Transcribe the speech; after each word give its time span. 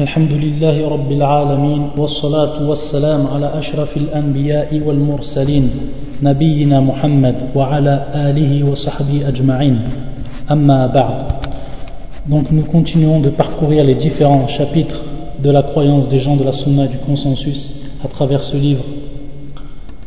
الحمد 0.00 0.32
لله 0.32 0.88
رب 0.88 1.12
العالمين 1.12 1.82
والصلاة 1.96 2.68
والسلام 2.68 3.26
على 3.26 3.58
أشرف 3.58 3.96
الأنبياء 3.96 4.80
والمرسلين 4.86 5.70
نبينا 6.22 6.80
محمد 6.80 7.36
وعلى 7.54 8.06
آله 8.14 8.70
وصحبه 8.70 9.28
أجمعين 9.28 9.78
أما 10.50 10.86
بعد 10.86 11.22
Donc 12.28 12.50
nous 12.50 12.64
continuons 12.64 13.20
de 13.20 13.30
parcourir 13.30 13.84
les 13.84 13.94
différents 13.94 14.46
chapitres 14.48 15.00
de 15.42 15.50
la 15.50 15.62
croyance 15.62 16.10
des 16.10 16.18
gens 16.18 16.36
de 16.36 16.44
la 16.44 16.52
Sunna 16.52 16.84
et 16.84 16.88
du 16.88 16.98
consensus 16.98 17.60
à 18.04 18.08
travers 18.08 18.42
ce 18.42 18.56
livre. 18.56 18.84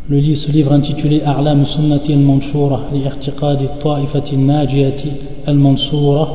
Le 0.08 0.20
livre, 0.20 0.38
ce 0.38 0.52
livre 0.52 0.71
intitulé 0.71 1.24
A'lam 1.26 1.66
Sunnati 1.66 2.14
al-Manshura 2.14 2.82
li-irtiqadi 2.94 3.66
ta'ifati 3.80 4.36
al-najiyati 4.36 5.12
al-Mansura 5.48 6.28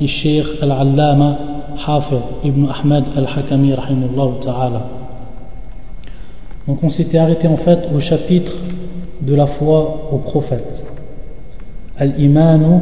li-Sheikh 0.00 0.62
al-Allama 0.62 1.51
Ibn 2.43 2.67
Ahmad 2.69 3.05
al-Hakami 3.15 3.73
ta'ala. 4.41 4.87
Donc 6.65 6.81
on 6.81 6.89
s'était 6.89 7.17
arrêté 7.17 7.47
en 7.47 7.57
fait 7.57 7.89
au 7.93 7.99
chapitre 7.99 8.53
de 9.21 9.35
la 9.35 9.47
foi 9.47 10.09
au 10.11 10.17
prophète. 10.19 10.85
Al-Imanu 11.97 12.79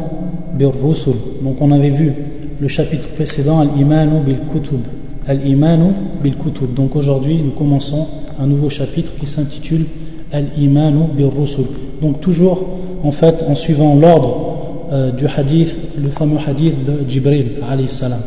bir-Rusul. 0.53 1.15
Donc 1.41 1.55
on 1.61 1.71
avait 1.71 1.89
vu 1.89 2.13
le 2.59 2.67
chapitre 2.67 3.09
précédent 3.15 3.59
Al-Imanu 3.59 4.19
bil-Kutub. 4.23 4.81
Al-Imanu 5.27 5.93
bil-Kutub. 6.21 6.73
Donc 6.75 6.95
aujourd'hui 6.95 7.41
nous 7.43 7.51
commençons 7.51 8.05
un 8.39 8.45
nouveau 8.45 8.69
chapitre 8.69 9.13
qui 9.19 9.25
s'intitule 9.25 9.85
Al-Imanu 10.31 11.05
bir-Rusul. 11.17 11.65
Donc 12.03 12.21
toujours 12.21 12.61
en 13.03 13.11
fait 13.11 13.43
en 13.47 13.55
suivant 13.55 13.95
l'ordre 13.95 14.51
euh, 14.91 15.11
du 15.11 15.25
hadith, 15.25 15.75
le 15.97 16.09
fameux 16.09 16.37
hadith 16.45 16.85
de 16.85 17.09
Jibril 17.09 17.53
alayhi 17.67 17.89
salam. 17.89 18.21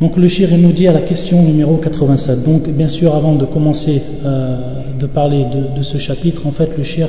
Donc 0.00 0.16
le 0.16 0.26
shir 0.28 0.48
nous 0.58 0.72
dit 0.72 0.88
à 0.88 0.92
la 0.92 1.02
question 1.02 1.42
numéro 1.42 1.76
87. 1.76 2.42
Donc 2.42 2.68
bien 2.68 2.88
sûr 2.88 3.14
avant 3.14 3.36
de 3.36 3.44
commencer 3.44 4.02
euh, 4.24 4.82
de 4.98 5.06
parler 5.06 5.46
de, 5.76 5.82
ce 5.82 5.98
chapitre, 5.98 6.46
en 6.46 6.50
fait 6.50 6.76
le 6.76 6.82
shir 6.82 7.08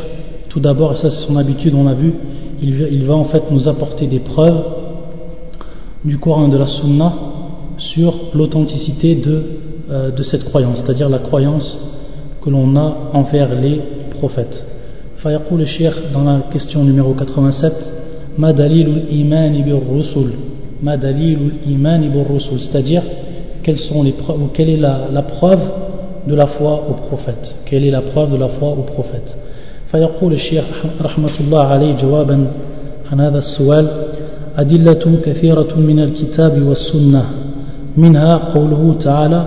tout 0.49 0.59
d'abord, 0.59 0.93
et 0.93 0.95
ça 0.95 1.09
c'est 1.09 1.25
son 1.25 1.35
habitude, 1.35 1.73
on 1.75 1.83
l'a 1.83 1.93
vu, 1.93 2.13
il, 2.61 3.03
va 3.03 3.15
en 3.15 3.25
fait 3.25 3.43
nous 3.51 3.67
apporter 3.67 4.07
des 4.07 4.19
preuves 4.19 4.63
du 6.05 6.17
Coran 6.17 6.47
de 6.47 6.57
la 6.57 6.67
Sunna 6.67 7.13
sur 7.77 8.13
l'authenticité 8.33 9.15
de, 9.15 9.43
euh, 9.89 10.11
de 10.11 10.23
cette 10.23 10.45
croyance, 10.45 10.81
c'est-à-dire 10.81 11.09
la 11.09 11.19
croyance 11.19 11.97
que 12.41 12.49
l'on 12.49 12.75
a 12.77 13.09
envers 13.13 13.59
les 13.59 13.81
prophètes. 14.11 14.63
Fayaqou 15.17 15.57
le 15.57 15.65
shir 15.65 15.93
dans 16.13 16.23
la 16.23 16.41
question 16.51 16.83
numéro 16.83 17.13
87, 17.13 17.73
Ma 18.37 18.51
dalilul 18.51 19.05
imani 19.11 19.63
bir 19.63 19.79
rusul 19.89 20.31
c'est-à-dire 22.59 23.03
quelles 23.63 23.79
sont 23.79 24.03
les 24.03 24.11
preuves, 24.11 24.41
ou 24.41 24.47
quelle 24.53 24.69
est 24.69 24.77
la, 24.77 25.07
la, 25.11 25.23
preuve 25.23 25.61
de 26.27 26.35
la 26.35 26.45
foi 26.45 26.83
au 26.89 26.93
prophète? 26.93 27.55
Quelle 27.65 27.83
est 27.85 27.91
la 27.91 28.01
preuve 28.01 28.31
de 28.31 28.37
la 28.37 28.49
foi 28.49 28.69
au 28.69 28.83
prophète? 28.83 29.35
فيقول 29.91 30.33
الشيخ 30.33 30.63
رحمة 31.01 31.31
الله 31.39 31.63
عليه 31.63 31.95
جوابا 31.95 32.47
عن 33.11 33.19
هذا 33.19 33.37
السؤال 33.37 33.87
أدلة 34.57 35.19
كثيرة 35.25 35.75
من 35.77 35.99
الكتاب 35.99 36.61
والسنة. 36.61 37.25
منها 37.97 38.35
قوله 38.35 38.95
تعالى 38.99 39.45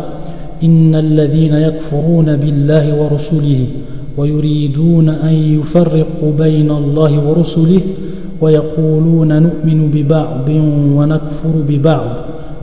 إن 0.63 0.95
الذين 0.95 1.55
يكفرون 1.55 2.37
بالله 2.37 2.95
ورسله 2.95 3.67
ويريدون 4.17 5.09
أن 5.09 5.61
يفرقوا 5.61 6.33
بين 6.39 6.71
الله 6.71 7.29
ورسله 7.29 7.81
ويقولون 8.41 9.43
نؤمن 9.43 9.91
ببعض 9.91 10.49
ونكفر 10.97 11.53
ببعض 11.69 12.17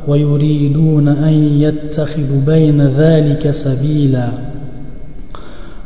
ويريدون 0.07 1.07
أن 1.07 1.33
يتخذوا 1.33 2.41
بين 2.45 2.81
ذلك 2.81 3.51
سبيلا. 3.51 4.29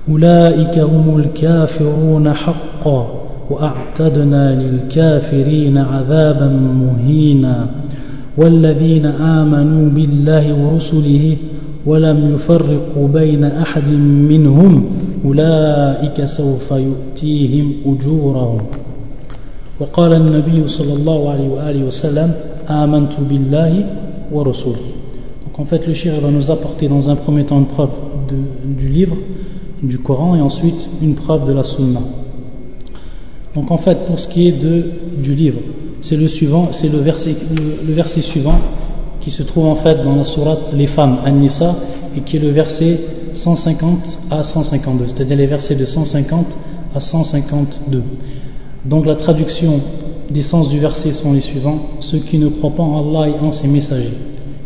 أولئك 0.09 0.79
هم 0.79 1.19
الكافرون 1.19 2.33
حقا 2.33 3.07
وأعتدنا 3.49 4.63
للكافرين 4.63 5.77
عذابا 5.77 6.47
مهينا. 6.47 7.67
والذين 8.37 9.05
آمنوا 9.05 9.89
بالله 9.89 10.53
ورسله 10.53 11.37
ولم 11.85 12.35
يفرقوا 12.35 13.07
بين 13.07 13.43
أحد 13.43 13.91
منهم 14.29 14.85
أولئك 15.25 16.25
سوف 16.25 16.71
يؤتيهم 16.71 17.73
أجورهم. 17.85 18.61
وقال 19.80 20.12
النبي 20.12 20.68
صلى 20.68 20.92
الله 20.92 21.30
عليه 21.30 21.48
وآله 21.48 21.84
وسلم 21.84 22.34
آمنت 22.68 23.12
بالله 23.28 23.72
ورسوله 24.32 24.86
Donc 25.44 25.58
en 25.58 25.64
fait 25.64 25.86
le 25.86 25.94
shir 25.94 26.20
va 26.20 26.30
nous 26.30 26.50
apporter 26.50 26.88
dans 26.88 27.08
un 27.10 27.16
premier 27.16 27.44
temps 27.44 27.58
une 27.58 27.66
preuve 27.66 27.90
de, 28.28 28.74
du 28.76 28.88
livre, 28.88 29.16
du 29.82 29.98
Coran 29.98 30.34
et 30.36 30.40
ensuite 30.40 30.88
une 31.02 31.14
preuve 31.14 31.44
de 31.44 31.52
la 31.52 31.62
Sunna. 31.62 32.00
Donc 33.54 33.70
en 33.70 33.78
fait 33.78 34.06
pour 34.06 34.18
ce 34.18 34.26
qui 34.26 34.48
est 34.48 34.52
de, 34.52 34.84
du 35.18 35.34
livre, 35.34 35.60
c'est 36.00 36.16
le 36.16 36.28
suivant, 36.28 36.68
c'est 36.72 36.88
le 36.88 36.98
verset, 36.98 37.34
le, 37.54 37.86
le, 37.86 37.92
verset 37.94 38.20
suivant 38.20 38.58
qui 39.20 39.30
se 39.30 39.42
trouve 39.42 39.66
en 39.66 39.76
fait 39.76 40.02
dans 40.02 40.16
la 40.16 40.24
sourate 40.24 40.72
Les 40.74 40.86
femmes, 40.88 41.18
An-Nisa, 41.24 41.76
et 42.16 42.20
qui 42.20 42.36
est 42.36 42.40
le 42.40 42.50
verset 42.50 42.98
150 43.32 44.18
à 44.30 44.42
152, 44.42 45.08
c'est-à-dire 45.08 45.36
les 45.36 45.46
versets 45.46 45.76
de 45.76 45.84
150 45.84 46.46
à 46.94 47.00
152. 47.00 48.02
Donc 48.85 49.05
la 49.05 49.15
traduction 49.15 49.79
des 50.29 50.41
sens 50.41 50.69
du 50.69 50.79
verset 50.79 51.13
sont 51.13 51.33
les 51.33 51.41
suivants. 51.41 51.79
Ceux 51.99 52.19
qui 52.19 52.37
ne 52.37 52.49
croient 52.49 52.75
pas 52.75 52.83
en 52.83 52.99
Allah 52.99 53.29
et 53.29 53.43
en 53.43 53.51
ses 53.51 53.67
messagers 53.67 54.17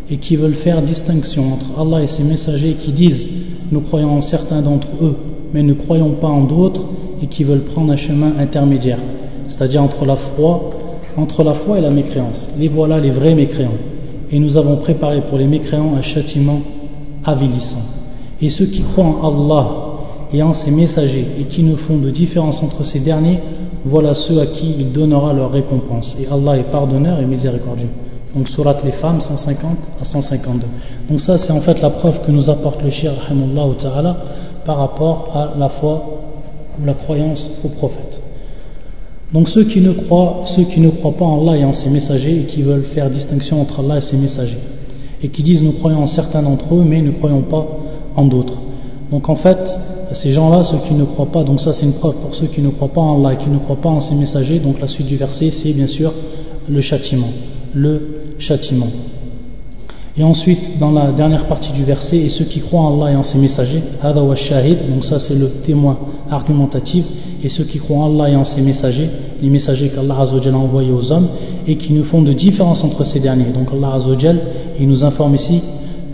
et 0.09 0.17
qui 0.17 0.35
veulent 0.35 0.55
faire 0.55 0.81
distinction 0.81 1.53
entre 1.53 1.79
Allah 1.79 2.03
et 2.03 2.07
ses 2.07 2.23
messagers 2.23 2.73
qui 2.73 2.91
disent 2.91 3.25
nous 3.71 3.81
croyons 3.81 4.15
en 4.15 4.19
certains 4.19 4.61
d'entre 4.61 4.87
eux 5.01 5.15
mais 5.53 5.63
ne 5.63 5.73
croyons 5.73 6.11
pas 6.11 6.27
en 6.27 6.43
d'autres 6.43 6.81
et 7.21 7.27
qui 7.27 7.45
veulent 7.45 7.63
prendre 7.63 7.93
un 7.93 7.95
chemin 7.95 8.33
intermédiaire 8.37 8.99
c'est-à-dire 9.47 9.81
entre 9.81 10.05
la 10.05 10.17
foi 10.17 10.71
entre 11.17 11.43
la 11.43 11.53
foi 11.53 11.77
et 11.77 11.81
la 11.81 11.91
mécréance. 11.91 12.49
Les 12.57 12.67
voilà 12.67 12.99
les 12.99 13.11
vrais 13.11 13.35
mécréants. 13.35 13.77
Et 14.31 14.39
nous 14.39 14.57
avons 14.57 14.77
préparé 14.77 15.21
pour 15.21 15.37
les 15.37 15.47
mécréants 15.47 15.93
un 15.95 16.01
châtiment 16.01 16.59
avilissant. 17.23 17.83
Et 18.41 18.49
ceux 18.49 18.65
qui 18.65 18.81
croient 18.81 19.05
en 19.05 19.29
Allah 19.29 19.69
et 20.33 20.41
en 20.41 20.53
ses 20.53 20.71
messagers 20.71 21.25
et 21.39 21.43
qui 21.43 21.63
ne 21.63 21.75
font 21.75 21.97
de 21.97 22.09
différence 22.09 22.63
entre 22.63 22.83
ces 22.83 22.99
derniers 22.99 23.39
voilà 23.85 24.13
ceux 24.13 24.39
à 24.39 24.45
qui 24.47 24.75
il 24.79 24.91
donnera 24.91 25.33
leur 25.33 25.51
récompense. 25.51 26.15
Et 26.19 26.27
Allah 26.27 26.57
est 26.57 26.71
pardonneur 26.71 27.19
et 27.19 27.25
miséricordieux. 27.25 27.89
Donc 28.35 28.47
surat 28.47 28.77
les 28.83 28.91
femmes 28.91 29.19
150 29.19 29.77
à 30.01 30.03
152. 30.03 30.65
Donc 31.09 31.19
ça 31.19 31.37
c'est 31.37 31.51
en 31.51 31.61
fait 31.61 31.81
la 31.81 31.91
preuve 31.91 32.21
que 32.21 32.31
nous 32.31 32.49
apporte 32.49 32.81
le 32.83 32.89
shir 32.89 33.13
ta'ala 33.79 34.17
par 34.65 34.77
rapport 34.77 35.31
à 35.35 35.57
la 35.57 35.69
foi 35.69 36.21
ou 36.81 36.85
la 36.85 36.93
croyance 36.93 37.49
au 37.63 37.69
prophète. 37.69 38.21
Donc 39.33 39.49
ceux 39.49 39.65
qui 39.65 39.81
ne 39.81 39.91
croient, 39.91 40.43
ceux 40.45 40.63
qui 40.63 40.79
ne 40.79 40.89
croient 40.89 41.13
pas 41.13 41.25
en 41.25 41.41
Allah 41.41 41.57
et 41.57 41.65
en 41.65 41.73
ses 41.73 41.89
messagers 41.89 42.41
et 42.41 42.45
qui 42.45 42.61
veulent 42.61 42.85
faire 42.85 43.09
distinction 43.09 43.61
entre 43.61 43.81
Allah 43.81 43.97
et 43.97 44.01
ses 44.01 44.17
messagers 44.17 44.61
et 45.21 45.29
qui 45.29 45.43
disent 45.43 45.63
nous 45.63 45.73
croyons 45.73 46.03
en 46.03 46.07
certains 46.07 46.41
d'entre 46.41 46.73
eux 46.75 46.83
mais 46.83 47.01
ne 47.01 47.11
croyons 47.11 47.41
pas 47.41 47.65
en 48.15 48.25
d'autres. 48.25 48.57
Donc 49.11 49.29
en 49.29 49.35
fait, 49.35 49.77
ces 50.13 50.31
gens-là, 50.31 50.63
ceux 50.63 50.77
qui 50.87 50.93
ne 50.93 51.05
croient 51.05 51.31
pas, 51.31 51.43
donc 51.43 51.61
ça 51.61 51.73
c'est 51.73 51.85
une 51.85 51.93
preuve 51.93 52.15
pour 52.15 52.35
ceux 52.35 52.47
qui 52.47 52.61
ne 52.61 52.69
croient 52.69 52.93
pas 52.93 53.01
en 53.01 53.23
Allah, 53.23 53.35
qui 53.35 53.49
ne 53.49 53.57
croient 53.57 53.81
pas 53.81 53.89
en 53.89 53.99
ses 53.99 54.15
messagers, 54.15 54.59
donc 54.59 54.79
la 54.79 54.87
suite 54.87 55.07
du 55.07 55.17
verset 55.17 55.51
c'est 55.51 55.73
bien 55.73 55.87
sûr 55.87 56.13
le 56.69 56.81
châtiment, 56.81 57.29
le 57.73 58.21
châtiment. 58.39 58.87
Et 60.15 60.23
ensuite, 60.23 60.77
dans 60.79 60.91
la 60.91 61.11
dernière 61.11 61.47
partie 61.47 61.71
du 61.71 61.83
verset, 61.83 62.17
et 62.17 62.29
ceux 62.29 62.45
qui 62.45 62.59
croient 62.59 62.81
en 62.81 63.01
Allah 63.01 63.13
et 63.13 63.15
en 63.15 63.23
ses 63.23 63.39
messagers, 63.39 63.81
wa 64.03 64.35
shahid, 64.35 64.77
donc 64.93 65.03
ça 65.05 65.17
c'est 65.17 65.33
le 65.33 65.49
témoin 65.65 65.97
argumentatif, 66.29 67.03
et 67.43 67.49
ceux 67.49 67.63
qui 67.63 67.79
croient 67.79 67.97
en 67.97 68.13
Allah 68.13 68.29
et 68.29 68.35
en 68.35 68.43
ses 68.43 68.61
messagers, 68.61 69.09
les 69.41 69.49
messagers 69.49 69.89
qu'Allah 69.89 70.15
a 70.19 70.51
envoyés 70.55 70.91
aux 70.91 71.11
hommes, 71.11 71.29
et 71.67 71.77
qui 71.77 71.93
ne 71.93 72.03
font 72.03 72.21
de 72.21 72.31
différence 72.31 72.83
entre 72.83 73.03
ces 73.03 73.19
derniers. 73.19 73.45
Donc 73.45 73.69
Allah 73.73 73.97
il 74.79 74.87
nous 74.87 75.03
informe 75.03 75.33
ici 75.33 75.61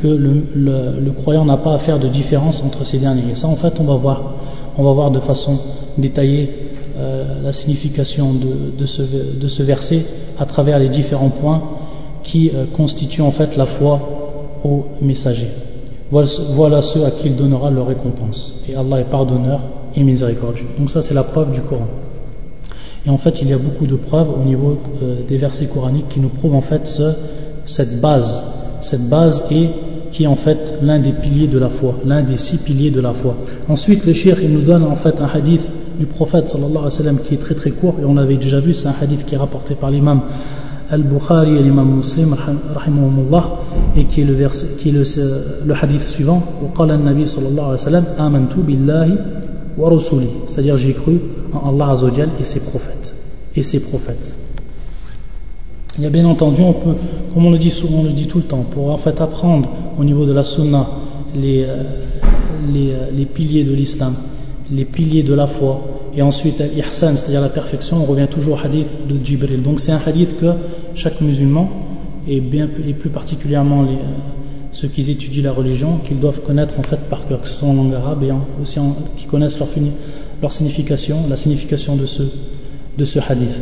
que 0.02 0.08
le, 0.08 1.12
croyant 1.12 1.46
n'a 1.46 1.58
pas 1.58 1.74
à 1.74 1.80
faire 1.80 2.00
de 2.00 2.08
différence 2.08 2.64
entre 2.64 2.86
ces 2.86 3.00
derniers. 3.00 3.32
Et 3.32 3.36
ça, 3.36 3.48
en 3.48 3.56
fait, 3.56 3.74
on 3.80 3.84
va 3.84 3.96
voir, 3.96 4.36
on 4.78 4.84
va 4.84 4.94
voir 4.94 5.12
de 5.12 5.20
façon 5.20 5.58
détaillée 5.98 6.50
euh, 6.98 7.42
la 7.42 7.52
signification 7.52 8.34
de, 8.34 8.86
ce, 8.86 9.64
verset 9.64 10.06
à 10.38 10.46
travers 10.46 10.80
les 10.80 10.90
différents 10.90 11.30
points 11.30 11.62
qui 12.24 12.52
euh, 12.54 12.66
constituent 12.76 13.22
en 13.22 13.32
fait 13.32 13.56
la 13.56 13.66
foi 13.66 14.00
aux 14.64 14.86
messagers. 15.02 15.52
Voilà, 16.12 16.82
ceux 16.82 17.06
à 17.06 17.12
qui 17.12 17.28
il 17.28 17.36
donnera 17.36 17.70
leur 17.70 17.88
récompense. 17.88 18.64
Et 18.68 18.76
Allah 18.76 19.00
est 19.02 19.10
pardonneur 19.12 19.62
et 19.96 20.04
miséricordieux. 20.04 20.68
Donc 20.78 20.90
ça, 20.90 21.02
c'est 21.02 21.14
la 21.14 21.24
preuve 21.24 21.52
du 21.52 21.62
Coran. 21.62 21.88
Et 23.06 23.10
en 23.10 23.18
fait, 23.18 23.42
il 23.42 23.50
y 23.50 23.54
a 23.54 23.58
beaucoup 23.58 23.88
de 23.88 23.96
preuves 23.96 24.30
au 24.30 24.44
niveau 24.44 24.78
euh, 25.02 25.26
des 25.28 25.38
versets 25.38 25.68
coraniques 25.68 26.10
qui 26.10 26.20
nous 26.20 26.30
prouvent 26.30 26.56
en 26.56 26.62
fait 26.62 26.86
ce, 26.86 27.14
cette 27.66 28.02
base. 28.02 28.40
Cette 28.82 29.08
base 29.10 29.44
est 29.52 29.70
qui 30.13 30.25
est 30.25 30.27
en 30.27 30.37
fait 30.37 30.77
l'un 30.83 30.99
des 30.99 31.13
piliers 31.13 31.49
de 31.49 31.59
la 31.59 31.71
foi, 31.71 31.97
l'un 32.05 32.23
des 32.23 32.37
six 32.37 32.59
piliers 32.59 32.91
de 32.91 33.01
la 33.01 33.13
foi. 33.13 33.37
Ensuite, 33.69 34.05
le 34.07 34.13
cheikh 34.13 34.39
il 34.43 34.53
nous 34.53 34.63
donne 34.63 34.85
en 34.85 34.97
fait 34.97 35.21
un 35.21 35.27
hadith 35.27 35.63
du 35.99 36.07
prophète 36.07 36.49
sallallahu 36.49 36.71
alayhi 36.71 36.85
wa 36.85 36.91
sallam 36.91 37.19
qui 37.21 37.35
est 37.35 37.39
très 37.39 37.55
très 37.55 37.71
court 37.71 37.97
et 38.01 38.05
on 38.05 38.15
l'avait 38.15 38.37
déjà 38.37 38.61
vu, 38.61 38.73
c'est 38.73 38.89
un 38.89 38.95
hadith 39.01 39.25
qui 39.25 39.35
est 39.35 39.39
rapporté 39.39 39.75
par 39.75 39.91
l'imam 39.91 40.21
Al-Bukhari 40.91 41.57
et 41.57 41.63
l'imam 41.63 41.97
Muslim 41.97 42.35
rahimahumullah 42.75 43.51
et 43.97 44.05
qui 44.05 44.21
est 44.21 44.25
le, 44.25 44.35
verset, 44.35 44.67
qui 44.79 44.91
est 44.91 44.93
le, 44.93 45.03
le 45.67 45.75
hadith 45.75 46.03
suivant 46.03 46.43
وقال 46.63 46.91
النبي 46.91 47.27
صلى 47.27 47.49
الله 47.49 47.65
عليه 47.65 47.75
وسلم 47.75 48.05
آمنت 48.19 48.55
بالله 48.57 49.19
ورسوله 49.79 50.29
c'est-à-dire 50.47 50.77
j'ai 50.77 50.93
cru 50.93 51.19
en 51.53 51.71
Allah 51.71 51.91
Azzawajal 51.93 52.29
et 52.41 52.45
ses 52.45 52.61
prophètes 52.61 53.15
et 53.57 53.63
ses 53.63 53.81
prophètes 53.81 54.35
il 56.00 56.04
y 56.04 56.06
a 56.06 56.10
bien 56.10 56.26
entendu, 56.26 56.62
on 56.62 56.72
peut, 56.72 56.96
comme 57.34 57.46
on 57.46 57.52
le 57.52 57.58
dit 57.58 57.70
souvent, 57.70 58.00
on 58.00 58.04
le 58.04 58.12
dit 58.12 58.26
tout 58.26 58.38
le 58.38 58.46
temps, 58.46 58.64
pour 58.72 58.90
en 58.90 58.98
fait 58.98 59.20
apprendre 59.20 59.70
au 59.98 60.04
niveau 60.06 60.26
de 60.26 60.32
la 60.32 60.46
sunna 60.46 60.88
les, 61.36 61.66
euh, 61.68 61.84
les, 62.74 62.92
euh, 62.92 63.12
les 63.14 63.26
piliers 63.26 63.66
de 63.66 63.74
l'islam, 63.74 64.16
les 64.72 64.86
piliers 64.86 65.24
de 65.24 65.34
la 65.34 65.46
foi, 65.46 65.82
et 66.16 66.22
ensuite 66.22 66.64
l'ihsan, 66.74 67.18
c'est-à-dire 67.18 67.42
la 67.42 67.50
perfection, 67.50 67.98
on 67.98 68.06
revient 68.06 68.28
toujours 68.32 68.56
au 68.56 68.66
hadith 68.66 68.88
de 69.10 69.26
Jibril. 69.26 69.62
Donc 69.62 69.82
c'est 69.82 69.92
un 69.92 70.02
hadith 70.06 70.38
que 70.40 70.54
chaque 70.96 71.20
musulman, 71.20 71.70
et, 72.26 72.40
bien, 72.40 72.70
et 72.88 72.94
plus 72.94 73.10
particulièrement 73.10 73.84
euh, 73.84 73.88
ceux 74.72 74.88
qui 74.88 75.02
étudient 75.12 75.44
la 75.44 75.52
religion, 75.52 75.98
qu'ils 76.08 76.22
doivent 76.22 76.40
connaître 76.40 76.80
en 76.80 76.84
fait 76.84 77.10
par 77.10 77.28
cœur, 77.28 77.42
que 77.42 77.50
ce 77.50 77.56
soit 77.56 77.68
en 77.68 77.74
langue 77.74 77.94
arabe 77.94 78.24
et 78.24 78.32
aussi 78.62 78.80
en, 78.80 78.96
qui 79.18 79.26
connaissent 79.26 79.60
leur, 79.60 79.68
leur 80.42 80.54
signification, 80.54 81.18
la 81.28 81.36
signification 81.36 81.98
de 81.98 82.06
ce, 82.06 82.24
de 82.98 83.04
ce 83.04 83.20
hadith 83.20 83.60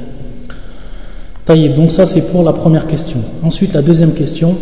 donc 1.55 1.91
ça 1.91 2.05
c'est 2.05 2.29
pour 2.31 2.43
la 2.43 2.51
première 2.51 2.87
question. 2.87 3.19
Ensuite 3.41 3.73
la 3.73 3.81
deuxième 3.81 4.13
question, 4.13 4.55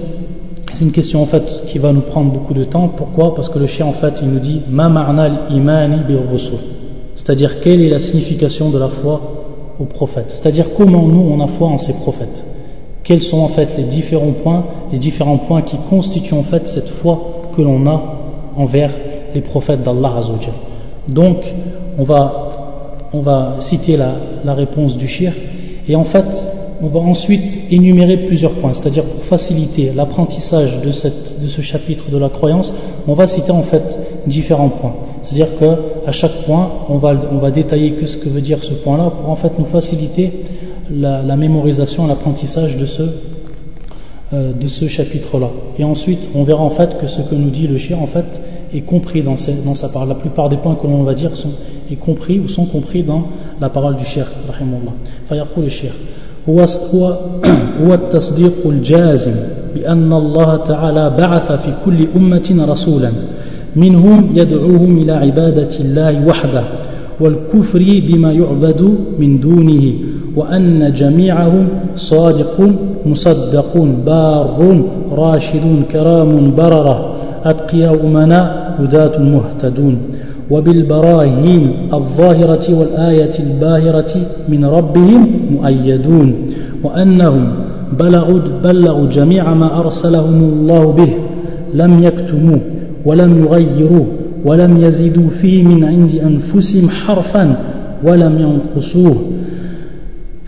c'est 0.74 0.84
une 0.84 0.92
question 0.92 1.24
en 1.24 1.26
fait 1.26 1.64
qui 1.68 1.80
va 1.80 1.92
nous 1.92 2.02
prendre 2.02 2.32
beaucoup 2.32 2.54
de 2.54 2.64
temps. 2.64 2.90
Pourquoi? 2.90 3.34
Parce 3.34 3.50
que 3.50 3.58
le 3.58 3.66
chien 3.66 3.88
en 3.88 3.94
fait 3.94 4.20
il 4.22 4.28
nous 4.28 4.40
dit 4.40 4.62
Ma 4.70 4.86
imani 5.50 5.98
C'est-à-dire 7.16 7.60
quelle 7.60 7.82
est 7.82 7.90
la 7.90 7.98
signification 7.98 8.70
de 8.70 8.78
la 8.78 8.90
foi 8.90 9.20
aux 9.80 9.86
prophètes 9.86 10.30
C'est-à-dire 10.30 10.68
comment 10.78 11.08
nous 11.08 11.28
on 11.32 11.40
a 11.44 11.48
foi 11.48 11.70
en 11.70 11.80
ces 11.80 11.94
prophètes? 11.94 12.46
Quels 13.04 13.24
sont 13.24 13.40
en 13.40 13.50
fait 13.50 13.70
les 13.78 13.86
différents 13.86 14.34
points, 14.44 14.66
les 14.92 15.00
différents 15.00 15.38
points 15.38 15.64
qui 15.64 15.78
constituent 15.90 16.36
en 16.36 16.44
fait 16.44 16.68
cette 16.68 16.90
foi 17.02 17.50
que 17.56 17.62
l'on 17.64 17.88
a 17.88 18.02
envers 18.56 18.92
les 19.34 19.42
prophètes 19.42 19.82
d'Allah 19.82 20.22
Donc 21.08 21.38
on 21.98 22.04
va, 22.04 23.08
on 23.12 23.22
va 23.22 23.56
citer 23.60 23.98
la, 23.98 24.14
la 24.44 24.54
réponse 24.54 24.98
du 24.98 25.08
shir. 25.08 25.34
Et 25.88 25.96
en 25.96 26.04
fait 26.04 26.26
on 26.82 26.88
va 26.88 27.00
ensuite 27.00 27.60
énumérer 27.72 28.18
plusieurs 28.26 28.54
points, 28.54 28.74
c'est-à-dire 28.74 29.06
pour 29.06 29.24
faciliter 29.26 29.92
l'apprentissage 29.96 30.82
de, 30.82 30.92
ce 30.92 31.62
chapitre 31.62 32.10
de 32.10 32.18
la 32.18 32.30
croyance, 32.30 32.74
on 33.08 33.14
va 33.14 33.28
citer 33.28 33.52
en 33.52 33.64
fait 33.64 33.98
différents 34.28 34.70
points. 34.70 34.96
C'est-à-dire 35.22 35.56
qu'à 35.58 36.12
chaque 36.12 36.44
point, 36.46 36.70
on 36.90 36.98
va, 36.98 37.52
détailler 37.52 37.92
que 37.92 38.06
ce 38.06 38.18
que 38.18 38.30
veut 38.30 38.42
dire 38.42 38.64
ce 38.64 38.74
point-là 38.74 39.10
pour 39.10 39.30
en 39.30 39.36
fait 39.36 39.58
nous 39.58 39.66
faciliter 39.66 40.32
la, 40.92 41.24
la 41.24 41.36
mémorisation, 41.36 42.06
l'apprentissage 42.08 42.78
de 42.78 42.86
ce, 42.86 43.04
euh, 44.34 44.54
chapitre-là. 44.88 45.50
Et 45.80 45.84
ensuite, 45.84 46.30
on 46.36 46.44
verra 46.44 46.62
en 46.62 46.72
fait 46.72 46.98
que 46.98 47.08
ce 47.08 47.22
que 47.22 47.36
nous 47.36 47.52
dit 47.52 47.68
le 47.68 47.78
shir 47.78 48.02
en 48.02 48.08
fait 48.08 48.42
est 48.74 48.82
compris 48.82 49.22
dans, 49.24 49.38
sa 49.38 49.90
parole. 49.90 50.10
La 50.10 50.16
plupart 50.16 50.50
des 50.50 50.58
points 50.58 50.76
que 50.76 50.88
l'on 50.88 51.04
va 51.04 51.14
dire 51.14 51.38
sont 51.38 51.52
compris 52.04 52.40
ou 52.40 52.48
sont 52.48 52.66
compris 52.66 53.04
dans 53.04 53.28
la 53.62 53.70
parole 53.70 53.96
du 53.98 54.06
shir. 54.06 54.28
Shir. 56.48 56.86
هو 56.96 57.18
هو 57.84 57.94
التصديق 57.94 58.54
الجازم 58.66 59.36
بأن 59.76 60.14
الله 60.14 60.56
تعالى 60.58 61.10
بعث 61.18 61.52
في 61.52 61.74
كل 61.86 62.08
أمة 62.16 62.66
رسولا 62.70 63.12
منهم 63.76 64.30
يدعوهم 64.36 64.98
إلى 64.98 65.12
عبادة 65.12 65.80
الله 65.80 66.28
وحده 66.28 66.64
والكفر 67.20 68.02
بما 68.08 68.32
يعبد 68.32 68.98
من 69.20 69.40
دونه 69.40 69.94
وأن 70.36 70.94
جميعهم 70.94 71.68
صادق 71.96 72.70
مصدق 73.06 73.78
بار 74.06 74.82
راشد 75.12 75.84
كرام 75.92 76.56
بررة 76.56 77.16
أتقياء 77.46 78.06
أمناء 78.06 78.76
هداة 78.80 79.20
مهتدون 79.20 79.98
وبالبراهين 80.52 81.72
الظاهرة 81.94 82.80
والآية 82.80 83.40
الباهرة 83.40 84.14
من 84.50 84.66
ربهم 84.66 85.28
مؤيدون 85.52 86.34
وأنهم 86.84 87.54
بلغوا, 88.00 88.40
بلغوا 88.64 89.08
جميع 89.10 89.54
ما 89.54 89.80
أرسلهم 89.80 90.44
الله 90.44 90.92
به 90.92 91.14
لم 91.74 92.04
يكتموه 92.04 92.60
ولم 93.06 93.44
يغيروه 93.44 94.08
ولم 94.46 94.78
يزيدوا 94.78 95.30
فيه 95.42 95.64
من 95.64 95.84
عند 95.84 96.16
أنفسهم 96.16 96.90
حرفا 96.90 97.56
ولم 98.04 98.40
ينقصوه. 98.40 99.16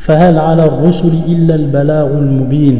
فهل 0.06 0.38
على 0.38 0.66
الرسل 0.66 1.12
إلا 1.30 1.56
البلاغ 1.56 2.18
المبين؟ 2.18 2.80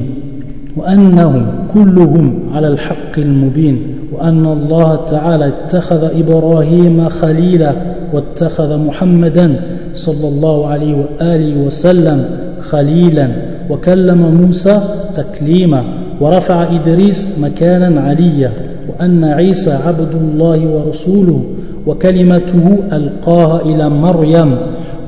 وأنهم 0.78 1.46
كلهم 1.74 2.40
على 2.54 2.68
الحق 2.68 3.20
المبين. 3.20 3.82
وأن 4.14 4.46
الله 4.46 4.96
تعالى 4.96 5.48
اتخذ 5.48 6.04
إبراهيم 6.20 7.10
خليلا 7.10 7.74
واتخذ 8.14 8.78
محمدا 8.78 9.60
صلى 9.94 10.28
الله 10.28 10.68
عليه 10.68 10.96
وآله 10.96 11.66
وسلم 11.66 12.26
خليلا 12.62 13.30
وكلم 13.70 14.42
موسى 14.42 14.82
تكليما 15.16 15.84
ورفع 16.22 16.76
إدريس 16.76 17.40
مكانا 17.40 18.02
عليا 18.02 18.52
وأن 18.90 19.24
عيسى 19.24 19.72
عبد 19.72 20.14
الله 20.16 20.68
ورسوله 20.68 21.42
وكلمته 21.88 22.78
ألقاها 22.92 23.62
إلى 23.62 23.90
مريم 23.90 24.58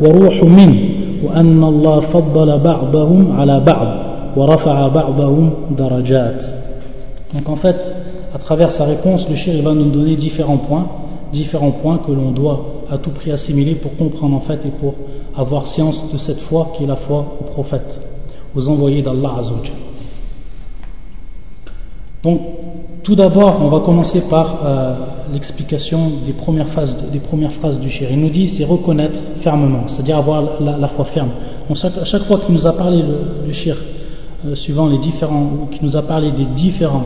وروح 0.01 0.43
منه 0.43 0.79
وأن 1.23 1.63
الله 1.63 1.99
فضل 1.99 2.59
بعضهم 2.59 3.39
على 3.39 3.59
بعض 3.59 3.97
ورفع 4.37 4.87
بعضهم 4.87 5.51
درجات. 5.77 6.43
Donc 7.33 7.49
en 7.49 7.55
fait, 7.55 7.93
travers 8.39 8.71
sa 8.71 8.85
réponse, 8.85 9.27
le 9.29 9.35
shir 9.35 9.61
va 9.63 9.73
nous 9.73 9.89
donner 9.89 10.15
différents 10.15 10.57
points, 10.57 10.87
différents 11.31 11.71
points 11.71 11.99
que 11.99 12.11
l'on 12.11 12.31
doit 12.31 12.83
à 12.89 12.97
tout 12.97 13.11
prix 13.11 13.31
assimiler 13.31 13.75
pour 13.75 13.95
comprendre 13.97 14.35
en 14.35 14.39
fait 14.39 14.65
et 14.65 14.71
pour 14.71 14.95
avoir 15.35 15.67
science 15.67 16.11
de 16.11 16.17
cette 16.17 16.39
foi 16.39 16.71
qui 16.75 16.83
est 16.83 16.87
la 16.87 16.95
foi 16.95 17.25
aux 17.39 17.43
prophètes, 17.43 17.99
aux 18.55 18.67
envoyés 18.67 19.01
d'Allah 19.01 19.35
Azzawajal. 19.39 19.75
Donc, 22.23 22.41
tout 23.03 23.15
d'abord, 23.15 23.61
on 23.61 23.69
va 23.69 23.79
commencer 23.79 24.21
par 24.29 24.61
euh, 24.65 24.95
l'explication 25.31 26.11
des 26.25 26.33
premières 26.33 26.67
phrases, 26.67 26.95
des 27.11 27.19
premières 27.19 27.53
phrases 27.53 27.79
du 27.79 27.89
shir. 27.89 28.09
Il 28.11 28.19
nous 28.19 28.29
dit 28.29 28.49
c'est 28.49 28.65
reconnaître 28.65 29.19
fermement, 29.41 29.87
c'est-à-dire 29.87 30.17
avoir 30.17 30.43
la, 30.59 30.87
foi 30.89 31.05
ferme. 31.05 31.29
à 31.69 32.05
chaque 32.05 32.23
fois 32.23 32.39
qu'il 32.39 32.53
nous 32.53 32.67
a 32.67 32.73
parlé 32.73 32.97
le, 32.97 33.47
le 33.47 33.53
euh, 34.45 34.55
suivant 34.55 34.87
les 34.87 34.97
différents, 34.97 35.67
nous 35.81 35.95
a 35.95 36.01
parlé 36.01 36.31
des 36.31 36.45
différents 36.45 37.03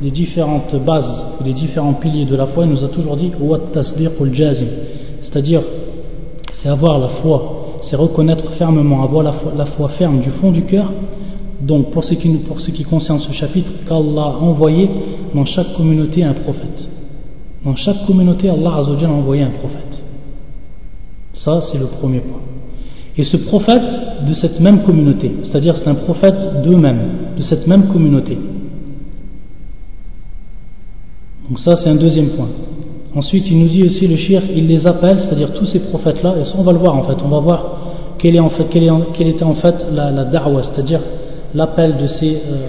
des 0.00 0.10
différentes 0.10 0.74
bases 0.84 1.24
des 1.44 1.52
différents 1.52 1.94
piliers 1.94 2.24
de 2.24 2.36
la 2.36 2.46
foi, 2.46 2.64
il 2.64 2.70
nous 2.70 2.84
a 2.84 2.88
toujours 2.88 3.16
dit 3.16 3.32
c'est-à-dire 5.20 5.62
c'est 6.52 6.68
avoir 6.68 6.98
la 6.98 7.08
foi, 7.08 7.78
c'est 7.80 7.96
reconnaître 7.96 8.50
fermement, 8.52 9.02
avoir 9.02 9.22
la 9.22 9.66
foi, 9.66 9.88
ferme 9.88 10.20
du 10.20 10.30
fond 10.30 10.50
du 10.50 10.62
cœur. 10.62 10.92
Donc 11.60 11.90
pour 11.90 12.04
ce 12.04 12.14
qui, 12.14 12.28
pour 12.28 12.60
ce 12.60 12.70
qui 12.70 12.84
concerne 12.84 13.18
ce 13.18 13.32
chapitre, 13.32 13.72
qu'Allah 13.88 14.22
a 14.22 14.38
envoyé 14.40 14.88
dans 15.34 15.44
chaque 15.44 15.74
communauté 15.76 16.22
un 16.22 16.34
prophète. 16.34 16.88
Dans 17.64 17.74
chaque 17.74 18.06
communauté, 18.06 18.48
Allah 18.48 18.74
a 18.76 19.08
envoyé 19.08 19.42
un 19.42 19.50
prophète. 19.50 20.02
Ça, 21.32 21.60
c'est 21.60 21.78
le 21.78 21.86
premier 21.86 22.20
point. 22.20 22.40
Et 23.16 23.24
ce 23.24 23.36
prophète 23.36 23.92
de 24.26 24.32
cette 24.32 24.60
même 24.60 24.82
communauté, 24.82 25.32
c'est-à-dire 25.42 25.76
c'est 25.76 25.88
un 25.88 25.96
prophète 25.96 26.62
d'eux-mêmes, 26.62 27.34
de 27.36 27.42
cette 27.42 27.66
même 27.66 27.88
communauté. 27.88 28.38
Donc 31.48 31.58
ça 31.58 31.76
c'est 31.76 31.88
un 31.88 31.96
deuxième 31.96 32.30
point. 32.30 32.48
Ensuite 33.14 33.50
il 33.50 33.58
nous 33.58 33.68
dit 33.68 33.84
aussi 33.84 34.06
le 34.06 34.16
shir, 34.16 34.42
il 34.54 34.66
les 34.66 34.86
appelle, 34.86 35.18
c'est-à-dire 35.18 35.52
tous 35.54 35.66
ces 35.66 35.80
prophètes-là, 35.80 36.36
et 36.40 36.44
ça 36.44 36.56
on 36.58 36.62
va 36.62 36.72
le 36.72 36.78
voir 36.78 36.94
en 36.94 37.02
fait, 37.02 37.16
on 37.24 37.28
va 37.28 37.40
voir 37.40 37.78
quelle, 38.18 38.36
est 38.36 38.40
en 38.40 38.50
fait, 38.50 38.64
quelle, 38.68 39.28
était 39.28 39.44
en 39.44 39.54
fait 39.54 39.86
la, 39.92 40.10
la 40.10 40.28
c'est-à-dire 40.62 41.00
l'appel 41.54 41.96
de 41.96 42.06
ces, 42.06 42.34
euh, 42.34 42.68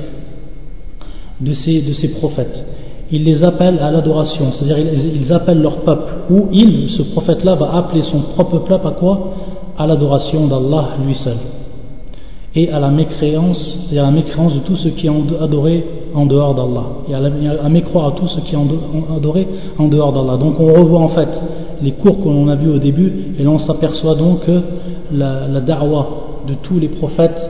de, 1.41 1.53
ces, 1.53 2.11
prophètes. 2.19 2.63
Il 3.11 3.23
les 3.23 3.43
appelle 3.43 3.79
à 3.79 3.91
l'adoration, 3.91 4.51
c'est-à-dire 4.51 4.77
ils, 4.79 5.33
appellent 5.33 5.61
leur 5.61 5.77
peuple, 5.81 6.13
ou 6.29 6.47
il, 6.51 6.89
ce 6.89 7.01
prophète-là, 7.01 7.55
va 7.55 7.75
appeler 7.75 8.03
son 8.03 8.21
propre 8.21 8.59
peuple 8.59 8.87
à 8.87 8.91
quoi? 8.91 9.33
À 9.77 9.87
l'adoration 9.87 10.47
d'Allah 10.47 10.89
lui 11.05 11.15
seul. 11.15 11.37
Et 12.55 12.69
à 12.71 12.79
la 12.79 12.89
mécréance, 12.89 13.77
c'est-à-dire 13.79 14.03
à 14.03 14.07
la 14.07 14.15
mécréance 14.15 14.55
de 14.55 14.59
tout 14.59 14.75
ce 14.75 14.89
qui 14.89 15.07
est 15.07 15.11
adoré 15.41 15.85
en 16.13 16.25
dehors 16.25 16.55
d'Allah 16.55 16.85
et 17.09 17.13
à, 17.13 17.69
mécroire 17.69 18.07
à 18.07 18.11
tout 18.11 18.27
ce 18.27 18.39
qui 18.41 18.55
est 18.55 18.59
adoré 19.15 19.47
en 19.77 19.87
dehors 19.87 20.13
d'Allah. 20.13 20.37
Donc 20.37 20.59
on 20.59 20.73
revoit 20.73 21.01
en 21.01 21.07
fait 21.09 21.41
les 21.81 21.91
cours 21.91 22.19
que 22.19 22.25
l'on 22.25 22.47
a 22.47 22.55
vus 22.55 22.69
au 22.69 22.79
début 22.79 23.33
et 23.37 23.43
là 23.43 23.49
on 23.49 23.57
s'aperçoit 23.57 24.15
donc 24.15 24.45
que 24.45 24.61
la, 25.11 25.47
la 25.47 25.61
de 25.61 26.53
tous 26.61 26.79
les 26.79 26.87
prophètes 26.87 27.49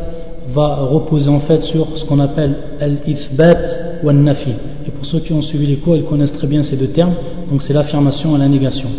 va 0.53 0.75
reposer 0.77 1.29
en 1.29 1.39
fait 1.39 1.63
sur 1.63 1.85
ce 1.95 2.05
qu'on 2.05 2.19
appelle 2.19 2.55
al-ithbat 2.79 4.03
ou 4.03 4.09
al-nafi. 4.09 4.51
Et 4.87 4.91
pour 4.91 5.05
ceux 5.05 5.19
qui 5.19 5.33
ont 5.33 5.41
suivi 5.41 5.67
les 5.67 5.75
cours, 5.75 5.95
ils 5.95 6.03
connaissent 6.03 6.33
très 6.33 6.47
bien 6.47 6.63
ces 6.63 6.75
deux 6.75 6.87
termes. 6.87 7.13
Donc 7.49 7.61
c'est 7.61 7.73
l'affirmation 7.73 8.35
et 8.35 8.39
la 8.39 8.47
négation. 8.47 8.89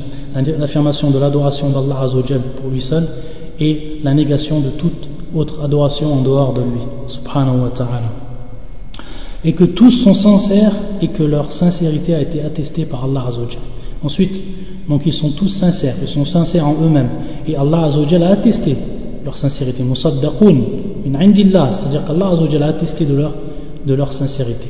L'affirmation 0.59 1.11
de 1.11 1.19
l'adoration 1.19 1.71
d'Allah 1.71 2.07
pour 2.61 2.71
lui 2.71 2.81
seul 2.81 3.05
et 3.59 4.01
la 4.05 4.15
négation 4.15 4.61
de 4.61 4.71
toute 4.71 5.09
autre 5.35 5.63
adoration 5.65 6.13
en 6.13 6.23
dehors 6.23 6.53
de 6.53 6.63
lui. 6.63 6.81
Subhanahu 7.07 7.63
wa 7.63 7.71
ta'ala. 7.71 8.20
Et 9.45 9.53
que 9.53 9.65
tous 9.65 9.91
sont 9.91 10.15
sincères 10.15 10.75
et 11.01 11.09
que 11.09 11.23
leur 11.23 11.53
sincérité 11.53 12.15
a 12.15 12.21
été 12.21 12.43
attestée 12.43 12.85
par 12.85 13.05
Allah 13.05 13.25
Azzawajal. 13.29 13.61
Ensuite, 14.03 14.33
donc 14.89 15.03
ils 15.07 15.13
sont 15.13 15.31
tous 15.31 15.49
sincères, 15.49 15.97
ils 16.03 16.09
sont 16.09 16.25
sincères 16.25 16.67
en 16.67 16.75
eux-mêmes 16.75 17.11
et 17.47 17.57
Allah 17.57 17.85
Azzawajal 17.85 18.23
a 18.23 18.31
attesté 18.31 18.77
leur 19.25 19.37
sincérité. 19.37 19.83
Musaddaqun 19.83 20.57
min 21.07 21.21
indillah, 21.21 21.71
c'est-à-dire 21.73 22.05
qu'Allah 22.05 22.29
Azzawajal 22.29 22.63
a 22.63 22.67
attesté 22.67 23.05
de 23.05 23.17
leur, 23.17 23.35
de 23.87 23.95
leur 23.95 24.13
sincérité. 24.13 24.69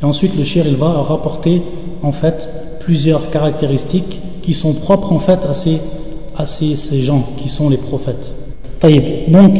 Et 0.00 0.04
ensuite, 0.04 0.36
le 0.36 0.44
shir 0.44 0.66
il 0.66 0.76
va 0.76 0.92
rapporter 1.02 1.62
en 2.02 2.12
fait 2.12 2.48
plusieurs 2.80 3.30
caractéristiques 3.30 4.18
qui 4.42 4.54
sont 4.54 4.72
propres 4.72 5.12
en 5.12 5.18
fait 5.18 5.40
à 5.44 5.52
ces, 5.52 5.78
à 6.36 6.46
ces, 6.46 6.76
ces 6.76 7.00
gens 7.00 7.22
qui 7.36 7.48
sont 7.48 7.68
les 7.68 7.76
prophètes. 7.76 8.32
Donc, 9.28 9.52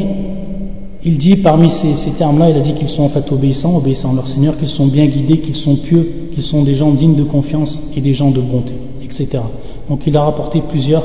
il 1.05 1.17
dit 1.17 1.37
parmi 1.37 1.71
ces, 1.71 2.13
termes-là, 2.19 2.51
il 2.51 2.57
a 2.57 2.61
dit 2.61 2.75
qu'ils 2.75 2.91
sont 2.91 3.05
en 3.05 3.09
fait 3.09 3.31
obéissants, 3.33 3.77
obéissants 3.77 4.13
à 4.13 4.15
leur 4.15 4.29
Seigneur, 4.29 4.57
qu'ils 4.59 4.69
sont 4.69 4.87
bien 4.87 5.07
guidés, 5.07 5.39
qu'ils 5.39 5.57
sont 5.57 5.77
pieux, 5.77 6.29
qu'ils 6.33 6.43
sont 6.43 6.63
des 6.63 6.75
gens 6.75 6.91
dignes 6.91 7.15
de 7.15 7.25
confiance 7.25 7.91
et 7.97 8.01
des 8.01 8.13
gens 8.13 8.31
de 8.31 8.41
bonté, 8.41 8.75
etc. 9.03 9.39
Donc 9.89 10.07
il 10.07 10.17
a 10.17 10.23
rapporté 10.23 10.63
plusieurs, 10.69 11.05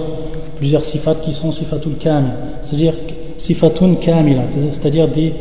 plusieurs 0.57 0.83
sifat 0.83 1.15
qui 1.15 1.31
sont 1.31 1.51
sifatul 1.51 1.93
kamil, 1.97 2.31
c'est-à-dire 2.61 2.93
sifatun 3.37 3.95
kamila, 3.95 4.43
c'est-à-dire 4.71 5.07
des, 5.07 5.33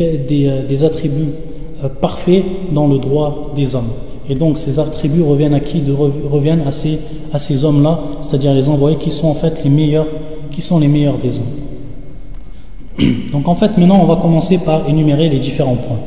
euh, 0.00 0.86
attributs 0.86 1.32
euh, 1.82 1.88
parfaits 1.88 2.44
dans 2.72 2.86
le 2.86 2.98
droit 2.98 3.52
des 3.56 3.74
hommes. 3.74 3.92
Et 4.28 4.34
donc 4.34 4.58
ces 4.58 4.78
attributs 4.78 5.22
reviennent 5.22 5.54
à 5.54 5.60
qui 5.60 5.82
Reviennent 6.30 6.62
à 6.66 6.72
ces, 6.72 6.98
à 7.32 7.38
ces 7.38 7.64
hommes-là, 7.64 7.98
c'est-à-dire 8.22 8.52
les 8.52 8.68
envoyés 8.68 8.96
qui 8.98 9.10
sont 9.10 9.28
en 9.28 9.34
fait 9.34 9.62
les 9.64 9.70
meilleurs, 9.70 10.06
qui 10.50 10.60
sont 10.60 10.78
les 10.78 10.88
meilleurs 10.88 11.18
des 11.18 11.36
hommes. 11.38 11.63
Donc 13.32 13.48
en 13.48 13.54
fait, 13.54 13.76
maintenant, 13.76 14.00
on 14.00 14.06
va 14.06 14.16
commencer 14.16 14.58
par 14.64 14.88
énumérer 14.88 15.28
les 15.28 15.38
différents 15.38 15.76
points. 15.76 16.00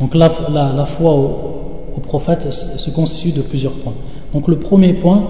Donc 0.00 0.14
la, 0.14 0.30
la, 0.50 0.86
foi 0.86 1.12
au, 1.14 2.00
prophète 2.02 2.52
se 2.52 2.90
constitue 2.90 3.32
de 3.32 3.42
plusieurs 3.42 3.72
points. 3.72 3.94
Donc 4.32 4.48
le 4.48 4.58
premier 4.58 4.94
point, 4.94 5.24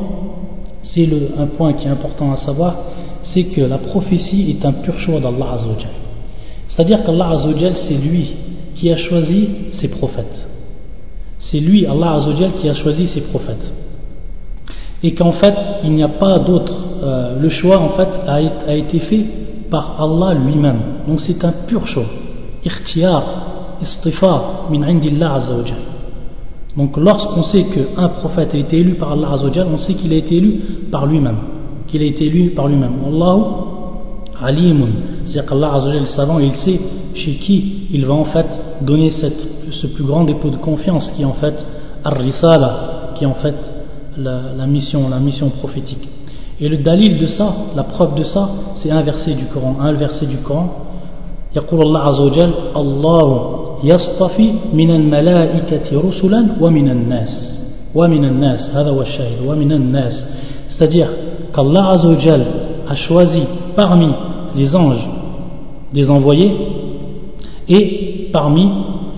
c'est 0.83 1.09
un 1.39 1.47
point 1.47 1.73
qui 1.73 1.87
est 1.87 1.91
important 1.91 2.33
à 2.33 2.37
savoir, 2.37 2.77
c'est 3.23 3.45
que 3.45 3.61
la 3.61 3.79
prophétie 3.79 4.51
est 4.51 4.65
un 4.67 4.73
pur 4.73 4.99
choix 4.99 5.21
d'Allah 5.21 5.53
Azzawajal. 5.55 5.91
C'est-à-dire 6.67 7.05
qu'Allah 7.05 7.31
Azzawajal, 7.31 7.77
c'est 7.77 7.95
lui 7.95 8.35
qui 8.75 8.91
a 8.93 8.97
choisi 8.97 9.49
ses 9.73 9.89
prophètes. 9.89 10.49
C'est 11.39 11.61
lui, 11.61 11.87
Allah 11.87 12.15
Azzawajal, 12.15 12.53
qui 12.55 12.69
a 12.69 12.75
choisi 12.75 13.07
ses 13.07 13.23
prophètes. 13.23 13.73
Et 15.03 15.15
qu'en 15.15 15.33
fait, 15.33 15.55
il 15.85 15.93
n'y 15.93 16.03
a 16.03 16.09
pas 16.09 16.39
d'autre. 16.41 16.75
Euh, 17.03 17.39
le 17.39 17.49
choix, 17.49 17.79
en 17.79 17.91
fait, 17.91 18.09
a, 18.27 18.41
a 18.69 18.75
été 18.75 18.99
fait 18.99 19.25
par 19.77 20.01
Allah 20.01 20.33
lui-même. 20.33 20.81
Donc 21.07 21.21
c'est 21.21 21.45
un 21.45 21.53
pur 21.69 21.87
choix. 21.87 22.09
Ikhtiyar, 22.65 23.23
min 24.71 24.83
indillah. 24.83 25.39
Donc 26.79 26.97
lorsqu'on 26.97 27.43
sait 27.43 27.65
qu'un 27.65 28.09
prophète 28.09 28.55
a 28.55 28.57
été 28.57 28.79
élu 28.79 28.95
par 28.95 29.13
Allah 29.13 29.33
on 29.71 29.77
sait 29.77 29.93
qu'il 29.93 30.15
a 30.15 30.17
été 30.17 30.37
élu 30.37 30.53
par 30.91 31.05
lui-même. 31.05 31.37
Qu'il 31.87 32.01
a 32.01 32.07
été 32.07 32.25
élu 32.25 32.51
par 32.59 32.69
lui-même. 32.69 32.95
Allahu 33.07 33.41
alimun. 34.43 34.93
C'est-à-dire 35.27 35.51
qu'Allah 35.51 35.73
est 35.95 36.07
savant 36.07 36.39
et 36.41 36.47
il 36.47 36.57
sait 36.57 36.81
chez 37.13 37.35
qui 37.35 37.89
il 37.93 38.07
va 38.07 38.15
en 38.15 38.25
fait 38.25 38.49
donner 38.81 39.11
cette, 39.11 39.47
ce 39.71 39.87
plus 39.89 40.05
grand 40.05 40.25
dépôt 40.25 40.49
de 40.49 40.57
confiance 40.57 41.11
qui 41.11 41.21
est 41.21 41.27
en 41.27 41.35
fait 41.35 41.67
ar-risala, 42.03 43.13
qui 43.15 43.25
est 43.25 43.27
en 43.27 43.35
fait 43.35 43.59
la 44.17 44.67
mission, 44.67 45.11
la 45.11 45.21
mission 45.21 45.51
prophétique. 45.51 46.09
Et 46.60 46.70
le 46.70 46.78
dalil 46.78 47.18
de 47.18 47.28
ça, 47.28 47.54
la 47.76 47.84
preuve 47.84 48.16
de 48.16 48.24
ça, 48.24 48.50
c'est 48.76 48.92
un 48.92 49.02
verset 49.02 49.34
du 49.34 49.46
Coran. 49.46 49.78
Un 49.82 49.94
verset 49.94 50.28
du 50.28 50.38
Coran. 50.38 50.70
يقول 51.56 51.82
الله 51.82 52.00
عز 52.00 52.20
وجل 52.20 52.52
الله 52.76 53.28
يصطفي 53.84 54.54
من 54.74 54.92
الملائكة 54.92 56.08
رسلا 56.08 56.46
ومن 56.62 56.90
الناس 56.90 57.34
ومن 57.96 58.26
الناس 58.26 58.70
هذا 58.70 58.90
هو 58.90 59.02
الشاهد 59.02 59.48
ومن 59.48 59.72
الناس 59.72 60.16
c'est-à-dire 60.70 61.10
qu'Allah 61.54 61.84
عز 61.92 62.06
وجل 62.06 62.44
a 62.88 62.96
choisi 62.96 63.44
parmi 63.76 64.10
les 64.56 64.76
anges 64.76 65.08
des 65.94 66.10
envoyés 66.10 66.54
et 67.68 68.30
parmi 68.32 68.70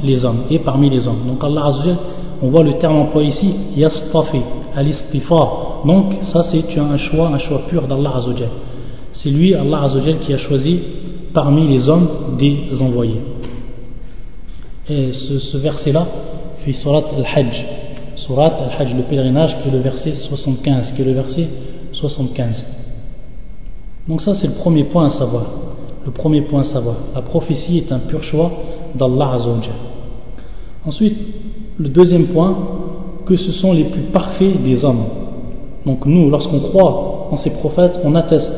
les 0.03 0.25
hommes 0.25 0.43
et 0.49 0.59
parmi 0.59 0.89
les 0.89 1.07
hommes 1.07 1.27
donc 1.27 1.43
Allah 1.43 1.65
عز 1.65 1.79
وجل 1.79 1.95
on 2.41 2.49
voit 2.49 2.63
le 2.63 2.73
terme 2.73 2.97
employé 2.97 3.27
ici 3.29 3.53
yastafi 3.77 4.41
al-istifa 4.75 5.66
donc 5.84 6.14
ça 6.22 6.42
c'est 6.42 6.78
un 6.78 6.96
choix, 6.96 7.28
un 7.28 7.38
choix 7.38 7.62
pur 7.68 7.86
d'Allah 7.86 8.16
Azzawajal. 8.16 8.48
C'est 9.12 9.30
lui, 9.30 9.54
Allah 9.54 9.82
Azzawajal, 9.84 10.18
qui 10.18 10.32
a 10.32 10.38
choisi 10.38 10.80
parmi 11.32 11.68
les 11.68 11.88
hommes 11.88 12.08
des 12.38 12.68
envoyés. 12.80 13.20
Et 14.88 15.12
ce, 15.12 15.56
verset-là, 15.58 16.06
fait 16.64 16.72
surat 16.72 17.04
al-Hajj. 17.16 17.66
Surat 18.16 18.56
al-Hajj, 18.64 18.94
le 18.94 19.02
pèlerinage, 19.02 19.58
qui 19.60 19.68
est 19.68 19.72
le 19.72 19.78
verset 19.78 20.14
75, 20.14 20.92
qui 20.92 21.02
est 21.02 21.04
le 21.04 21.12
verset 21.12 21.48
75. 21.92 22.64
Donc 24.08 24.22
ça 24.22 24.34
c'est 24.34 24.46
le 24.46 24.54
premier 24.54 24.84
point 24.84 25.06
à 25.06 25.10
savoir. 25.10 25.46
Le 26.06 26.12
premier 26.12 26.42
point 26.42 26.60
à 26.60 26.64
savoir. 26.64 26.96
La 27.14 27.22
prophétie 27.22 27.78
est 27.78 27.92
un 27.92 27.98
pur 27.98 28.22
choix 28.22 28.50
d'Allah 28.94 29.32
Azzawajal. 29.34 29.74
Ensuite, 30.86 31.18
le 31.78 31.88
deuxième 31.88 32.28
point, 32.28 32.56
que 33.26 33.36
ce 33.36 33.52
sont 33.52 33.72
les 33.74 33.84
plus 33.84 34.02
parfaits 34.02 34.62
des 34.62 34.84
hommes. 34.84 35.04
Donc 35.88 36.04
nous, 36.04 36.28
lorsqu'on 36.28 36.60
croit 36.60 37.28
en 37.30 37.36
ces 37.36 37.48
prophètes, 37.48 38.00
on 38.04 38.14
atteste 38.14 38.52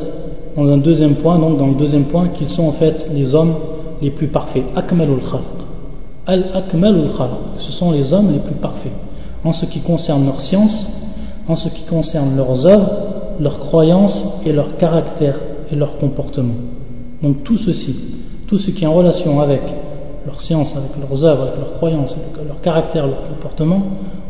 dans 0.57 0.69
un 0.69 0.79
deuxième 0.79 1.15
point, 1.15 1.39
donc 1.39 1.59
dans 1.59 1.69
le 1.69 1.77
deuxième 1.77 2.07
point, 2.07 2.27
qu'ils 2.31 2.51
sont 2.51 2.65
en 2.65 2.73
fait 2.73 3.07
les 3.15 3.37
hommes 3.37 3.55
les 4.03 4.11
plus 4.11 4.27
parfaits. 4.27 4.65
Akmalul 4.75 5.21
khalq. 5.21 5.59
Al-akmalul 6.27 7.13
khalq. 7.17 7.31
Ce 7.59 7.71
sont 7.71 7.93
les 7.93 8.13
hommes 8.13 8.33
les 8.33 8.41
plus 8.41 8.57
parfaits. 8.57 8.91
En 9.45 9.53
ce 9.53 9.65
qui 9.67 9.79
concerne 9.79 10.27
leur 10.27 10.41
science, 10.41 10.89
en 11.47 11.55
ce 11.55 11.69
qui 11.69 11.85
concerne 11.85 12.37
leurs 12.37 12.67
œuvres, 12.67 12.91
leurs 13.39 13.61
croyances 13.61 14.43
et 14.45 14.53
leur 14.53 14.77
caractère 14.77 15.37
et 15.71 15.77
leur 15.77 15.99
comportement. 15.99 16.55
Donc 17.23 17.45
tout 17.45 17.59
ceci, 17.59 17.95
tout 18.49 18.59
ce 18.59 18.73
qui 18.73 18.83
est 18.83 18.89
en 18.89 18.95
relation 18.95 19.41
avec 19.41 19.63
leur 20.27 20.41
science, 20.41 20.75
avec 20.77 20.91
leurs 20.99 21.25
œuvres, 21.25 21.43
avec 21.43 21.59
leurs 21.59 21.75
croyances, 21.75 22.13
avec 22.13 22.45
leur 22.49 22.61
caractère, 22.61 23.07
leur 23.07 23.23
comportement, 23.23 23.83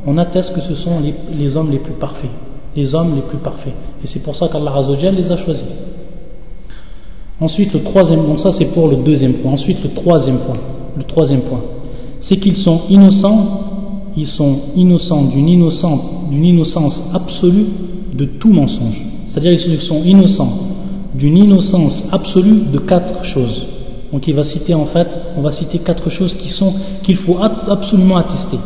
on 0.07 0.19
atteste 0.19 0.55
que 0.55 0.61
ce 0.61 0.75
sont 0.75 1.01
les 1.01 1.57
hommes 1.57 1.71
les 1.71 1.79
plus 1.79 1.95
parfaits 1.95 2.31
les 2.77 2.95
hommes 2.95 3.15
les 3.17 3.23
plus 3.23 3.39
parfaits. 3.39 3.75
Et 4.03 4.07
c'est 4.07 4.23
pour 4.23 4.37
ça 4.37 4.49
qu'Allah 4.49 4.73
Azzawajal 4.77 5.15
les 5.15 5.31
a 5.31 5.37
choisis. 5.37 5.65
Ensuite, 7.41 7.73
le 7.73 7.83
troisième, 7.83 8.27
donc 8.27 8.39
ça 8.39 8.53
c'est 8.53 8.73
pour 8.75 8.89
le 8.89 8.97
deuxième 8.97 9.35
point. 9.35 9.53
Ensuite, 9.53 9.83
le 9.83 9.91
troisième 9.91 10.39
point, 10.41 10.59
le 10.97 11.05
troisième 11.05 11.43
point, 11.43 11.63
c'est 12.21 12.37
qu'ils 12.37 12.57
sont 12.57 12.83
innocents, 12.91 14.13
ils 14.17 14.27
sont 14.27 14.59
innocents 14.77 15.25
d'une 15.25 15.49
innocence, 15.49 16.01
innocence 16.31 17.03
absolue 17.15 17.67
de 18.13 18.25
tout 18.27 18.53
mensonge. 18.53 19.03
C'est-à-dire 19.27 19.57
qu'ils 19.57 19.81
sont 19.81 20.03
innocents 20.05 20.53
d'une 21.15 21.37
innocence 21.37 22.05
absolue 22.13 22.63
de 22.73 22.79
quatre 22.79 23.25
choses. 23.25 23.63
Donc 24.13 24.27
il 24.27 24.35
va 24.35 24.43
citer 24.43 24.75
en 24.75 24.87
fait, 24.87 25.09
on 25.37 25.41
va 25.41 25.51
citer 25.51 25.79
quatre 25.79 26.11
choses 26.11 26.35
qui 26.35 26.49
sont 26.49 26.75
qu'il 27.03 27.17
faut 27.17 27.39
absolument 27.69 28.17
attester. 28.17 28.59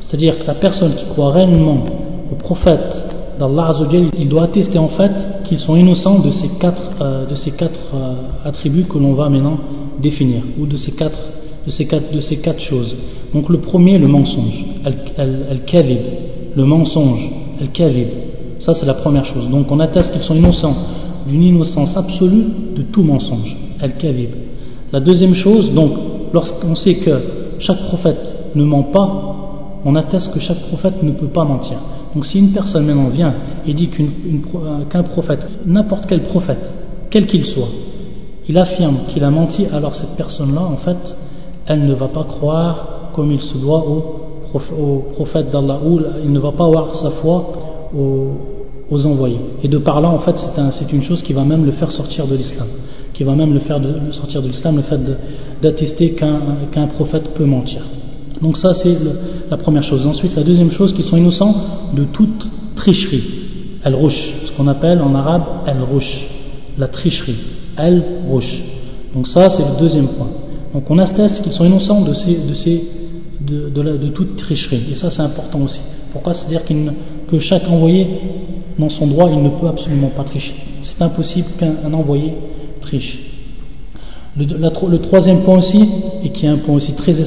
C'est-à-dire 0.00 0.38
que 0.38 0.46
la 0.46 0.54
personne 0.54 0.94
qui 0.94 1.04
croit 1.06 1.30
réellement 1.30 1.84
au 2.30 2.34
prophète 2.34 3.16
d'Allah 3.40 3.72
il 4.18 4.28
doit 4.28 4.44
attester 4.44 4.78
en 4.78 4.88
fait 4.88 5.12
qu'ils 5.44 5.58
sont 5.58 5.74
innocents 5.74 6.18
de 6.18 6.30
ces 6.30 6.48
quatre, 6.60 6.82
euh, 7.00 7.26
de 7.26 7.34
ces 7.34 7.52
quatre 7.52 7.80
euh, 7.94 8.14
attributs 8.44 8.84
que 8.84 8.98
l'on 8.98 9.14
va 9.14 9.30
maintenant 9.30 9.58
définir, 9.98 10.42
ou 10.58 10.66
de 10.66 10.76
ces 10.76 10.92
quatre, 10.92 11.18
de 11.66 11.70
ces 11.70 11.86
quatre, 11.86 12.12
de 12.12 12.20
ces 12.20 12.42
quatre 12.42 12.60
choses. 12.60 12.94
Donc 13.32 13.48
le 13.48 13.58
premier, 13.58 13.96
le 13.96 14.08
mensonge, 14.08 14.62
al-kadhib, 14.84 16.00
le 16.54 16.64
mensonge, 16.66 17.30
al-kadhib. 17.60 18.08
Ça 18.58 18.74
c'est 18.74 18.86
la 18.86 18.94
première 18.94 19.24
chose. 19.24 19.48
Donc 19.48 19.72
on 19.72 19.80
atteste 19.80 20.12
qu'ils 20.12 20.22
sont 20.22 20.34
innocents 20.34 20.76
d'une 21.26 21.42
innocence 21.42 21.96
absolue 21.96 22.44
de 22.76 22.82
tout 22.82 23.02
mensonge, 23.02 23.56
al-kadhib. 23.80 24.30
La 24.92 25.00
deuxième 25.00 25.34
chose, 25.34 25.72
donc 25.72 25.92
lorsqu'on 26.34 26.74
sait 26.74 26.96
que 26.96 27.10
chaque 27.58 27.86
prophète 27.88 28.36
ne 28.54 28.64
ment 28.64 28.82
pas, 28.82 29.30
on 29.84 29.94
atteste 29.96 30.32
que 30.32 30.40
chaque 30.40 30.60
prophète 30.68 31.02
ne 31.02 31.12
peut 31.12 31.28
pas 31.28 31.44
mentir. 31.44 31.78
Donc 32.14 32.26
si 32.26 32.38
une 32.38 32.52
personne 32.52 32.86
maintenant 32.86 33.08
vient 33.08 33.34
et 33.66 33.74
dit 33.74 33.88
euh, 34.00 34.84
qu'un 34.90 35.02
prophète, 35.02 35.46
n'importe 35.64 36.06
quel 36.06 36.22
prophète, 36.22 36.74
quel 37.10 37.26
qu'il 37.26 37.44
soit, 37.44 37.68
il 38.48 38.58
affirme 38.58 38.98
qu'il 39.08 39.22
a 39.22 39.30
menti, 39.30 39.66
alors 39.72 39.94
cette 39.94 40.16
personne-là, 40.16 40.62
en 40.62 40.76
fait, 40.76 41.16
elle 41.66 41.86
ne 41.86 41.94
va 41.94 42.08
pas 42.08 42.24
croire 42.24 43.10
comme 43.14 43.30
il 43.30 43.40
se 43.40 43.56
doit 43.58 43.84
au, 43.86 44.16
prophète 45.14 45.50
d'Allah, 45.50 45.78
ou 45.84 46.00
il 46.24 46.32
ne 46.32 46.40
va 46.40 46.50
pas 46.50 46.64
avoir 46.64 46.94
sa 46.96 47.10
foi 47.10 47.52
aux, 47.96 49.06
envoyés. 49.06 49.38
Et 49.62 49.68
de 49.68 49.78
par 49.78 50.00
là, 50.00 50.08
en 50.08 50.18
fait, 50.18 50.36
c'est 50.72 50.92
une 50.92 51.02
chose 51.02 51.22
qui 51.22 51.32
va 51.32 51.44
même 51.44 51.64
le 51.64 51.70
faire 51.70 51.92
sortir 51.92 52.26
de 52.26 52.34
l'islam, 52.34 52.66
qui 53.12 53.22
va 53.22 53.36
même 53.36 53.54
le 53.54 53.60
faire 53.60 53.80
sortir 54.10 54.42
de 54.42 54.48
l'islam, 54.48 54.76
le 54.76 54.82
fait 54.82 54.98
d'attester 55.62 56.14
qu'un 56.14 56.86
prophète 56.88 57.34
peut 57.34 57.44
mentir. 57.44 57.82
Donc 58.40 58.56
ça 58.56 58.74
c'est 58.74 58.96
la 59.50 59.56
première 59.56 59.82
chose. 59.82 60.06
Ensuite 60.06 60.34
la 60.36 60.42
deuxième 60.42 60.70
chose, 60.70 60.92
qu'ils 60.92 61.04
sont 61.04 61.16
innocents 61.16 61.54
de 61.94 62.04
toute 62.04 62.48
tricherie. 62.76 63.24
Al-Rush, 63.82 64.34
ce 64.46 64.52
qu'on 64.52 64.68
appelle 64.68 65.00
en 65.00 65.14
arabe 65.14 65.42
Al-Rush, 65.66 66.26
la 66.78 66.88
tricherie. 66.88 67.36
Al-Rush. 67.76 68.62
Donc 69.14 69.26
ça 69.26 69.48
c'est 69.50 69.62
le 69.62 69.78
deuxième 69.80 70.08
point. 70.08 70.28
Donc 70.72 70.90
on 70.90 70.98
atteste 70.98 71.42
qu'ils 71.42 71.52
sont 71.52 71.64
innocents 71.64 72.02
de 72.02 72.14
ces, 72.14 72.36
de, 73.40 74.08
toute 74.08 74.36
tricherie. 74.36 74.84
Et 74.92 74.94
ça, 74.94 75.10
c'est 75.10 75.22
important 75.22 75.60
aussi. 75.62 75.80
Pourquoi? 76.12 76.34
C'est-à-dire 76.34 76.62
que 77.28 77.38
chaque 77.38 77.68
envoyé, 77.68 78.06
dans 78.78 78.88
son 78.88 79.06
droit, 79.06 79.28
il 79.30 79.42
ne 79.42 79.50
peut 79.50 79.66
absolument 79.66 80.08
pas 80.08 80.24
tricher. 80.24 80.54
C'est 80.82 81.00
impossible 81.02 81.48
qu'un 81.58 81.92
envoyé 81.92 82.34
triche. 82.80 83.29
Le, 84.36 84.98
troisième 84.98 85.42
point 85.42 85.58
aussi, 85.58 85.82
et 86.24 86.28
qui 86.28 86.46
est 86.46 86.48
un 86.48 86.58
point 86.58 86.76
aussi 86.76 86.92
très 86.92 87.20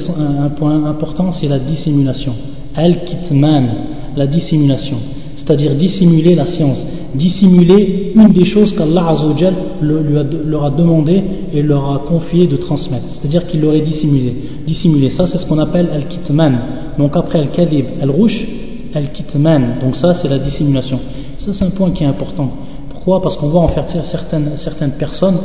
important, 0.86 1.30
c'est 1.32 1.48
la 1.48 1.58
dissimulation. 1.58 2.32
Al-kitman, 2.74 3.68
la 4.16 4.26
dissimulation. 4.26 4.96
C'est-à-dire 5.36 5.74
dissimuler 5.74 6.34
la 6.34 6.46
science, 6.46 6.86
dissimuler 7.14 8.12
une 8.14 8.28
des 8.28 8.44
choses 8.44 8.72
qu'Allah 8.72 9.08
Azzawajal 9.10 9.54
leur 9.82 10.64
a 10.64 10.70
demandé 10.70 11.22
et 11.52 11.60
leur 11.60 11.92
a 11.92 11.98
confié 11.98 12.46
de 12.46 12.56
transmettre. 12.56 13.06
C'est-à-dire 13.08 13.46
qu'il 13.46 13.60
l'aurait 13.60 13.80
dissimulé. 13.80 14.32
Dissimulé, 14.66 15.10
ça 15.10 15.26
c'est 15.26 15.36
ce 15.36 15.46
qu'on 15.46 15.58
appelle 15.58 15.88
al-kitman. 15.92 16.58
Donc 16.98 17.16
après 17.16 17.40
al-kadib, 17.40 17.84
al-rouch, 18.00 18.46
al-kitman. 18.94 19.80
Donc 19.82 19.96
ça 19.96 20.14
c'est 20.14 20.28
la 20.28 20.38
dissimulation. 20.38 21.00
Ça 21.38 21.52
c'est 21.52 21.64
un 21.64 21.70
point 21.70 21.90
qui 21.90 22.04
est 22.04 22.06
important. 22.06 22.50
Pourquoi? 22.90 23.20
Parce 23.20 23.36
qu'on 23.36 23.48
voit 23.48 23.62
en 23.62 23.68
fait 23.68 23.88
certaines, 24.02 24.52
certaines 24.56 24.92
personnes 24.92 25.36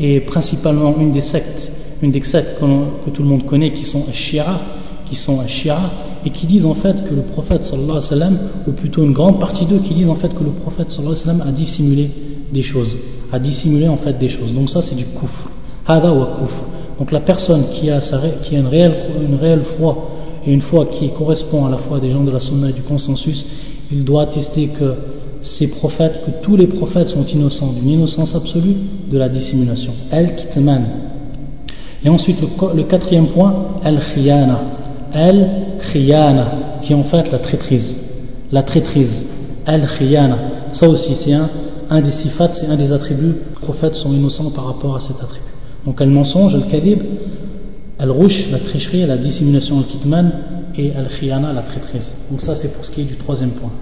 et 0.00 0.20
principalement 0.20 0.94
une 0.98 1.12
des 1.12 1.20
sectes, 1.20 1.70
une 2.02 2.10
des 2.10 2.22
sectes 2.22 2.58
que, 2.58 3.10
tout 3.10 3.22
le 3.22 3.28
monde 3.28 3.44
connaît 3.44 3.72
qui 3.72 3.84
sont 3.84 4.04
Shia, 4.12 4.60
qui 5.06 5.16
sont 5.16 5.46
Shia, 5.46 5.78
et 6.24 6.30
qui 6.30 6.46
disent 6.46 6.66
en 6.66 6.74
fait 6.74 7.04
que 7.08 7.14
le 7.14 7.22
prophète 7.22 7.64
sallallahu 7.64 8.38
ou 8.66 8.72
plutôt 8.72 9.04
une 9.04 9.12
grande 9.12 9.38
partie 9.38 9.66
d'eux 9.66 9.78
qui 9.78 9.94
disent 9.94 10.08
en 10.08 10.14
fait 10.14 10.34
que 10.34 10.44
le 10.44 10.50
prophète 10.50 10.90
sallallahu 10.90 11.42
a 11.46 11.52
dissimulé 11.52 12.10
des 12.52 12.62
choses, 12.62 12.96
a 13.32 13.38
dissimulé 13.38 13.88
en 13.88 13.96
fait 13.96 14.18
des 14.18 14.28
choses. 14.28 14.52
Donc 14.54 14.70
ça 14.70 14.80
c'est 14.82 14.94
du 14.94 15.04
kufr. 15.04 15.50
Hada 15.86 16.12
wa. 16.12 16.38
Donc 16.98 17.12
la 17.12 17.20
personne 17.20 17.64
qui 17.72 17.90
a, 17.90 18.00
qui 18.42 18.56
a 18.56 18.58
une, 18.58 18.66
réelle, 18.66 18.94
une 19.22 19.34
réelle 19.34 19.64
foi 19.78 20.10
et 20.46 20.52
une 20.52 20.60
foi 20.62 20.86
qui 20.86 21.10
correspond 21.10 21.66
à 21.66 21.70
la 21.70 21.78
foi 21.78 21.98
des 21.98 22.10
gens 22.10 22.22
de 22.22 22.30
la 22.30 22.40
sunna 22.40 22.70
et 22.70 22.72
du 22.72 22.82
consensus, 22.82 23.46
il 23.90 24.04
doit 24.04 24.24
attester 24.24 24.68
que 24.68 24.94
ces 25.42 25.68
prophètes, 25.68 26.22
que 26.24 26.30
tous 26.42 26.56
les 26.56 26.66
prophètes 26.66 27.08
sont 27.08 27.24
innocents, 27.24 27.72
d'une 27.72 27.88
innocence 27.88 28.34
absolue 28.34 28.74
de 29.10 29.18
la 29.18 29.28
dissimulation. 29.28 29.92
El-Kitman. 30.10 30.84
Et 32.04 32.08
ensuite, 32.08 32.38
le, 32.74 32.82
quatrième 32.84 33.28
point, 33.28 33.80
El-Khiyana. 33.84 34.60
El-Khiyana, 35.12 36.52
qui 36.82 36.92
est 36.92 36.96
en 36.96 37.04
fait 37.04 37.30
la 37.30 37.38
traîtrise. 37.38 37.94
La 38.52 38.62
traîtrise. 38.62 39.24
El-Khiyana. 39.66 40.38
Ça 40.72 40.88
aussi, 40.88 41.14
c'est 41.14 41.32
un, 41.32 41.48
un 41.88 42.00
des 42.00 42.12
sifats, 42.12 42.52
c'est 42.52 42.66
un 42.66 42.76
des 42.76 42.92
attributs. 42.92 43.36
Les 43.50 43.60
prophètes 43.60 43.94
sont 43.94 44.12
innocents 44.12 44.50
par 44.50 44.66
rapport 44.66 44.96
à 44.96 45.00
cet 45.00 45.16
attribut. 45.22 45.44
Donc, 45.86 46.00
El-Mensonge, 46.00 46.54
El-Kadib, 46.54 47.02
El-Rouch, 47.98 48.50
la 48.50 48.58
tricherie, 48.58 49.06
la 49.06 49.16
dissimulation, 49.16 49.78
El-Kitman, 49.78 50.32
et 50.76 50.88
El-Khiyana, 50.88 51.52
la 51.52 51.62
traîtrise. 51.62 52.14
Donc, 52.30 52.40
ça, 52.40 52.54
c'est 52.54 52.72
pour 52.74 52.84
ce 52.84 52.90
qui 52.90 53.02
est 53.02 53.04
du 53.04 53.16
troisième 53.16 53.52
point. 53.52 53.72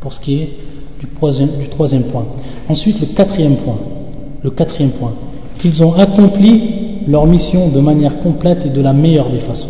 Pour 0.00 0.12
ce 0.12 0.20
qui 0.20 0.34
est 0.34 0.50
du 1.00 1.06
troisième, 1.08 1.50
du 1.58 1.68
troisième 1.68 2.04
point. 2.04 2.24
Ensuite, 2.68 3.00
le 3.00 3.06
quatrième 3.06 3.56
point. 3.56 3.78
Le 4.42 4.50
quatrième 4.50 4.92
point. 4.92 5.12
Qu'ils 5.58 5.82
ont 5.82 5.94
accompli 5.94 7.02
leur 7.06 7.26
mission 7.26 7.68
de 7.68 7.80
manière 7.80 8.20
complète 8.20 8.66
et 8.66 8.70
de 8.70 8.80
la 8.80 8.92
meilleure 8.92 9.30
des 9.30 9.38
façons. 9.38 9.68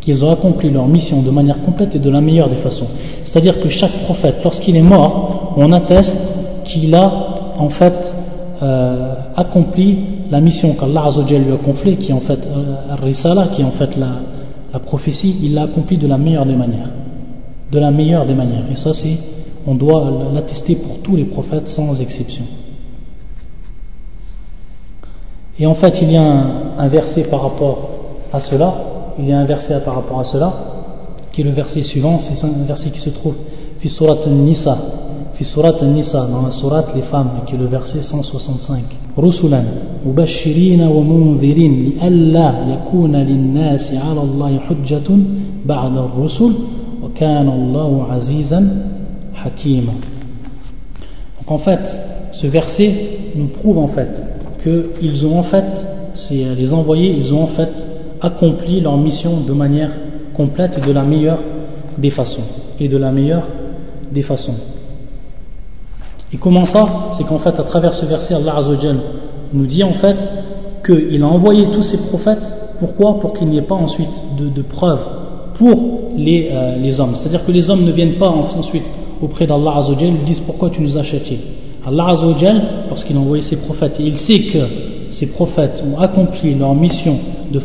Qu'ils 0.00 0.24
ont 0.24 0.30
accompli 0.30 0.70
leur 0.70 0.86
mission 0.86 1.22
de 1.22 1.30
manière 1.30 1.60
complète 1.62 1.94
et 1.94 1.98
de 1.98 2.10
la 2.10 2.20
meilleure 2.20 2.48
des 2.48 2.56
façons. 2.56 2.86
C'est-à-dire 3.22 3.60
que 3.60 3.68
chaque 3.68 4.04
prophète, 4.04 4.36
lorsqu'il 4.42 4.76
est 4.76 4.82
mort, 4.82 5.54
on 5.56 5.72
atteste 5.72 6.34
qu'il 6.64 6.94
a 6.94 7.54
en 7.58 7.68
fait 7.68 8.14
euh, 8.62 9.14
accompli 9.36 9.98
la 10.30 10.40
mission 10.40 10.74
qu'Allah 10.74 11.08
lui 11.28 11.52
a 11.52 11.56
confiée, 11.56 11.96
qui 11.96 12.10
est 12.10 12.14
en 12.14 12.20
fait 12.20 12.40
euh, 12.46 13.46
qui 13.54 13.64
en 13.64 13.70
fait 13.70 13.96
la, 13.96 14.20
la 14.72 14.78
prophétie, 14.78 15.36
il 15.42 15.54
l'a 15.54 15.62
accompli 15.62 15.96
de 15.96 16.06
la 16.06 16.18
meilleure 16.18 16.46
des 16.46 16.56
manières. 16.56 16.90
De 17.70 17.78
la 17.78 17.90
meilleure 17.90 18.26
des 18.26 18.34
manières. 18.34 18.64
Et 18.70 18.76
ça, 18.76 18.92
c'est 18.92 19.16
on 19.66 19.74
doit 19.74 20.10
l'attester 20.32 20.76
pour 20.76 20.98
tous 21.00 21.16
les 21.16 21.24
prophètes 21.24 21.68
sans 21.68 22.00
exception. 22.00 22.44
Et 25.58 25.66
en 25.66 25.74
fait, 25.74 26.00
il 26.02 26.10
y 26.10 26.16
a 26.16 26.44
un, 26.78 26.88
verset 26.88 27.24
par 27.24 27.42
rapport 27.42 27.88
à 28.32 28.40
cela, 28.40 28.74
il 29.18 29.28
y 29.28 29.32
a 29.32 29.38
un 29.38 29.44
verset 29.44 29.80
par 29.84 29.94
rapport 29.94 30.18
à 30.18 30.24
cela, 30.24 30.52
qui 31.32 31.42
est 31.42 31.44
le 31.44 31.52
verset 31.52 31.82
suivant, 31.82 32.18
c'est 32.18 32.44
un 32.44 32.64
verset 32.66 32.90
qui 32.90 32.98
se 32.98 33.10
trouve 33.10 33.34
fi 33.78 33.88
surat 33.88 34.26
nisa 34.26 34.76
fi 35.34 35.44
surat 35.44 35.82
nisa 35.82 36.26
dans 36.26 36.42
la 36.42 36.50
surat 36.50 36.86
les 36.94 37.02
femmes, 37.02 37.30
qui 37.46 37.54
est 37.54 37.58
le 37.58 37.66
verset 37.66 38.02
165. 38.02 38.82
Rusulan 39.16 39.64
mubashirin 40.04 40.86
wa 40.88 41.00
munzirin 41.02 41.72
li 41.84 41.96
alla 42.00 42.54
yakuna 42.70 43.22
lin-nasi 43.22 43.96
'ala 43.96 44.22
Allah 44.22 44.60
hujjatun 44.68 45.20
ba'da 45.64 46.00
ar-rusul 46.02 46.54
wa 47.02 47.08
kana 49.44 49.84
Allahu 49.84 49.84
'azizan 49.84 49.84
Hakim. 49.84 49.86
Donc 51.38 51.50
en 51.50 51.58
fait, 51.58 51.80
ce 52.32 52.46
verset 52.46 52.94
nous 53.34 53.48
prouve 53.48 53.78
en 53.78 53.88
fait 53.88 54.24
qu'ils 54.62 55.26
ont 55.26 55.38
en 55.38 55.42
fait, 55.42 55.86
c'est 56.14 56.54
les 56.54 56.72
envoyés, 56.72 57.14
ils 57.18 57.32
ont 57.34 57.42
en 57.42 57.48
fait 57.48 57.72
accompli 58.20 58.80
leur 58.80 58.96
mission 58.96 59.40
de 59.46 59.52
manière 59.52 59.90
complète 60.34 60.78
et 60.78 60.86
de 60.86 60.92
la 60.92 61.02
meilleure 61.02 61.38
des 61.98 62.10
façons. 62.10 62.42
Et 62.80 62.88
de 62.88 62.96
la 62.96 63.12
meilleure 63.12 63.46
des 64.10 64.22
façons. 64.22 64.54
Et 66.32 66.38
comment 66.38 66.64
ça? 66.64 67.10
C'est 67.16 67.24
qu'en 67.24 67.38
fait, 67.38 67.60
à 67.60 67.62
travers 67.62 67.94
ce 67.94 68.06
verset, 68.06 68.34
Allah 68.34 68.56
Azzawajal 68.56 68.96
nous 69.52 69.66
dit 69.66 69.84
en 69.84 69.92
fait 69.92 70.30
qu'il 70.84 71.22
a 71.22 71.26
envoyé 71.26 71.66
tous 71.72 71.82
ces 71.82 71.98
prophètes. 72.08 72.52
Pourquoi? 72.80 73.20
Pour 73.20 73.34
qu'il 73.34 73.48
n'y 73.48 73.58
ait 73.58 73.62
pas 73.62 73.76
ensuite 73.76 74.10
de, 74.36 74.62
preuves 74.62 75.06
pour 75.54 76.10
les, 76.16 76.48
euh, 76.50 76.76
les 76.76 76.98
hommes. 76.98 77.14
C'est-à-dire 77.14 77.44
que 77.44 77.52
les 77.52 77.70
hommes 77.70 77.84
ne 77.84 77.92
viennent 77.92 78.14
pas 78.14 78.28
ensuite 78.28 78.84
auprès 79.22 79.46
d'Allah 79.46 79.76
Azzawajal, 79.78 80.14
ils 80.20 80.24
disent 80.24 80.40
pourquoi 80.40 80.70
tu 80.70 80.82
nous 80.82 80.96
as 80.96 81.02
châtiés. 81.02 81.40
Allah 81.86 82.06
Azzawajal, 82.10 82.62
lorsqu'il 82.88 83.16
a 83.16 83.20
envoyé 83.20 83.42
ses 83.42 83.56
prophètes, 83.56 83.96
il 84.00 84.16
sait 84.16 84.40
que 84.40 84.58
ces 85.10 85.26
prophètes 85.28 85.84
ont 85.86 85.98
accompli 86.00 86.54
leur 86.54 86.74
mission 86.74 87.16
de, 87.52 87.60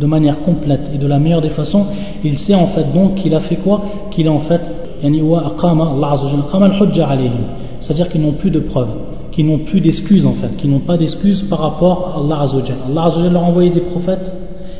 de, 0.00 0.06
manière 0.06 0.42
complète 0.42 0.90
et 0.94 0.98
de 0.98 1.06
la 1.06 1.18
meilleure 1.18 1.40
des 1.40 1.48
façons, 1.50 1.86
il 2.22 2.38
sait 2.38 2.54
en 2.54 2.68
fait 2.68 2.92
donc 2.92 3.16
qu'il 3.16 3.34
a 3.34 3.40
fait 3.40 3.56
quoi? 3.56 3.82
Qu'il 4.10 4.28
a 4.28 4.32
en 4.32 4.40
fait, 4.40 4.60
c'est-à-dire 7.80 8.08
qu'ils 8.08 8.20
n'ont 8.20 8.32
plus 8.32 8.50
de 8.50 8.60
preuves, 8.60 8.90
qu'ils 9.32 9.46
n'ont 9.46 9.58
plus 9.58 9.80
d'excuses 9.80 10.26
en 10.26 10.34
fait, 10.34 10.56
qu'ils 10.56 10.70
n'ont 10.70 10.80
pas 10.80 10.96
d'excuses 10.96 11.42
par 11.42 11.60
rapport 11.60 12.14
à 12.14 12.20
Allah 12.20 12.42
Azzawajal. 12.42 12.76
Allah 12.90 13.04
Azzawajal 13.04 13.32
leur 13.32 13.42
a 13.44 13.46
envoyé 13.46 13.70
des 13.70 13.80
prophètes, 13.80 14.34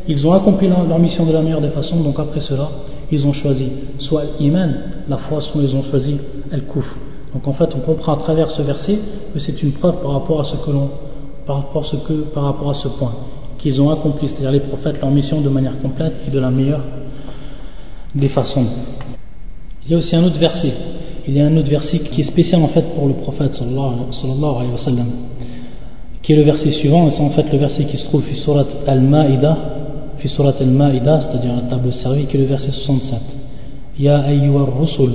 ils 0.07 0.27
ont 0.27 0.33
accompli 0.33 0.69
leur 0.69 0.99
mission 0.99 1.25
de 1.27 1.33
la 1.33 1.43
meilleure 1.43 1.61
des 1.61 1.71
façons, 1.71 2.01
donc 2.01 2.19
après 2.19 2.41
cela, 2.41 2.69
ils 3.11 3.27
ont 3.27 3.33
choisi 3.33 3.69
soit 3.99 4.25
l'iman, 4.39 4.71
la 5.09 5.17
foi, 5.17 5.41
soit 5.41 5.63
ils 5.63 5.75
ont 5.75 5.83
choisi 5.83 6.19
al-kufr. 6.53 6.95
Donc 7.33 7.47
en 7.47 7.53
fait, 7.53 7.69
on 7.77 7.81
comprend 7.81 8.15
à 8.15 8.17
travers 8.17 8.51
ce 8.51 8.63
verset 8.63 8.99
que 9.33 9.39
c'est 9.39 9.63
une 9.63 9.73
preuve 9.73 10.01
par 10.01 10.13
rapport 10.13 10.41
à 10.41 10.45
ce 10.45 10.57
que 10.57 10.71
par 12.35 12.45
rapport 12.45 12.71
à 12.71 12.75
ce 12.75 12.89
point, 12.89 13.13
qu'ils 13.59 13.81
ont 13.81 13.91
accompli, 13.91 14.29
c'est-à-dire 14.29 14.53
les 14.53 14.61
prophètes, 14.61 15.01
leur 15.01 15.11
mission 15.11 15.41
de 15.41 15.49
manière 15.49 15.79
complète 15.81 16.15
et 16.27 16.31
de 16.31 16.39
la 16.39 16.51
meilleure 16.51 16.83
des 18.15 18.29
façons. 18.29 18.67
Il 19.85 19.93
y 19.93 19.95
a 19.95 19.99
aussi 19.99 20.15
un 20.15 20.25
autre 20.25 20.39
verset. 20.39 20.73
Il 21.27 21.37
y 21.37 21.41
a 21.41 21.47
un 21.47 21.57
autre 21.57 21.71
verset 21.71 21.99
qui 21.99 22.23
est 22.23 22.25
spécial 22.25 22.63
en 22.63 22.69
fait 22.69 22.85
pour 22.95 23.07
le 23.07 23.15
prophète 23.15 23.61
alayhi 23.61 24.71
qui 26.23 26.33
est 26.35 26.37
le 26.37 26.43
verset 26.43 26.71
suivant, 26.73 27.09
c'est 27.09 27.23
en 27.23 27.31
fait 27.31 27.51
le 27.51 27.59
verset 27.59 27.85
qui 27.85 27.97
se 27.97 28.05
trouve 28.05 28.23
sur 28.27 28.37
surat 28.37 28.67
al-Ma'ida, 28.87 29.78
في 30.19 30.29
سورة 30.29 30.55
المائدة 30.61 31.21
c'est-à-dire 31.21 31.55
la 31.55 31.69
table 31.71 31.93
servie 31.93 32.27
qui 32.27 32.37
est 32.37 32.41
le 32.41 32.47
verset 32.47 32.73
67 32.73 33.21
يا 34.01 34.29
أيها 34.29 34.63
الرسل 34.63 35.11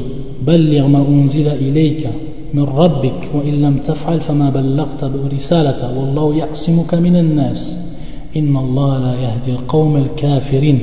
بلغ 0.48 0.88
ما 0.88 1.08
أنزل 1.08 1.48
إليك 1.48 2.08
من 2.54 2.63
ربك 2.63 3.30
وإن 3.36 3.62
لم 3.62 3.78
تفعل 3.78 4.20
فما 4.20 4.50
بلغت 4.50 5.04
رسالته 5.34 6.00
والله 6.00 6.36
يعصمك 6.36 6.94
من 6.94 7.16
الناس. 7.16 7.94
إن 8.38 8.58
الله 8.58 9.00
لا 9.00 9.13
يهدي 9.13 9.52
القوم 9.52 9.98
الكافرين 9.98 10.80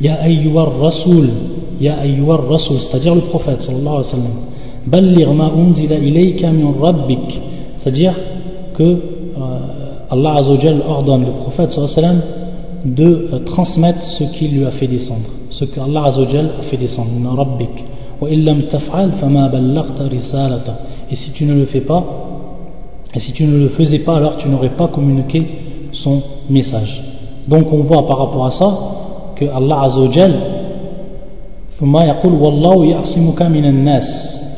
يا 0.00 0.24
أيها 0.24 0.62
الرسول 0.62 1.28
يا 1.80 2.02
أيها 2.02 2.34
الرسول 2.34 2.80
c'est-à-dire 2.82 3.58
صلى 3.58 3.76
الله 3.78 3.90
عليه 3.96 4.08
وسلم 4.14 4.34
بلغ 4.86 5.32
ما 5.32 5.54
أنزل 5.54 5.92
إليك 5.92 6.44
من 6.44 6.74
ربك 6.80 7.28
c'est-à-dire 7.78 8.14
que 8.74 8.82
euh, 8.82 10.10
Allah 10.10 10.34
Azzawajal 10.38 10.82
ordonne 10.88 11.24
le 11.26 11.32
prophète 11.32 11.70
صلى 11.70 11.84
الله 11.84 11.96
عليه 11.96 12.06
وسلم 12.06 12.20
de 12.84 13.28
euh, 13.32 13.38
transmettre 13.40 14.04
ce 14.04 14.24
qu'il 14.24 14.58
lui 14.58 14.64
a 14.64 14.70
fait 14.70 14.86
descendre, 14.86 15.28
ce 15.50 15.64
que 15.64 15.80
Allah 15.80 16.04
a 16.04 16.62
fait 16.62 16.76
descendre. 16.76 17.10
Et 21.10 21.16
si 21.16 21.32
tu 21.32 21.44
ne 21.44 21.54
le 21.54 21.66
fais 21.66 21.80
pas, 21.80 22.04
et 23.14 23.18
si 23.18 23.32
tu 23.32 23.44
ne 23.44 23.58
le 23.58 23.68
faisais 23.68 24.00
pas, 24.00 24.16
alors 24.16 24.36
tu 24.36 24.48
n'aurais 24.48 24.70
pas 24.70 24.88
communiqué 24.88 25.46
son 25.92 26.22
message. 26.50 27.02
Donc 27.48 27.72
on 27.72 27.78
voit 27.78 28.06
par 28.06 28.18
rapport 28.18 28.46
à 28.46 28.50
ça 28.50 28.78
que 29.36 29.44
Allah 29.44 29.82
Azzawajal, 29.82 30.34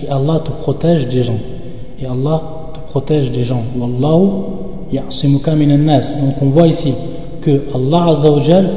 et 0.00 0.08
Allah 0.08 0.40
te 0.44 0.50
protège 0.62 1.08
des 1.08 1.22
gens. 1.24 1.38
Et 2.00 2.06
Allah 2.06 2.42
te 2.74 2.78
protège 2.90 3.32
des 3.32 3.42
gens. 3.42 3.62
Donc 3.76 3.90
on 6.42 6.46
voit 6.50 6.68
ici 6.68 6.94
que 7.48 7.74
Allah 7.74 8.08
Azzawajal, 8.10 8.70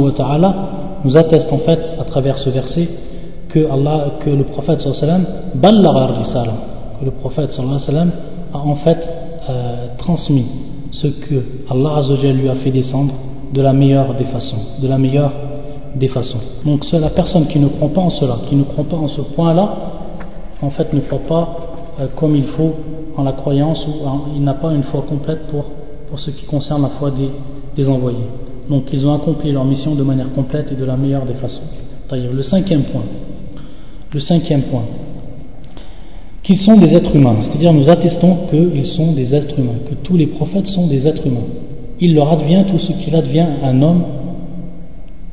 wa 0.00 0.12
ta'ala, 0.12 0.54
nous 1.04 1.16
atteste 1.16 1.52
en 1.52 1.58
fait 1.58 1.80
à 2.00 2.04
travers 2.04 2.38
ce 2.38 2.50
verset 2.50 2.88
que, 3.48 3.68
Allah, 3.70 4.12
que 4.20 4.30
le 4.30 4.44
prophète 4.44 4.80
sallallahu 4.80 5.24
que 7.00 7.04
le 7.04 7.10
prophète 7.10 7.50
a 8.54 8.58
en 8.58 8.74
fait 8.76 9.10
euh, 9.50 9.88
transmis 9.98 10.46
ce 10.92 11.08
que 11.08 11.34
Allah 11.68 11.96
Azzawajal 11.96 12.36
lui 12.36 12.48
a 12.48 12.54
fait 12.54 12.70
descendre 12.70 13.14
de 13.52 13.60
la 13.60 13.72
meilleure 13.72 14.14
des 14.14 14.24
façons, 14.24 14.80
de 14.80 14.86
la 14.86 14.98
meilleure 14.98 15.32
des 15.96 16.08
façons. 16.08 16.38
Donc 16.64 16.90
la 16.92 17.10
personne 17.10 17.46
qui 17.48 17.58
ne 17.58 17.66
croit 17.68 17.88
pas 17.88 18.02
en 18.02 18.10
cela, 18.10 18.36
qui 18.48 18.54
ne 18.54 18.62
croit 18.62 18.84
pas 18.84 18.96
en 18.96 19.08
ce 19.08 19.20
point-là, 19.20 19.68
en 20.62 20.70
fait 20.70 20.92
ne 20.92 21.00
croit 21.00 21.18
pas 21.28 21.48
euh, 22.00 22.06
comme 22.14 22.36
il 22.36 22.44
faut 22.44 22.74
en 23.16 23.24
la 23.24 23.32
croyance 23.32 23.84
ou 23.88 23.92
il 24.36 24.42
n'a 24.42 24.54
pas 24.54 24.72
une 24.72 24.84
foi 24.84 25.04
complète 25.06 25.48
pour, 25.48 25.64
pour 26.12 26.20
ce 26.20 26.30
qui 26.30 26.44
concerne 26.44 26.82
la 26.82 26.90
foi 26.90 27.10
des, 27.74 27.88
envoyés. 27.88 28.18
Donc 28.68 28.92
ils 28.92 29.06
ont 29.06 29.14
accompli 29.14 29.50
leur 29.50 29.64
mission 29.64 29.94
de 29.94 30.02
manière 30.02 30.30
complète 30.34 30.70
et 30.70 30.74
de 30.74 30.84
la 30.84 30.94
meilleure 30.94 31.24
des 31.24 31.32
façons. 31.32 31.62
Le 32.10 32.42
cinquième 32.42 32.82
point. 32.82 33.04
Le 34.12 34.20
cinquième 34.20 34.60
point. 34.64 34.84
Qu'ils 36.42 36.60
sont 36.60 36.76
des 36.76 36.94
êtres 36.94 37.16
humains. 37.16 37.36
C'est-à-dire 37.40 37.72
nous 37.72 37.88
attestons 37.88 38.40
qu'ils 38.50 38.84
sont 38.84 39.12
des 39.14 39.34
êtres 39.34 39.58
humains, 39.58 39.78
que 39.88 39.94
tous 40.02 40.18
les 40.18 40.26
prophètes 40.26 40.66
sont 40.66 40.86
des 40.86 41.08
êtres 41.08 41.26
humains. 41.26 41.46
Il 41.98 42.14
leur 42.14 42.30
advient 42.30 42.66
tout 42.68 42.78
ce 42.78 42.92
qu'il 42.92 43.16
advient 43.16 43.46
à 43.62 43.68
un 43.68 43.80
homme 43.80 44.04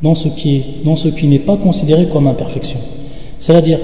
dans 0.02 0.16
ce 0.16 0.30
qui 0.30 0.64
dans 0.86 0.96
ce 0.96 1.10
qui 1.10 1.28
n'est 1.28 1.40
pas 1.40 1.58
considéré 1.58 2.08
comme 2.08 2.26
imperfection. 2.28 2.80
C'est-à-dire 3.38 3.80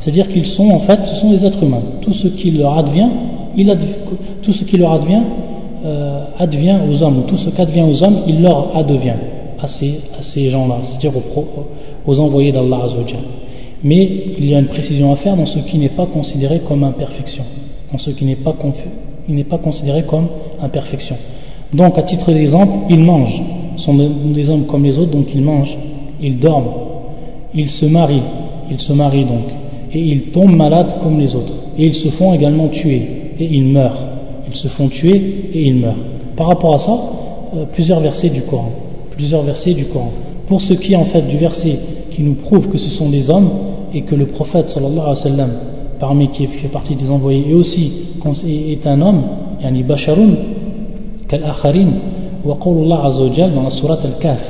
c'est-à-dire 0.00 0.28
qu'ils 0.28 0.46
sont 0.46 0.68
en 0.70 0.80
fait, 0.80 0.98
ce 1.06 1.14
sont 1.14 1.30
des 1.30 1.46
êtres 1.46 1.62
humains. 1.62 1.82
Tout 2.02 2.12
ce 2.12 2.26
qui 2.26 2.50
leur 2.50 2.76
advient, 2.76 3.08
il 3.56 3.78
tout 4.42 4.52
ce 4.52 4.64
qui 4.64 4.76
leur 4.76 4.92
advient 4.92 5.22
euh, 5.84 6.24
advient 6.38 6.78
aux 6.90 7.02
hommes, 7.02 7.18
ou 7.18 7.22
tout 7.22 7.36
ce 7.36 7.50
qu'advient 7.50 7.82
aux 7.82 8.02
hommes, 8.02 8.20
il 8.26 8.40
leur 8.40 8.74
advient 8.74 9.16
à 9.60 9.68
ces, 9.68 10.48
gens-là, 10.48 10.76
c'est-à-dire 10.82 11.12
aux, 11.14 11.44
aux, 12.06 12.20
envoyés 12.20 12.52
d'Allah 12.52 12.86
Mais 13.82 14.10
il 14.38 14.48
y 14.48 14.54
a 14.54 14.60
une 14.60 14.68
précision 14.68 15.12
à 15.12 15.16
faire 15.16 15.36
dans 15.36 15.44
ce 15.44 15.58
qui 15.58 15.76
n'est 15.76 15.90
pas 15.90 16.06
considéré 16.06 16.62
comme 16.66 16.84
imperfection, 16.84 17.44
dans 17.92 17.98
ce 17.98 18.10
qui 18.12 18.24
n'est 18.24 18.36
pas, 18.36 18.54
pas 18.54 19.58
considéré 19.58 20.04
comme 20.04 20.28
imperfection. 20.62 21.16
Donc, 21.74 21.98
à 21.98 22.02
titre 22.02 22.32
d'exemple, 22.32 22.72
ils 22.88 23.00
mangent, 23.00 23.42
sont 23.76 23.94
des 23.94 24.48
hommes 24.48 24.64
comme 24.64 24.84
les 24.84 24.98
autres, 24.98 25.10
donc 25.10 25.34
ils 25.34 25.42
mangent, 25.42 25.76
ils 26.18 26.38
dorment, 26.38 26.70
ils 27.54 27.68
se 27.68 27.84
marient, 27.84 28.22
ils 28.70 28.80
se 28.80 28.94
marient 28.94 29.26
donc, 29.26 29.52
et 29.92 30.00
ils 30.00 30.30
tombent 30.30 30.56
malades 30.56 30.94
comme 31.02 31.20
les 31.20 31.36
autres, 31.36 31.52
et 31.76 31.88
ils 31.88 31.94
se 31.94 32.08
font 32.08 32.32
également 32.32 32.68
tuer, 32.68 33.23
et 33.38 33.44
ils 33.44 33.64
meurent, 33.64 33.98
ils 34.48 34.56
se 34.56 34.68
font 34.68 34.88
tuer 34.88 35.50
et 35.52 35.62
ils 35.66 35.76
meurent. 35.76 35.96
Par 36.36 36.48
rapport 36.48 36.74
à 36.74 36.78
ça, 36.78 36.98
euh, 37.56 37.64
plusieurs 37.72 38.00
versets 38.00 38.30
du 38.30 38.42
Coran, 38.42 38.70
plusieurs 39.10 39.42
versets 39.42 39.74
du 39.74 39.86
Coran. 39.86 40.10
Pour 40.46 40.60
ce 40.60 40.74
qui 40.74 40.92
est 40.92 40.96
en 40.96 41.04
fait 41.04 41.22
du 41.22 41.38
verset 41.38 41.78
qui 42.10 42.22
nous 42.22 42.34
prouve 42.34 42.68
que 42.68 42.78
ce 42.78 42.90
sont 42.90 43.08
des 43.08 43.30
hommes 43.30 43.48
et 43.92 44.02
que 44.02 44.14
le 44.14 44.26
prophète 44.26 44.68
sallallahu 44.68 44.98
alayhi 44.98 45.08
wa 45.08 45.16
sallam, 45.16 45.50
parmi 45.98 46.28
qui 46.28 46.46
fait 46.46 46.68
partie 46.68 46.96
des 46.96 47.10
envoyés, 47.10 47.44
et 47.48 47.54
aussi 47.54 47.92
est 48.46 48.86
un 48.86 49.00
homme, 49.00 49.22
yani 49.62 49.82
basharun, 49.82 50.34
kal-akharin, 51.28 51.88
wa 52.44 52.56
qawlullah 52.60 53.04
azza 53.04 53.48
dans 53.54 53.62
la 53.62 53.70
sourate 53.70 54.04
al-Kaf, 54.04 54.40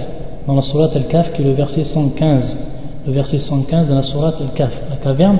dans 0.46 0.54
la 0.54 0.62
sourate 0.62 0.96
al-Kaf 0.96 1.32
qui 1.32 1.42
est 1.42 1.44
le 1.44 1.52
verset 1.52 1.84
115, 1.84 2.56
le 3.06 3.12
verset 3.12 3.38
115 3.38 3.88
dans 3.88 3.96
la 3.96 4.02
sourate 4.02 4.40
al-Kaf, 4.40 4.72
la 4.90 4.96
caverne, 4.96 5.38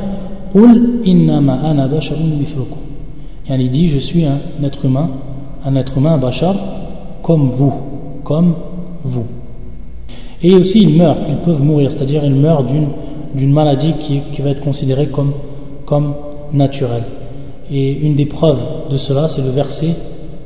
Qul 0.53 1.01
innama 1.05 1.55
ana 1.65 1.89
basharun 1.89 2.39
mithlukum. 2.39 2.94
Il 3.49 3.71
dit 3.71 3.89
Je 3.89 3.99
suis 3.99 4.25
un 4.25 4.39
être 4.63 4.85
humain, 4.85 5.11
un 5.65 5.77
être 5.77 5.99
humain, 5.99 6.13
un 6.13 6.19
bachar, 6.19 6.57
comme 7.23 7.51
vous, 7.51 7.73
comme 8.25 8.55
vous. 9.05 9.27
Et 10.43 10.55
aussi 10.55 10.83
ils 10.83 10.97
meurent, 10.97 11.19
ils 11.29 11.37
peuvent 11.45 11.63
mourir, 11.63 11.91
c'est-à-dire 11.91 12.25
ils 12.25 12.35
meurent 12.35 12.65
d'une 12.65 13.53
maladie 13.53 13.95
qui, 14.01 14.21
qui, 14.33 14.43
va 14.43 14.51
être 14.51 14.61
considérée 14.61 15.07
comme, 15.07 15.33
comme 15.87 16.15
naturelle. 16.53 17.05
Et 17.71 17.93
une 17.93 18.15
des 18.15 18.27
preuves 18.27 18.91
de 18.91 18.97
cela, 18.99 19.29
c'est 19.29 19.43
le 19.43 19.51
verset 19.51 19.95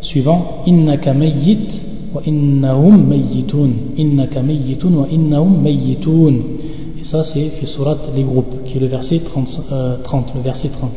suivant 0.00 0.62
Innaka 0.66 1.12
mayyit 1.14 1.68
wa 2.14 2.22
innahum 2.24 3.06
mayyitun. 3.06 3.70
Innaka 3.96 4.42
mayyitun 4.42 4.94
wa 4.94 5.06
innahum 5.10 5.60
mayyitun. 5.62 6.34
Et 7.00 7.04
ça, 7.04 7.22
c'est 7.24 7.64
surat 7.64 7.96
les 8.14 8.22
groupes, 8.22 8.64
qui 8.64 8.76
est 8.76 8.80
le 8.80 8.86
verset 8.86 9.20
30, 9.20 9.60
euh, 9.70 9.96
30 10.02 10.32
le 10.34 10.40
verset 10.42 10.68
30, 10.68 10.92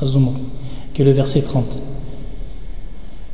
Azumur 0.00 0.32
qui 0.94 1.02
est 1.02 1.04
le 1.04 1.12
verset 1.12 1.42
30. 1.42 1.64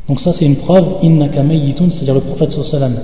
Donc 0.09 0.19
ça 0.19 0.33
c'est 0.33 0.47
une 0.47 0.57
preuve, 0.57 0.85
innaka 1.03 1.45
c'est-à-dire 1.91 2.15
le 2.15 2.21
prophète 2.21 2.51
sallam 2.51 2.97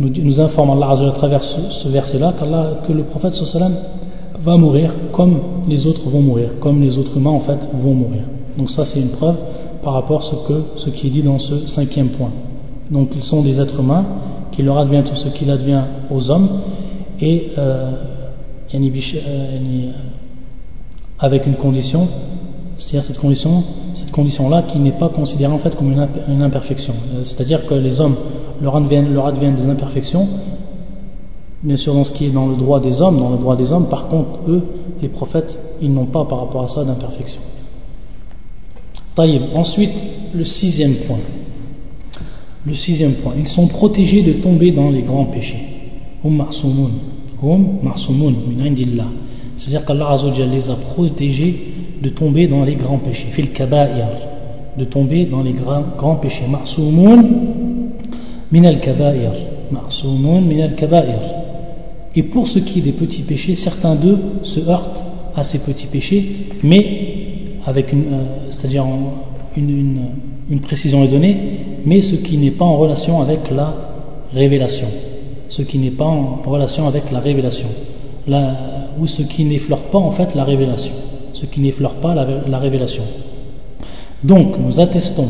nous, 0.00 0.10
nous 0.22 0.40
informe 0.40 0.70
Allah 0.70 0.90
à 0.90 1.12
travers 1.12 1.42
ce, 1.42 1.88
verset-là 1.88 2.34
que 2.86 2.92
le 2.92 3.02
prophète 3.02 3.34
sallam 3.34 3.74
va 4.40 4.56
mourir 4.56 4.94
comme 5.12 5.40
les 5.68 5.86
autres 5.86 6.08
vont 6.08 6.22
mourir, 6.22 6.58
comme 6.60 6.80
les 6.80 6.96
autres 6.96 7.16
humains 7.16 7.30
en 7.30 7.40
fait 7.40 7.58
vont 7.74 7.94
mourir. 7.94 8.22
Donc 8.56 8.70
ça 8.70 8.84
c'est 8.84 9.00
une 9.00 9.10
preuve 9.10 9.36
par 9.82 9.94
rapport 9.94 10.20
à 10.20 10.22
ce, 10.22 10.36
que, 10.48 10.62
ce 10.76 10.90
qui 10.90 11.08
est 11.08 11.10
dit 11.10 11.22
dans 11.22 11.38
ce 11.38 11.66
cinquième 11.66 12.10
point. 12.10 12.30
Donc 12.90 13.10
ils 13.14 13.24
sont 13.24 13.42
des 13.42 13.60
êtres 13.60 13.80
humains, 13.80 14.04
qu'il 14.52 14.64
leur 14.64 14.78
advient 14.78 15.02
tout 15.04 15.16
ce 15.16 15.28
qu'il 15.28 15.50
advient 15.50 15.82
aux 16.10 16.30
hommes, 16.30 16.48
et 17.20 17.48
euh, 17.58 17.92
euh 18.74 19.90
avec 21.20 21.46
une 21.46 21.56
condition, 21.56 22.06
c'est-à-dire 22.78 23.04
cette 23.04 23.18
condition, 23.18 23.64
cette 23.94 24.12
condition-là 24.12 24.62
qui 24.62 24.78
n'est 24.78 24.92
pas 24.92 25.08
considérée 25.08 25.52
en 25.52 25.58
fait 25.58 25.74
comme 25.74 25.92
une, 25.92 26.42
imperfection. 26.42 26.94
Euh, 27.14 27.24
c'est-à-dire 27.24 27.66
que 27.66 27.74
les 27.74 28.00
hommes 28.00 28.16
leur 28.62 28.76
adviennent, 28.76 29.12
leur 29.12 29.26
adviennent, 29.26 29.56
des 29.56 29.66
imperfections, 29.66 30.26
bien 31.62 31.76
sûr 31.76 31.92
dans 31.92 32.04
ce 32.04 32.12
qui 32.12 32.26
est 32.26 32.30
dans 32.30 32.46
le 32.46 32.56
droit 32.56 32.80
des 32.80 33.02
hommes, 33.02 33.18
dans 33.18 33.30
le 33.30 33.38
droit 33.38 33.56
des 33.56 33.72
hommes, 33.72 33.88
par 33.88 34.06
contre, 34.08 34.40
eux, 34.48 34.62
les 35.02 35.08
prophètes, 35.08 35.58
ils 35.82 35.92
n'ont 35.92 36.06
pas 36.06 36.24
par 36.24 36.40
rapport 36.40 36.62
à 36.62 36.68
ça 36.68 36.84
d'imperfection. 36.84 37.40
Ensuite, 39.54 40.00
le 40.32 40.44
sixième 40.44 40.94
point. 41.08 41.18
Le 42.64 42.74
sixième 42.74 43.14
point. 43.14 43.32
Ils 43.36 43.48
sont 43.48 43.66
protégés 43.66 44.22
de 44.22 44.34
tomber 44.34 44.70
dans 44.70 44.90
les 44.90 45.02
grands 45.02 45.24
péchés. 45.24 45.58
Hum 46.24 46.44
hum 47.42 47.78
C'est-à-dire 49.56 49.84
qu'Allah 49.84 50.16
les 50.52 50.70
a 50.70 50.76
protégés 50.76 51.77
de 52.02 52.08
tomber 52.10 52.46
dans 52.46 52.64
les 52.64 52.76
grands 52.76 52.98
péchés, 52.98 53.28
fil 53.32 53.52
kaba'ir, 53.52 54.06
de 54.76 54.84
tomber 54.84 55.26
dans 55.26 55.42
les 55.42 55.52
grands, 55.52 56.16
péchés. 56.16 56.44
Ma'soumoun 56.48 57.26
min 58.52 58.64
al-kaba'ir. 58.64 59.32
Ma'soumoun 59.70 60.44
min 60.44 60.60
al-kaba'ir. 60.60 61.18
Et 62.14 62.22
pour 62.22 62.48
ce 62.48 62.58
qui 62.60 62.78
est 62.78 62.82
des 62.82 62.92
petits 62.92 63.22
péchés, 63.22 63.54
certains 63.54 63.96
d'eux 63.96 64.18
se 64.42 64.60
heurtent 64.60 65.02
à 65.34 65.42
ces 65.42 65.58
petits 65.58 65.86
péchés, 65.86 66.48
mais 66.62 66.86
avec 67.66 67.92
une, 67.92 68.04
euh, 68.12 68.24
c'est-à-dire 68.50 68.86
une, 69.56 69.98
une, 70.50 70.60
précision 70.60 71.04
est 71.04 71.08
donnée, 71.08 71.36
mais 71.84 72.00
ce 72.00 72.14
qui 72.16 72.38
n'est 72.38 72.52
pas 72.52 72.64
en 72.64 72.76
relation 72.76 73.20
avec 73.20 73.50
la 73.50 73.74
révélation, 74.32 74.88
ce 75.48 75.62
qui 75.62 75.78
n'est 75.78 75.90
pas 75.90 76.06
en 76.06 76.40
relation 76.46 76.86
avec 76.86 77.10
la 77.12 77.20
révélation, 77.20 77.68
ou 78.98 79.06
ce 79.06 79.22
qui 79.22 79.44
n'effleure 79.44 79.90
pas 79.90 79.98
en 79.98 80.12
fait 80.12 80.34
la 80.34 80.44
révélation 80.44 80.92
ce 81.34 81.46
qui 81.46 81.60
n'effleure 81.60 81.94
pas 81.96 82.14
la, 82.14 82.58
révélation. 82.58 83.02
Donc, 84.22 84.56
nous 84.58 84.80
attestons, 84.80 85.28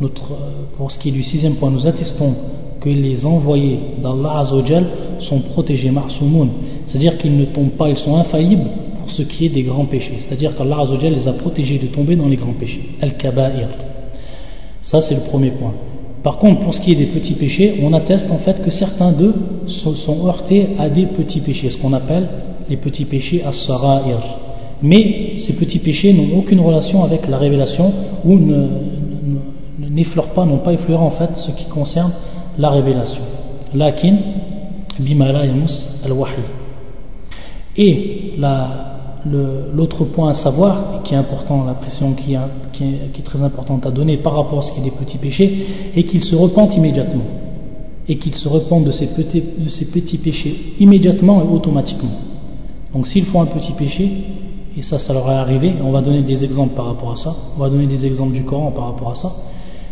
notre, 0.00 0.32
pour 0.76 0.90
ce 0.90 0.98
qui 0.98 1.08
est 1.08 1.12
du 1.12 1.22
sixième 1.22 1.56
point, 1.56 1.70
nous 1.70 1.86
attestons 1.86 2.34
que 2.80 2.88
les 2.88 3.26
envoyés 3.26 3.78
d'Allah 4.02 4.38
Azzawajal 4.38 4.86
sont 5.18 5.40
protégés, 5.40 5.90
ma'soumoun, 5.90 6.48
c'est-à-dire 6.86 7.18
qu'ils 7.18 7.36
ne 7.36 7.46
tombent 7.46 7.70
pas, 7.70 7.88
ils 7.88 7.98
sont 7.98 8.16
infaillibles 8.16 8.68
pour 9.00 9.10
ce 9.10 9.22
qui 9.22 9.46
est 9.46 9.48
des 9.48 9.62
grands 9.62 9.86
péchés, 9.86 10.14
c'est-à-dire 10.18 10.56
qu'Allah 10.56 10.80
Azzawajal 10.82 11.14
les 11.14 11.26
a 11.26 11.32
protégés 11.32 11.78
de 11.78 11.88
tomber 11.88 12.14
dans 12.14 12.28
les 12.28 12.36
grands 12.36 12.52
péchés, 12.52 12.90
al-kaba'ir. 13.00 13.68
Ça, 14.82 15.00
c'est 15.00 15.14
le 15.14 15.28
premier 15.28 15.50
point. 15.50 15.74
Par 16.22 16.38
contre, 16.38 16.60
pour 16.62 16.74
ce 16.74 16.80
qui 16.80 16.92
est 16.92 16.96
des 16.96 17.06
petits 17.06 17.34
péchés, 17.34 17.80
on 17.82 17.92
atteste 17.92 18.30
en 18.30 18.38
fait 18.38 18.62
que 18.64 18.70
certains 18.70 19.12
d'eux 19.12 19.34
sont 19.66 20.26
heurtés 20.26 20.68
à 20.78 20.88
des 20.88 21.06
petits 21.06 21.40
péchés, 21.40 21.70
ce 21.70 21.78
qu'on 21.78 21.92
appelle 21.92 22.28
les 22.68 22.76
petits 22.76 23.04
péchés 23.04 23.42
as-sara'ir. 23.44 24.18
Mais 24.82 25.34
ces 25.38 25.54
petits 25.54 25.80
péchés 25.80 26.12
n'ont 26.12 26.38
aucune 26.38 26.60
relation 26.60 27.02
avec 27.02 27.26
la 27.28 27.38
révélation 27.38 27.92
ou 28.24 28.38
n'effleurent 29.78 30.30
pas, 30.30 30.44
n'ont 30.44 30.58
pas 30.58 30.72
effleuré 30.72 31.02
en 31.02 31.10
fait 31.10 31.36
ce 31.36 31.50
qui 31.50 31.64
concerne 31.64 32.12
la 32.58 32.70
révélation. 32.70 33.22
Lakin, 33.74 34.16
bimala 34.98 35.46
yamus 35.46 36.00
al-wahi. 36.04 36.30
Et 37.76 38.34
l'autre 39.74 40.04
point 40.04 40.30
à 40.30 40.32
savoir, 40.32 41.02
qui 41.02 41.14
est 41.14 41.16
important, 41.16 41.64
la 41.64 41.74
pression 41.74 42.14
qui, 42.14 42.34
est, 42.34 43.22
très 43.24 43.42
importante 43.42 43.86
à 43.86 43.90
donner 43.90 44.18
par 44.18 44.34
rapport 44.34 44.58
à 44.58 44.62
ce 44.62 44.72
qui 44.72 44.80
est 44.80 44.84
des 44.84 44.90
petits 44.90 45.18
péchés, 45.18 45.66
est 45.96 46.04
qu'ils 46.04 46.24
se 46.24 46.34
repentent 46.34 46.76
immédiatement. 46.76 47.24
Et 48.08 48.16
qu'ils 48.16 48.34
se 48.36 48.48
repentent 48.48 48.84
de 48.84 48.90
ces, 48.90 49.14
petits, 49.14 49.42
de 49.58 49.68
ces 49.68 49.90
petits 49.90 50.18
péchés 50.18 50.74
immédiatement 50.80 51.42
et 51.42 51.46
automatiquement. 51.46 52.16
Donc 52.94 53.06
s'ils 53.06 53.26
font 53.26 53.42
un 53.42 53.46
petit 53.46 53.72
péché, 53.72 54.10
et 54.78 54.82
ça, 54.82 54.98
ça 55.00 55.12
leur 55.12 55.28
est 55.28 55.34
arrivé. 55.34 55.74
On 55.82 55.90
va 55.90 56.00
donner 56.00 56.22
des 56.22 56.44
exemples 56.44 56.74
par 56.74 56.86
rapport 56.86 57.10
à 57.10 57.16
ça. 57.16 57.34
On 57.56 57.60
va 57.60 57.68
donner 57.68 57.86
des 57.86 58.06
exemples 58.06 58.32
du 58.32 58.44
Coran 58.44 58.70
par 58.70 58.84
rapport 58.84 59.10
à 59.10 59.16
ça. 59.16 59.32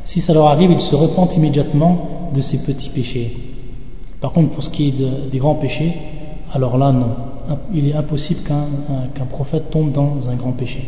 si 0.05 0.21
ça 0.21 0.33
leur 0.33 0.47
arrive, 0.47 0.71
ils 0.71 0.81
se 0.81 0.95
repentent 0.95 1.37
immédiatement 1.37 2.31
de 2.33 2.41
ces 2.41 2.59
petits 2.63 2.91
péchés. 2.91 3.37
Par 4.21 4.33
contre, 4.33 4.51
pour 4.51 4.63
ce 4.63 4.71
qui 4.71 4.89
est 4.89 5.31
des 5.31 5.39
grands 5.39 5.57
péchés, 5.57 5.93
alors 6.53 6.79
là, 6.79 6.93
non. 6.93 7.09
Il 7.75 7.89
est 7.89 7.95
impossible 7.95 8.41
qu'un 8.45 9.27
prophète 9.27 9.71
tombe 9.71 9.91
dans 9.91 10.29
un 10.29 10.37
grand 10.37 10.53
péché. 10.53 10.81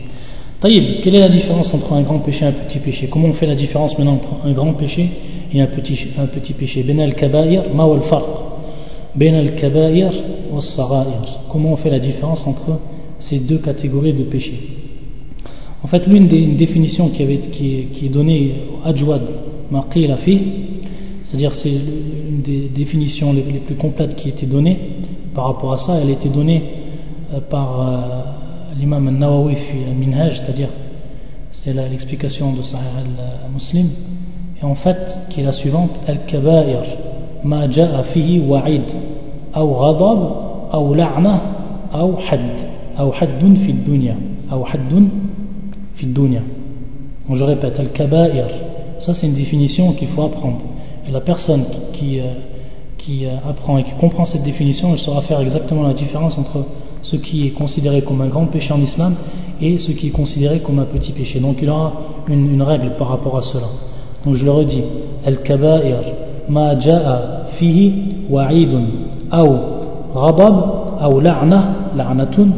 Taïb, 0.61 1.01
quelle 1.03 1.17
est 1.17 1.21
la 1.21 1.29
différence 1.29 1.73
entre 1.75 1.93
un 1.93 2.03
grand 2.03 2.19
péché 2.21 2.45
et 2.45 2.49
un 2.49 2.53
petit 2.53 2.79
péché? 2.79 3.09
Comment 3.09 3.29
on 3.29 3.33
fait 3.33 3.47
la 3.47 3.55
différence 3.55 3.99
maintenant 3.99 4.15
entre 4.15 4.29
un 4.45 4.53
grand 4.53 4.75
péché 4.75 5.11
et 5.53 5.61
un 5.61 5.67
petit, 5.67 5.99
un 6.19 6.27
petit 6.27 6.53
péché? 6.53 6.85
Ben 6.85 6.97
Ben 9.15 9.51
Comment 11.49 11.73
on 11.73 11.77
fait 11.77 11.91
la 11.91 11.99
différence 11.99 12.47
entre 12.47 12.81
ces 13.19 13.41
deux 13.41 13.59
catégories 13.59 14.13
de 14.13 14.25
péchés. 14.25 14.61
En 15.83 15.87
fait, 15.87 16.07
l'une 16.07 16.27
des 16.27 16.47
définitions 16.47 17.09
qui, 17.11 17.23
avait, 17.23 17.39
qui, 17.39 17.87
qui 17.93 18.07
est 18.07 18.11
donnée 18.11 18.55
Ajwad 18.85 19.23
Maqil 19.71 20.11
Afi, 20.11 20.41
c'est-à-dire 21.23 21.55
c'est 21.55 21.71
une 21.71 22.43
des 22.43 22.69
définitions 22.75 23.33
les, 23.33 23.43
plus 23.43 23.75
complètes 23.75 24.17
qui 24.17 24.31
été 24.31 24.47
donnée 24.47 24.79
par 25.35 25.47
rapport 25.47 25.73
à 25.73 25.77
ça, 25.77 26.01
elle 26.01 26.09
a 26.09 26.13
été 26.13 26.29
donnée 26.29 26.63
euh, 27.35 27.41
par 27.41 27.81
euh, 27.81 28.77
l'imam 28.79 29.07
al-Nawawi 29.09 29.57
Minhaj, 29.99 30.41
c'est-à-dire 30.41 30.71
c'est 31.53 31.75
l'explication 31.75 32.53
de 32.55 32.63
Sahih 32.63 33.05
al-Muslim, 33.45 33.89
et 34.61 34.65
en 34.65 34.75
fait 34.75 35.17
qui 35.31 35.41
est 35.41 35.45
la 35.45 35.53
suivante 35.53 36.01
al-kaba'ir 36.07 36.83
ma 37.45 37.71
ja'a 37.71 38.03
fihi 38.05 38.41
wa'id 38.41 38.83
ou 39.55 39.75
ghadab 39.75 40.19
ou 40.75 40.95
la'na 40.95 41.41
ou 41.95 42.17
hadd 42.31 42.68
ou 43.01 43.13
fi 43.13 43.73
dunya 43.73 44.15
ou 44.51 44.65
haddun 44.65 45.09
fi 45.95 46.07
dunya 46.07 46.41
donc 47.29 47.37
je 47.37 47.45
répète 47.45 47.79
al-kaba'ir. 47.79 48.47
Ça 48.99 49.13
c'est 49.13 49.27
une 49.27 49.35
définition 49.35 49.93
qu'il 49.93 50.09
faut 50.09 50.23
apprendre. 50.23 50.61
Et 51.07 51.11
la 51.11 51.21
personne 51.21 51.65
qui, 51.93 52.21
qui, 52.97 53.27
euh, 53.27 53.29
euh, 53.29 53.51
apprend 53.51 53.79
et 53.79 53.85
qui 53.85 53.93
comprend 54.01 54.25
cette 54.25 54.45
définition, 54.45 54.93
elle 54.93 54.99
saura 54.99 55.21
faire 55.23 55.41
exactement 55.41 55.83
la 55.83 55.95
différence 55.95 56.39
entre 56.39 56.65
ce 57.03 57.17
qui 57.17 57.47
est 57.47 57.51
considéré 57.51 58.03
comme 58.03 58.21
un 58.23 58.29
grand 58.29 58.47
péché 58.47 58.73
en 58.73 58.81
islam 58.81 59.15
et 59.61 59.79
ce 59.79 59.93
qui 59.93 60.09
est 60.09 60.11
considéré 60.11 60.61
comme 60.61 60.79
un 60.79 60.85
petit 60.85 61.13
péché. 61.13 61.39
Donc 61.39 61.59
il 61.61 61.69
aura 61.69 61.93
une, 62.29 62.63
règle 62.63 62.93
par 62.99 63.09
rapport 63.09 63.37
à 63.37 63.43
cela. 63.43 63.67
Donc 64.25 64.35
je 64.35 64.45
le 64.45 64.51
redis, 64.51 64.83
al-kaba'ir. 65.25 66.01
Ma 66.49 66.79
ja'a 66.79 67.47
fihi 67.59 67.93
wa'idun. 68.31 68.87
Aw 69.31 69.57
ghadab 70.15 70.55
aw 71.01 71.21
la'na 71.21 71.75
la'natun 71.95 72.49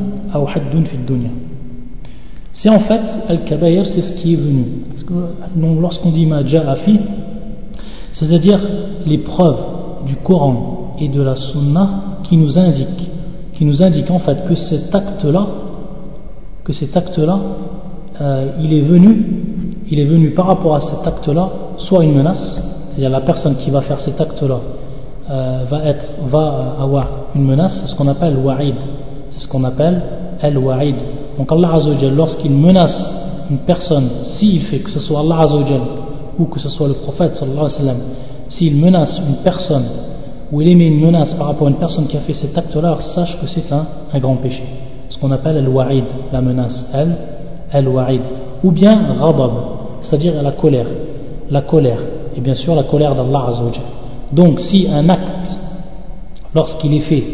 C'est 2.53 2.69
en 2.69 2.81
fait 2.81 3.01
al-kaba'ir, 3.29 3.87
c'est 3.87 4.03
ce 4.03 4.13
qui 4.15 4.35
est 4.35 4.37
venu. 4.37 4.65
Lorsqu'on 5.81 6.11
dit 6.11 6.27
ma 6.27 6.45
ja'a 6.45 6.77
fihi 6.77 7.01
c'est-à-dire 8.13 8.61
les 9.07 9.19
preuves 9.19 9.59
du 10.07 10.17
Coran 10.17 10.97
et 10.99 11.09
de 11.09 11.23
la 11.23 11.37
Sunna 11.37 11.89
qui 12.25 12.37
nous 12.37 12.59
indiquent, 12.59 13.11
qui 13.55 13.65
nous 13.65 13.83
indiquent 13.83 14.11
en 14.11 14.19
fait 14.19 14.45
que 14.47 14.55
cet 14.55 14.95
acte-là, 14.95 15.47
que 16.65 16.73
cet 16.73 16.97
acte-là, 16.97 17.39
euh, 18.21 18.51
il 18.61 18.73
est 18.73 18.83
venu, 18.83 19.83
il 19.91 20.01
est 20.01 20.05
venu 20.05 20.31
par 20.31 20.47
rapport 20.47 20.75
à 20.77 20.81
cet 20.81 21.07
acte-là, 21.07 21.49
soit 21.79 22.05
une 22.05 22.15
menace, 22.15 22.61
c'est-à-dire 22.91 23.11
la 23.11 23.21
personne 23.21 23.57
qui 23.57 23.71
va 23.71 23.81
faire 23.81 24.01
cet 24.01 24.21
acte-là 24.21 24.59
euh, 25.31 25.65
va 25.71 25.85
être, 25.85 26.07
va 26.27 26.75
avoir 26.81 27.09
une 27.35 27.45
menace, 27.45 27.81
c'est 27.81 27.87
ce 27.87 27.95
qu'on 27.95 28.09
appelle 28.09 28.37
wa'id, 28.37 28.75
c'est 29.31 29.39
ce 29.39 29.49
qu'on 29.49 29.65
appelle 29.65 30.03
al-wa'id. 30.43 30.97
Donc 31.39 31.51
Allah 31.53 31.75
Azzawajal, 31.75 32.15
lorsqu'il 32.15 32.53
menace 32.53 33.09
une 33.51 33.59
personne, 33.59 34.09
s'il 34.23 34.63
fait 34.63 34.79
que 34.79 34.91
ce 34.91 35.01
soit 35.01 35.21
Allah 35.21 35.41
Azzawajal 35.41 35.81
ou 36.39 36.47
que 36.47 36.59
ce 36.59 36.69
soit 36.69 36.89
le 36.89 36.95
prophète 36.95 37.35
sallallahu 37.35 37.67
alayhi 37.67 37.79
wa 37.79 37.93
sallam, 37.93 38.01
s'il 38.49 38.77
menace 38.77 39.21
une 39.27 39.37
personne 39.43 39.85
ou 40.53 40.61
il 40.61 40.69
émet 40.69 40.87
une 40.89 41.01
menace 41.01 41.35
par 41.35 41.47
rapport 41.49 41.69
à 41.69 41.71
une 41.71 41.77
personne 41.77 42.07
qui 42.07 42.17
a 42.17 42.21
fait 42.21 42.33
cet 42.33 42.57
acte-là, 42.59 42.97
sache 43.01 43.41
que 43.41 43.47
c'est 43.47 43.73
un, 43.73 43.87
grand 44.19 44.37
péché. 44.37 44.65
Ce 45.09 45.19
qu'on 45.19 45.31
appelle 45.31 45.57
al-wa'id, 45.59 46.05
la 46.33 46.41
menace, 46.41 46.91
al, 46.93 47.17
al-wa'id. 47.73 48.23
Ou 48.65 48.73
bien 48.73 49.15
ghadab, 49.19 49.51
c'est-à-dire 50.01 50.43
la 50.43 50.53
colère. 50.53 50.87
La 51.51 51.63
colère. 51.63 52.01
Et 52.37 52.41
bien 52.41 52.55
sûr 52.55 52.75
la 52.75 52.85
colère 52.85 53.15
d'Allah 53.15 53.47
Azzawajal. 53.49 53.85
Donc 54.33 54.59
si 54.61 54.89
un 54.89 55.09
acte, 55.09 55.59
lorsqu'il 56.55 56.95
est 56.95 57.01
fait, 57.01 57.25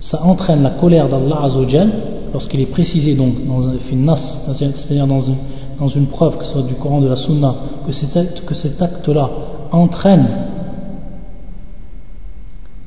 ça 0.00 0.22
entraîne 0.24 0.62
la 0.62 0.70
colère 0.70 1.08
d'Allah 1.08 1.40
Azzawajal, 1.44 1.90
lorsqu'il 2.32 2.60
est 2.60 2.70
précisé 2.70 3.14
donc 3.14 3.46
dans 3.46 3.68
un 3.68 3.72
nas, 3.94 4.16
c'est-à-dire 4.16 5.06
dans 5.06 5.88
une 5.88 6.06
preuve, 6.06 6.36
que 6.36 6.44
ce 6.44 6.52
soit 6.52 6.62
du 6.62 6.74
Coran 6.74 7.00
de 7.00 7.08
la 7.08 7.16
Sunna, 7.16 7.54
que 7.86 7.92
cet 7.92 8.16
acte, 8.16 8.44
que 8.44 8.54
cet 8.54 8.80
acte-là 8.80 9.30
entraîne 9.72 10.26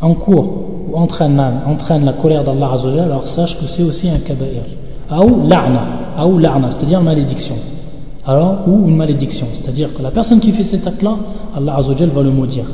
en 0.01 0.13
cours 0.13 0.65
ou 0.89 0.95
entraîne, 0.95 1.35
la 1.35 2.13
colère 2.13 2.43
d'Allah 2.43 2.73
Azzawajal, 2.73 3.05
alors 3.05 3.27
sache 3.27 3.59
que 3.59 3.67
c'est 3.67 3.83
aussi 3.83 4.09
un 4.09 4.19
kaba'ir. 4.19 4.63
Ou 5.11 5.47
la'na, 5.47 6.25
ou 6.25 6.37
la'na, 6.37 6.71
c'est-à-dire 6.71 7.01
malédiction. 7.01 7.55
Alors, 8.25 8.67
ou 8.67 8.87
une 8.87 8.95
malédiction, 8.95 9.47
c'est-à-dire 9.53 9.93
que 9.93 10.03
la 10.03 10.11
personne 10.11 10.39
qui 10.39 10.51
fait 10.51 10.63
cet 10.63 10.85
acte-là, 10.85 11.17
Allah 11.55 11.77
Azzawajal 11.77 12.09
va 12.09 12.21
le 12.21 12.31
maudire. 12.31 12.65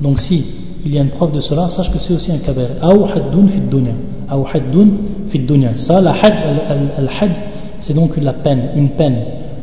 Donc 0.00 0.18
si 0.18 0.44
il 0.84 0.94
y 0.94 0.98
a 0.98 1.02
une 1.02 1.10
preuve 1.10 1.32
de 1.32 1.40
cela, 1.40 1.68
sache 1.68 1.92
que 1.92 1.98
c'est 1.98 2.12
aussi 2.12 2.32
un 2.32 2.38
kaba'ir. 2.38 2.70
Ou 2.82 3.04
haddun 3.04 3.46
fi 3.48 3.60
dunya. 3.60 3.92
Ou 4.32 4.44
haddun 4.52 4.88
fi 5.28 5.38
dunya. 5.38 5.76
Ça, 5.76 6.00
la 6.00 6.12
had, 6.12 7.30
c'est 7.80 7.94
donc 7.94 8.16
la 8.16 8.32
peine, 8.32 8.70
une 8.76 8.90
peine 8.90 9.16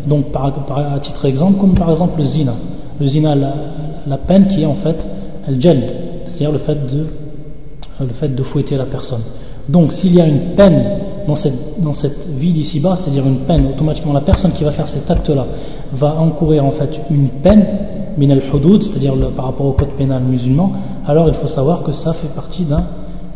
donc, 0.07 0.31
par, 0.31 0.45
à 0.45 0.99
titre 0.99 1.23
d'exemple, 1.23 1.59
comme 1.59 1.75
par 1.75 1.89
exemple 1.89 2.17
le 2.17 2.25
zina. 2.25 2.53
Le 2.99 3.07
zina, 3.07 3.35
la, 3.35 4.17
peine 4.17 4.47
qui 4.47 4.61
est 4.61 4.65
en 4.65 4.75
fait 4.75 5.07
le 5.47 5.59
jald, 5.59 5.83
c'est-à-dire 6.25 6.51
le, 6.51 6.59
fait 6.59 6.85
de, 6.85 7.05
le 8.01 8.13
fait 8.13 8.29
de 8.29 8.43
fouetter 8.43 8.77
la 8.77 8.85
personne. 8.85 9.21
Donc, 9.67 9.91
s'il 9.93 10.15
y 10.15 10.21
a 10.21 10.27
une 10.27 10.55
peine 10.55 10.83
dans 11.27 11.35
cette, 11.35 11.81
dans 11.81 11.93
cette 11.93 12.27
vie 12.37 12.51
d'ici-bas, 12.51 12.95
c'est-à-dire 12.95 13.25
une 13.25 13.41
peine, 13.41 13.67
automatiquement 13.67 14.13
la 14.13 14.21
personne 14.21 14.51
qui 14.51 14.63
va 14.63 14.71
faire 14.71 14.87
cet 14.87 15.09
acte-là 15.09 15.45
va 15.93 16.15
encourir 16.15 16.65
en 16.65 16.71
fait 16.71 17.01
une 17.11 17.29
peine, 17.41 17.65
min 18.19 18.29
al-hudud, 18.29 18.81
c'est-à-dire 18.81 19.13
par 19.35 19.45
rapport 19.45 19.65
au 19.65 19.73
code 19.73 19.93
pénal 19.97 20.21
musulman, 20.23 20.71
alors 21.05 21.27
il 21.27 21.33
faut 21.35 21.47
savoir 21.47 21.83
que 21.83 21.91
ça 21.91 22.13
fait 22.13 22.33
partie 22.35 22.65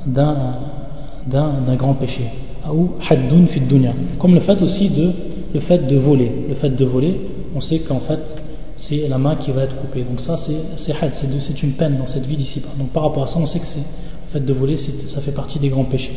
d'un 0.08 1.76
grand 1.76 1.94
péché. 1.94 2.24
Ou 2.72 2.92
haddun 3.10 3.48
fi 3.48 3.60
dunya. 3.60 3.92
Comme 4.20 4.34
le 4.34 4.40
fait 4.40 4.62
aussi 4.62 4.90
de 4.90 5.12
le 5.54 5.60
fait 5.60 5.88
de 5.88 5.98
voler. 5.98 6.32
Le 6.50 6.56
fait 6.56 6.70
de 6.70 6.86
voler, 6.86 7.20
on 7.56 7.62
sait 7.62 7.80
qu'en 7.80 8.00
fait, 8.00 8.36
c'est 8.76 9.08
la 9.08 9.18
main 9.18 9.36
qui 9.36 9.52
va 9.52 9.64
être 9.64 9.76
coupée. 9.78 10.04
Donc 10.04 10.20
ça, 10.20 10.36
c'est 10.38 10.94
had, 11.00 11.12
c'est 11.14 11.64
une 11.64 11.74
peine 11.74 11.98
dans 11.98 12.08
cette 12.08 12.26
vie 12.26 12.38
d'ici-bas. 12.38 12.70
Donc 12.78 12.90
par 12.90 13.04
rapport 13.04 13.24
à 13.24 13.28
ça, 13.28 13.38
on 13.40 13.46
sait 13.46 13.60
que 13.60 13.66
le 13.66 13.82
fait 14.32 14.44
de 14.46 14.54
voler, 14.54 14.78
ça 14.78 15.22
fait 15.22 15.32
partie 15.32 15.60
des 15.60 15.70
grands 15.70 15.86
péchés. 15.86 16.14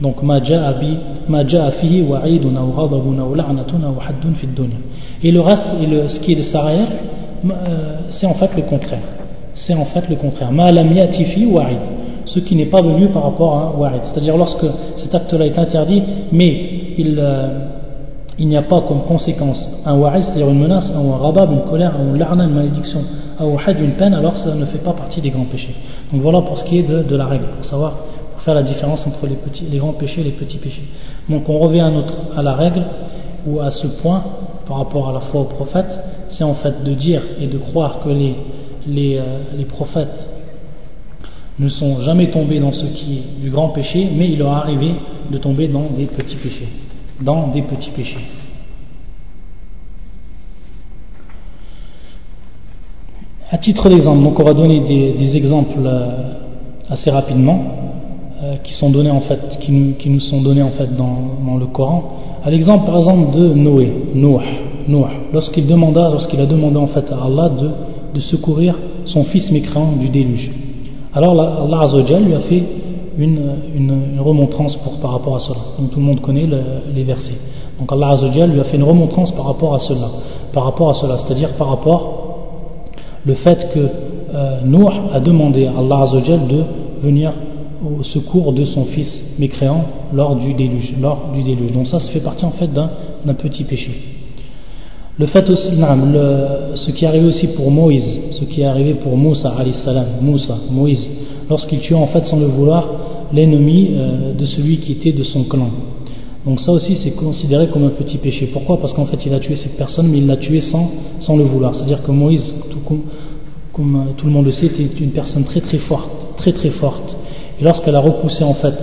Donc 0.00 0.16
Et 5.22 5.30
le 5.30 5.40
reste, 5.40 5.66
et 5.80 5.86
le, 5.86 6.08
ce 6.08 6.20
qui 6.20 6.32
est 6.32 6.36
de 6.36 6.42
euh, 6.42 6.84
c'est 8.10 8.26
en 8.26 8.34
fait 8.34 8.50
le 8.56 8.62
contraire. 8.62 9.02
C'est 9.54 9.74
en 9.74 9.84
fait 9.84 10.08
le 10.08 10.16
contraire. 10.16 10.50
Ce 12.24 12.38
qui 12.40 12.56
n'est 12.56 12.66
pas 12.66 12.82
venu 12.82 13.08
par 13.08 13.24
rapport 13.24 13.56
à 13.56 13.78
wa'id. 13.78 14.04
C'est-à-dire 14.04 14.36
lorsque 14.36 14.66
cet 14.96 15.14
acte-là 15.14 15.46
est 15.46 15.58
interdit, 15.58 16.02
mais 16.32 16.94
il... 16.98 17.16
Euh, 17.18 17.70
il 18.36 18.48
n'y 18.48 18.56
a 18.56 18.62
pas 18.62 18.80
comme 18.80 19.02
conséquence 19.02 19.82
un 19.86 19.96
wa'id, 19.96 20.24
c'est-à-dire 20.24 20.50
une 20.50 20.58
menace, 20.58 20.90
un 20.90 21.16
rabab, 21.16 21.52
une 21.52 21.70
colère, 21.70 21.94
un 21.94 22.16
la'na, 22.18 22.44
une 22.44 22.54
malédiction, 22.54 23.00
had, 23.38 23.80
une 23.80 23.92
peine, 23.92 24.14
alors 24.14 24.36
ça 24.36 24.54
ne 24.54 24.64
fait 24.66 24.78
pas 24.78 24.92
partie 24.92 25.20
des 25.20 25.30
grands 25.30 25.44
péchés. 25.44 25.74
Donc 26.12 26.20
voilà 26.20 26.40
pour 26.42 26.58
ce 26.58 26.64
qui 26.64 26.78
est 26.78 26.82
de, 26.82 27.16
la 27.16 27.26
règle, 27.26 27.46
pour 27.46 27.64
savoir, 27.64 27.96
pour 28.32 28.42
faire 28.42 28.54
la 28.54 28.62
différence 28.62 29.06
entre 29.06 29.26
les, 29.26 29.36
petits, 29.36 29.66
les 29.70 29.78
grands 29.78 29.92
péchés 29.92 30.20
et 30.20 30.24
les 30.24 30.32
petits 30.32 30.58
péchés. 30.58 30.84
Donc 31.28 31.48
on 31.48 31.58
revient 31.58 31.80
à, 31.80 31.90
notre, 31.90 32.14
à 32.36 32.42
la 32.42 32.54
règle, 32.54 32.82
ou 33.46 33.60
à 33.60 33.70
ce 33.70 33.86
point, 34.02 34.22
par 34.66 34.78
rapport 34.78 35.08
à 35.08 35.12
la 35.12 35.20
foi 35.20 35.42
aux 35.42 35.44
prophètes, 35.44 35.98
c'est 36.28 36.44
en 36.44 36.54
fait 36.54 36.82
de 36.84 36.94
dire 36.94 37.22
et 37.40 37.46
de 37.46 37.58
croire 37.58 38.00
que 38.00 38.08
euh, 38.08 39.38
les 39.56 39.64
prophètes 39.64 40.28
ne 41.58 41.68
sont 41.68 42.00
jamais 42.00 42.28
tombés 42.30 42.58
dans 42.58 42.72
ce 42.72 42.86
qui 42.86 43.18
est 43.18 43.42
du 43.42 43.50
grand 43.50 43.68
péché, 43.68 44.08
mais 44.16 44.28
il 44.28 44.38
leur 44.38 44.52
est 44.52 44.60
arrivé 44.60 44.94
de 45.30 45.38
tomber 45.38 45.68
dans 45.68 45.88
des 45.96 46.06
petits 46.06 46.36
péchés 46.36 46.68
dans 47.20 47.48
des 47.48 47.62
petits 47.62 47.90
péchés. 47.90 48.24
À 53.50 53.58
titre 53.58 53.88
d'exemple, 53.88 54.22
donc 54.22 54.40
on 54.40 54.44
va 54.44 54.52
donner 54.52 54.80
des, 55.16 55.36
exemples 55.36 55.78
euh, 55.84 56.32
assez 56.88 57.10
rapidement, 57.10 57.62
euh, 58.42 58.56
qui 58.56 58.72
sont 58.72 58.90
donnés 58.90 59.10
en 59.10 59.20
fait, 59.20 59.58
qui 59.60 59.70
nous, 59.70 59.94
qui 59.94 60.10
nous 60.10 60.18
sont 60.18 60.42
donnés 60.42 60.62
en 60.62 60.72
fait 60.72 60.96
dans, 60.96 61.56
le 61.56 61.66
Coran. 61.66 62.40
À 62.44 62.50
l'exemple 62.50 62.84
par 62.86 62.96
exemple 62.96 63.36
de 63.36 63.54
Noé, 63.54 63.92
Noé, 64.14 64.44
lorsqu'il 65.32 65.66
demanda, 65.66 66.08
lorsqu'il 66.10 66.40
a 66.40 66.46
demandé 66.46 66.76
en 66.76 66.86
fait 66.86 67.10
à 67.12 67.24
Allah 67.24 67.48
de, 67.48 67.70
de 68.14 68.20
secourir 68.20 68.76
son 69.04 69.24
fils 69.24 69.50
mécréant 69.50 69.92
du 69.92 70.08
déluge. 70.08 70.50
Alors 71.14 71.32
Allah 71.40 71.80
Azzawajal 71.82 72.24
lui 72.24 72.34
a 72.34 72.40
fait 72.40 72.62
une, 73.18 74.18
remontrance 74.18 74.76
pour, 74.76 74.98
par 74.98 75.12
rapport 75.12 75.36
à 75.36 75.40
cela. 75.40 75.60
Donc 75.78 75.90
tout 75.90 76.00
le 76.00 76.04
monde 76.04 76.20
connaît 76.20 76.48
les 76.94 77.04
versets. 77.04 77.38
Donc 77.78 77.92
Allah 77.92 78.10
Azzawajal 78.10 78.50
lui 78.50 78.60
a 78.60 78.64
fait 78.64 78.76
une 78.76 78.84
remontrance 78.84 79.32
par 79.32 79.46
rapport 79.46 79.74
à 79.74 79.78
cela. 79.78 80.10
Par 80.52 80.64
rapport 80.64 80.90
à 80.90 80.94
cela, 80.94 81.18
c'est-à-dire 81.18 81.52
par 81.54 81.68
rapport 81.68 82.20
le 83.24 83.34
fait 83.34 83.68
que 83.72 83.88
euh, 84.34 84.60
a 85.12 85.20
demandé 85.20 85.66
à 85.66 85.78
Allah 85.78 86.04
de 86.12 86.64
venir 87.00 87.32
au 87.84 88.02
secours 88.02 88.52
de 88.52 88.64
son 88.64 88.84
fils 88.84 89.36
mécréant 89.38 89.84
lors 90.12 90.36
du 90.36 90.54
déluge. 90.54 90.94
Lors 91.00 91.30
du 91.34 91.42
déluge. 91.42 91.72
Donc 91.72 91.86
ça, 91.86 91.98
ça 91.98 92.10
fait 92.10 92.20
partie 92.20 92.44
en 92.44 92.50
fait 92.50 92.72
d'un 92.72 93.34
petit 93.34 93.64
péché. 93.64 94.13
Le 95.16 95.26
fait 95.26 95.48
aussi, 95.48 95.70
ce 96.74 96.90
qui 96.90 97.04
est 97.04 97.08
arrivé 97.08 97.26
aussi 97.26 97.48
pour 97.48 97.70
Moïse, 97.70 98.18
ce 98.32 98.44
qui 98.44 98.62
est 98.62 98.66
arrivé 98.66 98.94
pour 98.94 99.16
Moussa, 99.16 99.54
salam, 99.72 100.06
Moussa, 100.20 100.58
Moïse, 100.70 101.08
lorsqu'il 101.48 101.78
tue 101.78 101.94
en 101.94 102.08
fait 102.08 102.24
sans 102.24 102.40
le 102.40 102.46
vouloir 102.46 102.88
l'ennemi 103.32 103.90
euh, 103.92 104.34
de 104.34 104.44
celui 104.44 104.78
qui 104.78 104.92
était 104.92 105.12
de 105.12 105.22
son 105.22 105.44
clan. 105.44 105.70
Donc 106.44 106.60
ça 106.60 106.72
aussi 106.72 106.96
c'est 106.96 107.12
considéré 107.12 107.68
comme 107.68 107.84
un 107.84 107.90
petit 107.90 108.18
péché. 108.18 108.50
Pourquoi? 108.52 108.78
Parce 108.78 108.92
qu'en 108.92 109.06
fait 109.06 109.24
il 109.24 109.32
a 109.32 109.40
tué 109.40 109.56
cette 109.56 109.76
personne 109.76 110.08
mais 110.08 110.18
il 110.18 110.26
l'a 110.26 110.36
tué 110.36 110.60
sans, 110.60 110.90
sans 111.20 111.36
le 111.36 111.44
vouloir. 111.44 111.74
C'est-à-dire 111.74 112.02
que 112.02 112.10
Moïse, 112.10 112.54
tout, 112.70 112.80
comme, 112.80 113.02
comme, 113.72 113.96
euh, 113.96 114.12
tout 114.16 114.26
le 114.26 114.32
monde 114.32 114.46
le 114.46 114.52
sait, 114.52 114.66
était 114.66 114.82
une 115.00 115.10
personne 115.10 115.44
très 115.44 115.60
très 115.60 115.78
forte, 115.78 116.10
très 116.36 116.52
très 116.52 116.70
forte. 116.70 117.16
Et 117.60 117.64
lorsqu'elle 117.64 117.94
a 117.94 118.00
repoussé 118.00 118.44
en 118.44 118.54
fait 118.54 118.74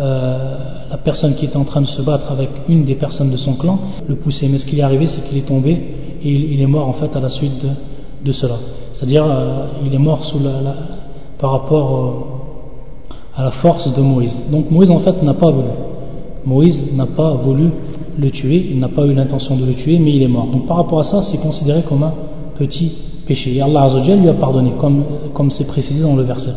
euh, 0.00 0.56
la 0.90 0.96
personne 0.96 1.34
qui 1.34 1.44
était 1.44 1.56
en 1.56 1.64
train 1.64 1.80
de 1.80 1.86
se 1.86 2.02
battre 2.02 2.30
avec 2.30 2.48
une 2.68 2.84
des 2.84 2.94
personnes 2.94 3.30
de 3.30 3.36
son 3.36 3.54
clan, 3.54 3.78
le 4.06 4.16
poussait. 4.16 4.48
Mais 4.48 4.58
ce 4.58 4.66
qui 4.66 4.78
est 4.78 4.82
arrivé, 4.82 5.06
c'est 5.06 5.22
qu'il 5.28 5.38
est 5.38 5.46
tombé 5.46 5.72
et 6.22 6.30
il, 6.30 6.60
est 6.60 6.66
mort 6.66 6.88
en 6.88 6.94
fait 6.94 7.14
à 7.14 7.20
la 7.20 7.28
suite 7.28 7.64
de, 8.24 8.32
cela. 8.32 8.56
C'est-à-dire, 8.92 9.24
euh, 9.24 9.66
il 9.86 9.94
est 9.94 9.98
mort 9.98 10.24
sous 10.24 10.38
la, 10.38 10.74
par 11.38 11.52
rapport 11.52 12.26
à 13.36 13.44
la 13.44 13.50
force 13.50 13.94
de 13.94 14.00
Moïse. 14.00 14.44
Donc 14.50 14.70
Moïse 14.70 14.90
en 14.90 14.98
fait 14.98 15.22
n'a 15.22 15.34
pas 15.34 15.50
voulu. 15.50 15.68
Moïse 16.44 16.92
n'a 16.96 17.06
pas 17.06 17.34
voulu 17.34 17.70
le 18.18 18.30
tuer, 18.30 18.68
il 18.70 18.80
n'a 18.80 18.88
pas 18.88 19.04
eu 19.04 19.14
l'intention 19.14 19.56
de 19.56 19.64
le 19.64 19.74
tuer, 19.74 19.98
mais 19.98 20.12
il 20.12 20.22
est 20.22 20.28
mort. 20.28 20.46
Donc 20.46 20.66
par 20.66 20.78
rapport 20.78 21.00
à 21.00 21.04
ça, 21.04 21.22
c'est 21.22 21.38
considéré 21.38 21.82
comme 21.82 22.02
un 22.02 22.14
petit 22.56 22.92
péché. 23.26 23.54
Et 23.54 23.60
Allah 23.60 23.88
lui 24.16 24.28
a 24.28 24.34
pardonné, 24.34 24.72
comme 24.78 25.50
c'est 25.50 25.66
précisé 25.66 26.02
dans 26.02 26.16
le 26.16 26.22
verset. 26.22 26.50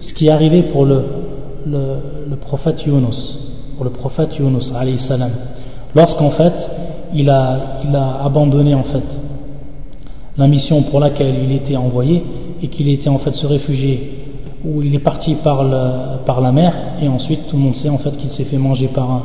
ce 0.00 0.12
qui 0.14 0.26
est 0.26 0.30
arrivé 0.30 0.62
pour 0.62 0.84
le, 0.84 1.04
le, 1.66 1.82
le 2.30 2.36
prophète 2.36 2.84
Yunus 2.86 3.38
pour 3.76 3.84
le 3.84 3.90
prophète 3.90 4.36
Yunus 4.38 4.72
alayhi 4.74 4.98
salam 4.98 5.30
lorsqu'en 5.94 6.30
fait 6.30 6.70
il 7.14 7.28
a, 7.30 7.76
il 7.86 7.94
a 7.94 8.22
abandonné 8.24 8.74
en 8.74 8.84
fait 8.84 9.20
la 10.38 10.48
mission 10.48 10.82
pour 10.82 10.98
laquelle 11.00 11.34
il 11.44 11.52
était 11.52 11.76
envoyé 11.76 12.24
et 12.62 12.68
qu'il 12.68 12.88
était 12.88 13.08
en 13.10 13.18
fait 13.18 13.34
se 13.34 13.46
réfugier 13.46 14.15
où 14.67 14.81
il 14.81 14.93
est 14.93 14.99
parti 14.99 15.35
par, 15.43 15.63
la 15.63 16.51
mer 16.51 16.73
et 17.01 17.07
ensuite 17.07 17.47
tout 17.47 17.55
le 17.55 17.61
monde 17.61 17.75
sait 17.75 17.89
en 17.89 17.97
fait 17.97 18.11
qu'il 18.17 18.29
s'est 18.29 18.43
fait 18.45 18.57
manger 18.57 18.87
par 18.87 19.23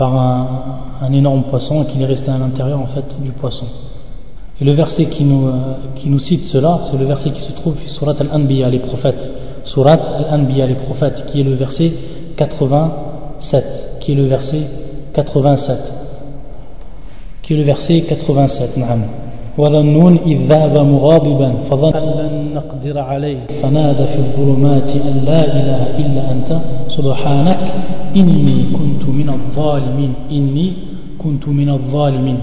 un, 0.00 1.12
énorme 1.12 1.44
poisson 1.44 1.82
et 1.82 1.86
qu'il 1.86 2.00
est 2.02 2.06
resté 2.06 2.30
à 2.30 2.38
l'intérieur 2.38 2.80
en 2.80 2.86
fait 2.86 3.20
du 3.20 3.30
poisson. 3.30 3.66
Et 4.60 4.64
le 4.64 4.72
verset 4.72 5.06
qui 5.06 5.24
nous, 5.24 5.48
euh, 5.48 5.74
qui 5.96 6.08
nous 6.08 6.18
cite 6.18 6.44
cela, 6.44 6.80
c'est 6.82 6.96
le 6.96 7.04
verset 7.04 7.30
qui 7.30 7.40
se 7.40 7.52
trouve 7.52 7.76
sur 7.78 7.88
Surat 7.88 8.14
Al-Anbiya, 8.20 8.68
les 8.70 8.78
prophètes. 8.78 9.30
Surat 9.64 9.94
Al-Anbiya, 9.94 10.66
les 10.66 10.74
prophètes, 10.74 11.24
qui 11.26 11.40
est 11.40 11.44
le 11.44 11.54
verset 11.54 11.92
87, 12.36 13.98
qui 14.00 14.12
est 14.12 14.14
le 14.14 14.26
verset 14.26 14.62
87, 15.14 15.92
qui 17.42 17.54
est 17.54 17.56
le 17.56 17.62
verset 17.62 18.02
87, 18.02 18.76
naam. 18.76 19.04
وظنون 19.57 20.17
إذ 20.25 20.37
ذهب 20.49 20.79
مغاضبا 20.79 21.51
فظن 21.69 21.93
أن 21.93 22.07
لن 22.19 22.53
نقدر 22.53 22.99
عليه 22.99 23.37
فنادى 23.61 24.05
في 24.05 24.17
الظلمات 24.17 24.89
أن 24.89 25.15
لا 25.25 25.41
إله 25.59 25.81
إلا 26.01 26.31
أنت 26.31 26.59
سبحانك 26.87 27.59
إني 28.15 28.57
كنت 28.77 29.03
من 29.09 29.29
الظالمين 29.29 30.13
إني 30.31 30.73
كنت 31.17 31.47
من 31.47 31.69
الظالمين 31.69 32.37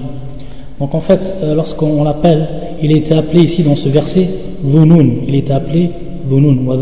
Donc 0.81 0.93
en 0.93 1.01
fait, 1.01 1.21
euh, 1.43 1.55
lorsqu'on 1.55 2.03
l'appelle, 2.03 2.49
il 2.83 2.91
était 2.97 3.15
appelé 3.15 3.43
ici 3.43 3.63
dans 3.63 3.77
ce 3.77 3.89
verset 3.89 4.29
Dhunun, 4.65 5.09
il 5.29 5.37
était 5.37 5.53
appelé 5.53 5.91
Dhunun, 6.29 6.67
wa 6.67 6.77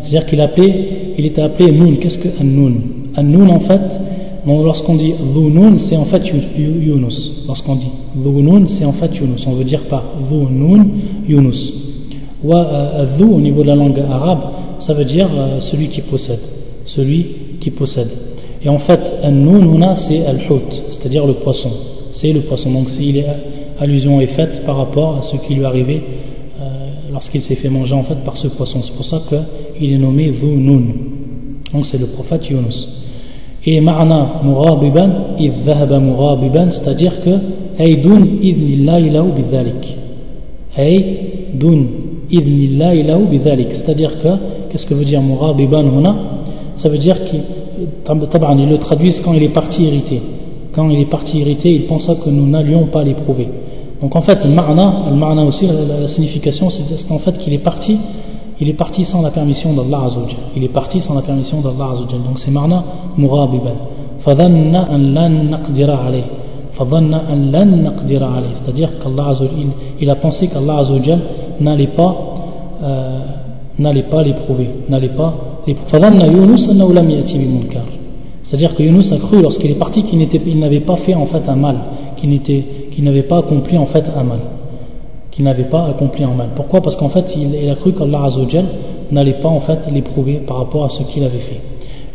C'est-à-dire 0.00 0.26
qu'il 0.26 0.40
appelait, 0.40 1.14
il 1.18 1.26
était 1.26 1.42
appelé 1.42 1.70
Nun. 1.70 1.96
Qu'est-ce 1.96 2.18
que 2.18 2.28
un 2.40 2.44
Nun 2.44 2.74
Un 3.14 3.22
Nun 3.22 3.50
en 3.50 3.60
fait, 3.60 4.00
lorsqu'on 4.46 4.94
dit 4.94 5.12
Dhunun, 5.34 5.76
c'est 5.76 5.96
en 5.96 6.06
fait 6.06 6.22
Yunus. 6.56 7.44
Lorsqu'on 7.46 7.76
dit 7.76 7.90
Dhunun, 8.15 8.65
c'est 8.65 8.85
en 8.85 8.93
fait 8.93 9.15
Yunus. 9.15 9.45
On 9.47 9.53
veut 9.53 9.63
dire 9.63 9.83
par 9.89 10.03
Dhunun, 10.29 10.85
Yunus. 11.27 11.73
Wa 12.43 12.65
euh, 12.65 13.17
Dhu, 13.17 13.23
au 13.23 13.41
niveau 13.41 13.63
de 13.63 13.67
la 13.67 13.75
langue 13.75 13.99
arabe, 13.99 14.43
ça 14.79 14.93
veut 14.93 15.05
dire 15.05 15.27
euh, 15.33 15.59
celui 15.59 15.89
qui 15.89 16.01
possède. 16.01 16.39
Celui 16.85 17.25
qui 17.59 17.71
possède. 17.71 18.09
Et 18.63 18.69
en 18.69 18.79
fait, 18.79 18.99
un 19.23 19.31
Nun, 19.31 19.95
c'est 19.95 20.25
Al-Hut, 20.25 20.83
c'est-à-dire 20.89 21.25
le 21.25 21.33
poisson. 21.33 21.69
C'est 22.11 22.33
le 22.33 22.41
poisson. 22.41 22.71
Donc, 22.71 22.89
si 22.89 23.23
allusion 23.79 24.19
est 24.19 24.27
faite 24.27 24.65
par 24.65 24.77
rapport 24.77 25.17
à 25.17 25.21
ce 25.21 25.37
qui 25.37 25.55
lui 25.55 25.61
est 25.61 25.65
arrivé 25.65 26.01
euh, 26.59 26.65
lorsqu'il 27.11 27.41
s'est 27.41 27.55
fait 27.55 27.69
manger 27.69 27.93
en 27.93 28.03
fait 28.03 28.17
par 28.25 28.37
ce 28.37 28.47
poisson. 28.47 28.81
C'est 28.83 28.95
pour 28.95 29.05
ça 29.05 29.21
qu'il 29.77 29.93
est 29.93 29.97
nommé 29.97 30.31
Dhunun. 30.31 30.83
Donc, 31.73 31.85
c'est 31.85 31.97
le 31.97 32.07
prophète 32.07 32.49
Yunus. 32.49 32.87
Et 33.65 33.81
ma'na 33.81 34.41
murabiban, 34.43 35.35
id 35.37 35.65
dhahaba 35.65 35.99
murabiban, 35.99 36.71
c'est-à-dire 36.71 37.21
que 37.21 37.31
aydun 37.79 38.21
idnillahi 38.41 39.09
lahu 39.09 39.29
bidhalik. 39.39 39.83
Aydun 40.77 41.79
idnillahi 42.29 43.03
lahu 43.03 43.25
bidhalik. 43.25 43.73
C'est-à-dire 43.73 44.13
que, 44.21 44.29
qu'est-ce 44.69 44.85
que 44.85 44.93
veut 44.93 45.05
dire 45.05 45.21
murabiban 45.21 45.85
huna 45.85 46.15
Ça 46.75 46.89
veut 46.89 46.97
dire 46.97 47.17
qu'il 47.25 47.41
le 47.41 48.77
traduisent 48.77 49.21
quand 49.21 49.33
il 49.33 49.43
est 49.43 49.53
parti 49.53 49.83
irrité. 49.83 50.21
Quand 50.73 50.89
il 50.89 50.99
est 50.99 51.09
parti 51.09 51.39
irrité, 51.39 51.73
il 51.73 51.85
pensa 51.85 52.15
que 52.15 52.29
nous 52.29 52.47
n'allions 52.47 52.85
pas 52.87 53.03
l'éprouver. 53.03 53.47
Donc 54.01 54.15
en 54.15 54.21
fait, 54.21 54.45
le 54.45 54.51
ma'na, 54.51 55.05
le 55.09 55.15
ma'na 55.15 55.43
aussi, 55.43 55.65
la, 55.67 55.99
la 56.01 56.07
signification, 56.07 56.69
c'est 56.69 57.11
en 57.11 57.19
fait 57.19 57.37
qu'il 57.37 57.53
est 57.53 57.63
parti 57.71 57.97
il 58.61 58.67
est 58.67 58.73
parti 58.73 59.05
sans 59.05 59.21
la 59.21 59.31
permission 59.31 59.73
d'Allah 59.73 60.03
Azzawajal. 60.05 60.37
Il 60.55 60.63
est 60.65 60.73
parti 60.73 61.01
sans 61.01 61.13
la 61.13 61.21
permission 61.21 61.61
d'Allah 61.61 61.91
Azzawajal. 61.93 62.23
Donc 62.23 62.39
c'est 62.39 62.51
marna 62.51 62.83
murabiban. 63.17 63.75
Lan 64.27 65.29
naqdira 65.49 65.97
alayh. 66.05 66.23
C'est-à-dire 68.53 68.99
qu'Allah 68.99 69.33
il 69.99 70.09
a 70.09 70.15
pensé 70.15 70.47
qu'Allah 70.47 70.83
n'allait 71.59 71.87
pas, 71.87 72.15
euh, 72.81 73.19
n'allait 73.77 74.03
pas 74.03 74.23
l'éprouver. 74.23 74.69
N'allait 74.87 75.09
pas. 75.09 75.33
C'est-à-dire 78.43 78.75
que 78.75 78.83
Yunus 78.83 79.11
a 79.11 79.17
cru 79.17 79.41
lorsqu'il 79.41 79.71
est 79.71 79.79
parti 79.79 80.03
qu'il 80.03 80.59
n'avait 80.59 80.79
pas 80.79 80.95
fait 80.95 81.15
en 81.15 81.25
fait 81.25 81.47
un 81.49 81.55
mal, 81.55 81.75
qu'il 82.15 83.03
n'avait 83.03 83.23
pas 83.23 83.39
accompli 83.39 83.77
en 83.77 83.85
fait 83.85 84.09
un 84.15 84.23
mal 84.23 84.39
qu'il 85.31 85.45
n'avait 85.45 85.65
pas 85.65 85.85
accompli 85.85 86.25
en 86.25 86.33
mal. 86.33 86.49
Pourquoi? 86.55 86.81
Parce 86.81 86.95
qu'en 86.95 87.09
fait, 87.09 87.35
il, 87.37 87.69
a 87.69 87.75
cru 87.75 87.93
qu'Allah 87.93 88.27
n'allait 89.11 89.33
pas 89.33 89.49
en 89.49 89.61
fait 89.61 89.79
l'éprouver 89.91 90.41
par 90.45 90.57
rapport 90.57 90.85
à 90.85 90.89
ce 90.89 91.03
qu'il 91.03 91.23
avait 91.23 91.39
fait. 91.39 91.61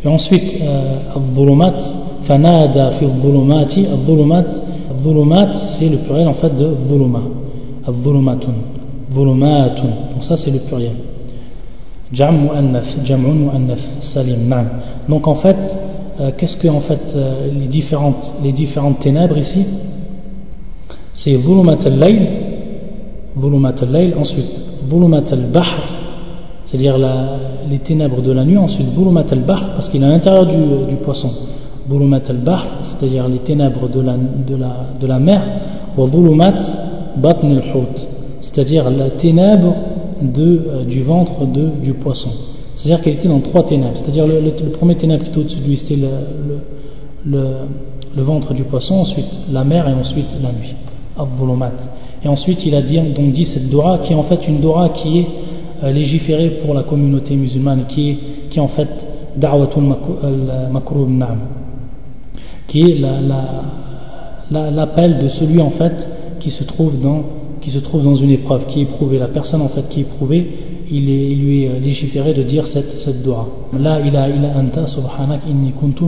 Et 0.04 0.08
ensuite, 0.08 0.56
al-dhulumat, 1.14 1.74
fanada 2.26 2.90
fi 2.92 3.04
al-dhulumati, 3.04 3.86
al-dhulumat, 3.86 5.52
c'est 5.78 5.88
le 5.88 5.98
pluriel 5.98 6.28
en 6.28 6.34
fait 6.34 6.54
de 6.56 6.68
dhuluma, 6.88 7.20
al-dhulumatun, 7.86 8.54
dhulumatun. 9.10 9.90
Donc 10.12 10.22
ça 10.22 10.36
c'est 10.36 10.50
le 10.50 10.60
pluriel. 10.60 10.96
Jam 12.12 12.44
mu'annath, 12.44 12.98
jam'un 13.04 13.34
mu'annath, 13.34 13.80
salim, 14.00 14.48
na'am. 14.48 14.68
Donc 15.08 15.26
en 15.26 15.34
fait, 15.34 15.56
euh, 16.20 16.30
qu'est-ce 16.36 16.56
que 16.56 16.68
en 16.68 16.80
fait 16.80 17.12
euh, 17.16 17.50
les 17.52 18.52
différentes 18.52 18.98
ténèbres 19.00 19.38
ici? 19.38 19.64
C'est 21.12 21.36
dhulumat 21.38 21.78
al-layl 21.84 22.44
Volumat 23.36 23.74
al-layl, 23.82 24.14
ensuite 24.16 24.46
Volumat 24.88 25.24
al-bahr, 25.32 25.82
c'est-à-dire 26.64 26.96
les 27.68 27.78
ténèbres 27.78 28.20
de 28.22 28.30
la 28.30 28.44
nuit, 28.44 28.58
ensuite 28.58 28.88
Volumat 28.94 29.24
al-bahr, 29.30 29.72
parce 29.74 29.88
qu'il 29.88 30.02
est 30.02 30.06
à 30.06 30.10
l'intérieur 30.10 30.46
du, 30.46 30.86
du, 30.88 30.96
poisson. 30.96 31.30
Volumat 31.88 32.22
al-bahr, 32.28 32.80
c'est-à-dire 32.82 33.28
les 33.28 33.38
ténèbres 33.38 33.88
de 33.88 34.00
la, 34.00 34.16
de 34.16 34.56
la, 34.56 34.86
de 35.00 35.06
la 35.06 35.18
mer, 35.18 35.42
ou 35.96 36.06
Volumat 36.06 36.58
batn 37.16 37.50
al-hut, 37.50 38.06
c'est-à-dire 38.40 38.90
la 38.90 39.10
ténèbre 39.10 39.74
de, 40.22 40.42
euh, 40.66 40.84
du 40.84 41.02
ventre 41.02 41.44
du 41.46 41.92
poisson. 41.94 42.30
C'est-à-dire 42.74 43.02
qu'il 43.02 43.12
était 43.12 43.28
dans 43.28 43.40
trois 43.40 43.64
ténèbres. 43.64 43.96
C'est-à-dire 43.96 44.26
le, 44.26 44.70
premier 44.70 44.96
ténèbre 44.96 45.24
qui 45.24 45.30
était 45.30 45.38
au-dessus 45.38 45.76
c'était 45.76 46.00
le, 47.26 48.22
ventre 48.22 48.54
du 48.54 48.64
poisson, 48.64 48.96
ensuite 48.96 49.40
la 49.52 49.64
mer 49.64 49.88
et 49.88 49.92
ensuite 49.92 50.26
la 50.42 50.52
nuit. 50.52 50.74
Al-Volumat. 51.16 51.72
Et 52.24 52.28
ensuite, 52.28 52.64
il 52.66 52.74
a 52.74 52.82
dit, 52.82 52.98
donc 52.98 53.32
dit 53.32 53.44
cette 53.44 53.68
Dora 53.70 53.98
qui 53.98 54.12
est 54.12 54.16
en 54.16 54.22
fait 54.22 54.48
une 54.48 54.60
Dora 54.60 54.88
qui 54.88 55.20
est 55.20 55.26
euh, 55.82 55.92
légiférée 55.92 56.60
pour 56.64 56.74
la 56.74 56.82
communauté 56.82 57.36
musulmane, 57.36 57.84
qui 57.86 58.10
est, 58.10 58.18
qui 58.50 58.58
est 58.58 58.62
en 58.62 58.68
fait 58.68 58.88
Da'watul 59.36 59.82
Makrub 60.72 61.08
Na'am, 61.08 61.38
qui 62.68 62.80
est 62.80 62.98
l'appel 62.98 63.28
la, 64.50 64.70
la, 64.70 65.22
de 65.22 65.28
celui 65.28 65.60
en 65.60 65.70
fait 65.70 66.08
qui 66.40 66.50
se 66.50 66.64
trouve 66.64 67.00
dans 67.00 67.22
qui 67.64 67.70
se 67.70 67.78
trouve 67.78 68.02
dans 68.02 68.14
une 68.14 68.30
épreuve, 68.30 68.66
qui 68.66 68.80
est 68.80 68.82
éprouvée, 68.82 69.18
la 69.18 69.28
personne 69.28 69.62
en 69.62 69.68
fait 69.70 69.88
qui 69.88 70.00
est 70.00 70.02
éprouvée, 70.02 70.46
il, 70.90 71.08
il 71.08 71.38
lui 71.40 71.64
est 71.64 71.80
légiféré 71.80 72.34
de 72.34 72.42
dire 72.42 72.66
cette, 72.66 72.98
cette 72.98 73.22
dua. 73.22 73.46
La 73.72 74.00
ilaha 74.00 74.28
illa 74.28 74.48
anta 74.58 74.86
subhanak 74.86 75.48
inni 75.48 75.72
kuntu 75.72 76.04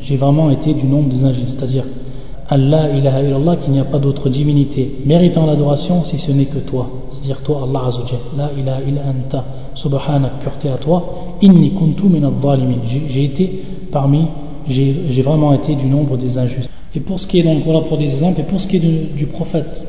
J'ai 0.00 0.16
vraiment 0.16 0.48
été 0.50 0.74
du 0.74 0.86
nombre 0.86 1.08
des 1.08 1.24
injustes, 1.24 1.58
c'est-à-dire 1.58 1.84
Allah 2.48 2.96
ilaha 2.96 3.22
illallah 3.22 3.56
qu'il 3.56 3.72
n'y 3.72 3.80
a 3.80 3.84
pas 3.84 3.98
d'autre 3.98 4.28
divinité. 4.28 5.00
Méritant 5.04 5.44
l'adoration 5.44 6.04
si 6.04 6.18
ce 6.18 6.30
n'est 6.30 6.46
que 6.46 6.60
toi, 6.60 6.88
c'est-à-dire 7.10 7.42
toi 7.42 7.66
Allah 7.68 7.88
azawajal. 7.88 8.18
La 8.36 8.50
ilaha 8.56 8.80
illa 8.82 9.00
anta 9.08 9.44
subhanak, 9.74 10.38
pureté 10.40 10.68
à 10.68 10.76
toi, 10.76 11.02
inni 11.42 11.74
kuntu 11.74 12.04
min 12.04 12.30
J'ai 13.08 13.24
été 13.24 13.64
parmi, 13.90 14.20
j'ai 14.68 15.22
vraiment 15.22 15.52
été 15.54 15.74
du 15.74 15.86
nombre 15.86 16.16
des 16.16 16.38
injustes. 16.38 16.70
Et 16.94 17.00
pour 17.00 17.20
ce 17.20 17.26
qui 17.26 17.38
est 17.38 17.42
donc, 17.42 17.64
voilà 17.64 17.80
pour 17.82 17.98
des 17.98 18.06
exemples, 18.06 18.42
pour 18.44 18.60
ce 18.60 18.66
qui 18.66 18.76
est 18.76 19.14
du, 19.16 19.26
prophète 19.26 19.86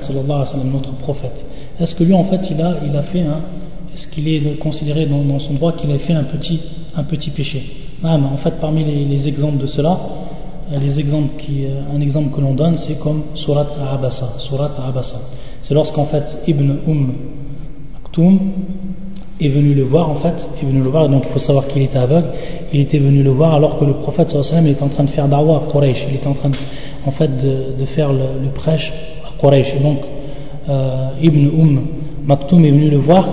sallam, 0.00 0.70
notre 0.70 0.92
prophète, 0.96 1.46
est-ce 1.80 1.94
que 1.94 2.04
lui 2.04 2.12
en 2.12 2.24
fait 2.24 2.50
il 2.50 2.60
a, 2.60 2.76
il 2.86 2.94
a 2.96 3.02
fait 3.02 3.22
un, 3.22 3.40
est-ce 3.94 4.06
qu'il 4.06 4.28
est 4.28 4.58
considéré 4.58 5.06
dans, 5.06 5.38
son 5.38 5.54
droit 5.54 5.72
qu'il 5.72 5.90
a 5.90 5.98
fait 5.98 6.14
un 6.14 6.24
petit, 6.24 6.60
un 6.96 7.04
petit 7.04 7.30
péché? 7.30 7.62
En 8.02 8.36
fait, 8.36 8.54
parmi 8.60 8.84
les, 8.84 9.28
exemples 9.28 9.58
de 9.58 9.66
cela, 9.66 9.98
euh, 10.72 10.78
les 10.80 10.98
exemples 10.98 11.36
qui, 11.38 11.64
euh, 11.64 11.82
un 11.94 12.00
exemple 12.00 12.34
que 12.34 12.40
l'on 12.40 12.54
donne, 12.54 12.76
c'est 12.76 12.98
comme 12.98 13.22
Surat 13.34 13.68
Abasa. 13.92 14.34
Surat 14.38 14.72
Abasa. 14.86 15.18
C'est 15.60 15.74
lorsqu'en 15.74 16.06
fait 16.06 16.38
Ibn 16.48 16.78
Umm 16.88 17.12
Aktoum 18.04 18.40
est 19.40 19.48
venu 19.48 19.74
le 19.74 19.82
voir 19.82 20.10
en 20.10 20.16
fait, 20.16 20.48
est 20.60 20.66
venu 20.66 20.82
le 20.82 20.88
voir, 20.88 21.08
donc 21.08 21.24
il 21.26 21.32
faut 21.32 21.38
savoir 21.38 21.66
qu'il 21.68 21.82
était 21.82 21.98
aveugle, 21.98 22.28
il 22.72 22.80
était 22.80 22.98
venu 22.98 23.22
le 23.22 23.30
voir 23.30 23.54
alors 23.54 23.78
que 23.78 23.84
le 23.84 23.94
prophète 23.94 24.30
sallallahu 24.30 24.70
était 24.70 24.82
en 24.82 24.88
train 24.88 25.04
de 25.04 25.10
faire 25.10 25.28
dawa 25.28 25.56
à 25.56 25.72
Quraysh, 25.72 26.06
il 26.08 26.16
était 26.16 26.26
en 26.26 26.34
train 26.34 26.50
en 27.06 27.10
fait 27.10 27.30
de, 27.36 27.84
faire 27.86 28.12
le, 28.12 28.48
prêche 28.54 28.92
à 29.26 29.40
Quraysh, 29.40 29.74
donc 29.82 29.98
euh, 30.68 31.08
Ibn 31.20 31.46
Umm 31.60 31.80
Maktoum 32.24 32.64
est 32.64 32.70
venu 32.70 32.88
le 32.88 32.98
voir, 32.98 33.26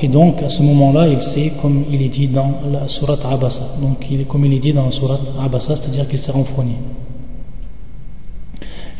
et 0.00 0.08
donc 0.08 0.42
à 0.42 0.48
ce 0.48 0.62
moment-là 0.62 1.08
il 1.08 1.20
sait 1.20 1.52
comme 1.60 1.84
il 1.90 2.00
est 2.02 2.08
dit 2.08 2.28
dans 2.28 2.52
la 2.70 2.88
surat 2.88 3.18
Abasa, 3.30 3.76
donc 3.82 4.06
il 4.10 4.24
comme 4.26 4.44
il 4.46 4.54
est 4.54 4.60
dit 4.60 4.72
dans 4.72 4.86
la 4.86 4.92
surat 4.92 5.18
Abasa, 5.44 5.76
c'est-à-dire 5.76 6.08
qu'il 6.08 6.18
s'est 6.18 6.32
renfrogné. 6.32 6.76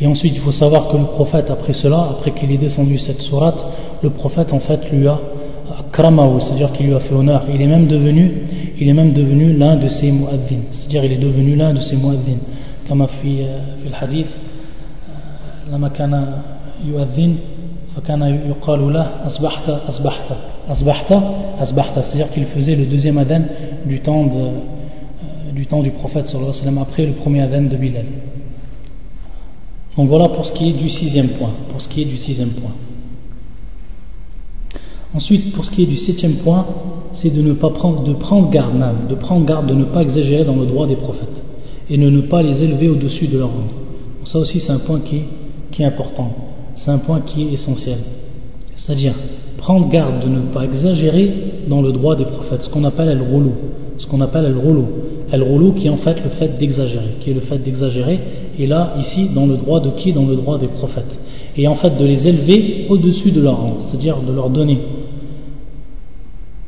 Et 0.00 0.06
ensuite, 0.06 0.32
il 0.34 0.40
faut 0.40 0.52
savoir 0.52 0.88
que 0.88 0.96
le 0.96 1.04
prophète, 1.04 1.50
après 1.50 1.74
cela, 1.74 2.08
après 2.12 2.30
qu'il 2.30 2.50
ait 2.50 2.56
descendu 2.56 2.96
cette 2.96 3.20
sourate, 3.20 3.64
le 4.02 4.08
prophète, 4.08 4.52
en 4.54 4.60
fait, 4.60 4.90
lui 4.90 5.06
a 5.06 5.20
c'est-à-dire 6.39 6.71
qu'il 6.73 6.87
lui 6.87 6.93
a 6.93 6.99
fait 6.99 7.13
honneur. 7.13 7.43
Il 7.53 7.61
est 7.61 7.67
même 7.67 7.87
devenu, 7.87 8.31
il 8.79 8.87
est 8.89 8.93
même 8.93 9.13
devenu 9.13 9.53
l'un 9.53 9.77
de 9.77 9.87
ses 9.87 10.11
muaddin, 10.11 10.61
c'est-à-dire 10.71 11.05
il 11.05 11.11
est 11.13 11.17
devenu 11.17 11.55
l'un 11.55 11.73
de 11.73 11.79
ses 11.79 11.95
muaddin. 11.97 12.37
Comme 12.87 13.05
في 13.07 13.45
في 13.81 13.87
الحديث 13.87 14.27
لما 15.71 15.87
كان 15.89 16.33
يؤذن 16.85 17.35
فكان 17.95 18.21
يقال 18.49 18.93
له 18.93 19.25
أصبحت 19.25 19.69
أصبحت 19.69 20.31
أصبحت 20.69 21.11
أصبحت 21.59 21.99
c'est-à-dire 22.03 22.31
qu'il 22.31 22.45
faisait 22.45 22.75
le 22.75 22.85
deuxième 22.85 23.17
adhan 23.17 23.41
du 23.85 23.99
temps 24.01 24.25
de, 24.25 24.37
euh, 24.37 25.51
du 25.53 25.65
temps 25.65 25.81
du 25.81 25.91
prophète 25.91 26.27
sallallahu 26.27 26.49
alayhi 26.51 26.65
wa 26.65 26.71
sallam 26.71 26.77
après 26.77 27.05
le 27.07 27.13
premier 27.13 27.41
adhan 27.41 27.63
de 27.63 27.75
Bilal. 27.75 28.05
Donc 29.97 30.09
voilà 30.09 30.27
pour 30.29 30.45
ce 30.45 30.51
qui 30.51 30.69
est 30.69 30.73
du 30.73 30.89
sixième 30.89 31.29
point. 31.29 31.51
Pour 31.71 31.81
ce 31.81 31.87
qui 31.87 32.01
est 32.03 32.05
du 32.05 32.17
sixième 32.17 32.49
point. 32.49 32.71
Ensuite, 35.12 35.52
pour 35.52 35.64
ce 35.64 35.72
qui 35.72 35.82
est 35.82 35.86
du 35.86 35.96
septième 35.96 36.36
point, 36.36 36.66
c'est 37.12 37.34
de 37.34 37.42
ne 37.42 37.52
pas 37.52 37.70
prendre, 37.70 38.04
de 38.04 38.12
prendre 38.12 38.48
garde 38.50 38.74
même, 38.74 39.08
de 39.08 39.14
prendre 39.16 39.44
garde 39.44 39.66
de 39.66 39.74
ne 39.74 39.84
pas 39.84 40.02
exagérer 40.02 40.44
dans 40.44 40.54
le 40.54 40.66
droit 40.66 40.86
des 40.86 40.94
prophètes 40.94 41.42
et 41.90 41.96
de 41.96 42.08
ne 42.08 42.20
pas 42.20 42.42
les 42.42 42.62
élever 42.62 42.88
au-dessus 42.88 43.26
de 43.26 43.36
leur 43.36 43.48
rang. 43.48 43.64
ça 44.24 44.38
aussi, 44.38 44.60
c'est 44.60 44.70
un 44.70 44.78
point 44.78 45.00
qui 45.00 45.16
est, 45.80 45.84
important. 45.84 46.30
C'est 46.76 46.90
un 46.90 46.98
point 46.98 47.20
qui 47.20 47.42
est 47.42 47.52
essentiel. 47.54 47.98
C'est-à-dire 48.76 49.14
prendre 49.56 49.88
garde 49.88 50.22
de 50.22 50.28
ne 50.28 50.40
pas 50.40 50.64
exagérer 50.64 51.32
dans 51.68 51.82
le 51.82 51.90
droit 51.90 52.14
des 52.14 52.24
prophètes, 52.24 52.62
ce 52.62 52.70
qu'on 52.70 52.84
appelle 52.84 53.08
el 53.08 53.20
roulou, 53.20 53.52
ce 53.96 54.06
qu'on 54.06 54.20
appelle 54.20 54.44
el 54.44 54.56
roulou, 54.56 54.86
el 55.32 55.42
roulou 55.42 55.72
qui 55.72 55.88
est 55.88 55.90
en 55.90 55.96
fait 55.96 56.22
le 56.22 56.30
fait 56.30 56.56
d'exagérer, 56.58 57.16
qui 57.18 57.30
est 57.30 57.34
le 57.34 57.40
fait 57.40 57.58
d'exagérer, 57.58 58.20
et 58.58 58.66
là 58.66 58.94
ici 58.98 59.30
dans 59.34 59.46
le 59.46 59.56
droit 59.56 59.80
de 59.80 59.90
qui? 59.90 60.12
Dans 60.12 60.26
le 60.26 60.36
droit 60.36 60.58
des 60.58 60.68
prophètes, 60.68 61.18
et 61.56 61.66
en 61.66 61.74
fait 61.74 61.96
de 61.96 62.04
les 62.04 62.28
élever 62.28 62.86
au-dessus 62.88 63.32
de 63.32 63.40
leur 63.40 63.60
rang, 63.60 63.76
c'est-à-dire 63.80 64.18
de 64.20 64.32
leur 64.32 64.50
donner 64.50 64.78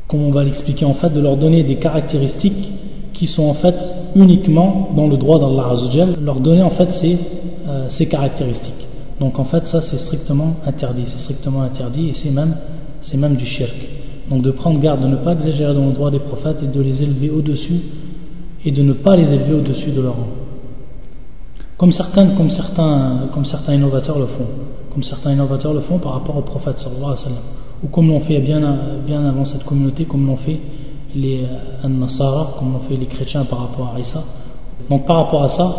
comme 0.07 0.21
on 0.23 0.31
va 0.31 0.43
l'expliquer 0.43 0.85
en 0.85 0.93
fait, 0.93 1.09
de 1.09 1.19
leur 1.19 1.37
donner 1.37 1.63
des 1.63 1.77
caractéristiques 1.77 2.71
qui 3.13 3.27
sont 3.27 3.43
en 3.43 3.53
fait 3.53 3.75
uniquement 4.15 4.89
dans 4.95 5.07
le 5.07 5.17
droit 5.17 5.39
d'Allah 5.39 5.69
Azzawajal, 5.71 6.15
leur 6.21 6.39
donner 6.39 6.61
en 6.61 6.69
fait 6.71 6.91
ces, 6.91 7.17
euh, 7.67 7.87
ces 7.89 8.07
caractéristiques. 8.07 8.87
Donc 9.19 9.39
en 9.39 9.45
fait 9.45 9.65
ça 9.65 9.81
c'est 9.81 9.99
strictement 9.99 10.55
interdit, 10.65 11.03
c'est 11.05 11.19
strictement 11.19 11.61
interdit 11.61 12.09
et 12.09 12.13
c'est 12.13 12.31
même, 12.31 12.55
c'est 13.01 13.17
même 13.17 13.35
du 13.35 13.45
shirk. 13.45 13.75
Donc 14.29 14.41
de 14.41 14.51
prendre 14.51 14.79
garde 14.79 15.01
de 15.01 15.07
ne 15.07 15.17
pas 15.17 15.33
exagérer 15.33 15.73
dans 15.73 15.85
le 15.85 15.93
droit 15.93 16.09
des 16.11 16.19
prophètes 16.19 16.63
et 16.63 16.67
de 16.67 16.81
les 16.81 17.03
élever 17.03 17.29
au-dessus 17.29 17.81
et 18.65 18.71
de 18.71 18.81
ne 18.81 18.93
pas 18.93 19.15
les 19.15 19.31
élever 19.31 19.53
au-dessus 19.53 19.91
de 19.91 20.01
leur 20.01 20.15
rang. 20.15 20.27
Comme 21.77 21.91
certains, 21.91 22.27
comme, 22.35 22.49
certains, 22.49 23.27
comme 23.33 23.45
certains 23.45 23.73
innovateurs 23.75 24.17
le 24.19 24.27
font, 24.27 24.45
comme 24.91 25.03
certains 25.03 25.33
innovateurs 25.33 25.73
le 25.73 25.81
font 25.81 25.97
par 25.97 26.13
rapport 26.13 26.37
au 26.37 26.41
prophète 26.41 26.79
sallallahu 26.79 27.03
alayhi 27.03 27.17
wa 27.19 27.29
sallam 27.29 27.43
ou 27.83 27.87
comme 27.87 28.07
l'ont 28.09 28.21
fait 28.21 28.39
bien, 28.39 28.63
avant 28.63 29.45
cette 29.45 29.63
communauté, 29.63 30.05
comme 30.05 30.25
l'ont 30.25 30.37
fait 30.37 30.59
les 31.15 31.41
euh, 31.83 31.87
Nasara, 31.87 32.55
comme 32.57 32.73
l'ont 32.73 32.79
fait 32.79 32.95
les 32.95 33.05
chrétiens 33.05 33.43
par 33.45 33.59
rapport 33.59 33.93
à 33.95 33.99
Isa. 33.99 34.23
Donc 34.89 35.05
par 35.05 35.17
rapport 35.17 35.43
à 35.43 35.49
ça, 35.49 35.75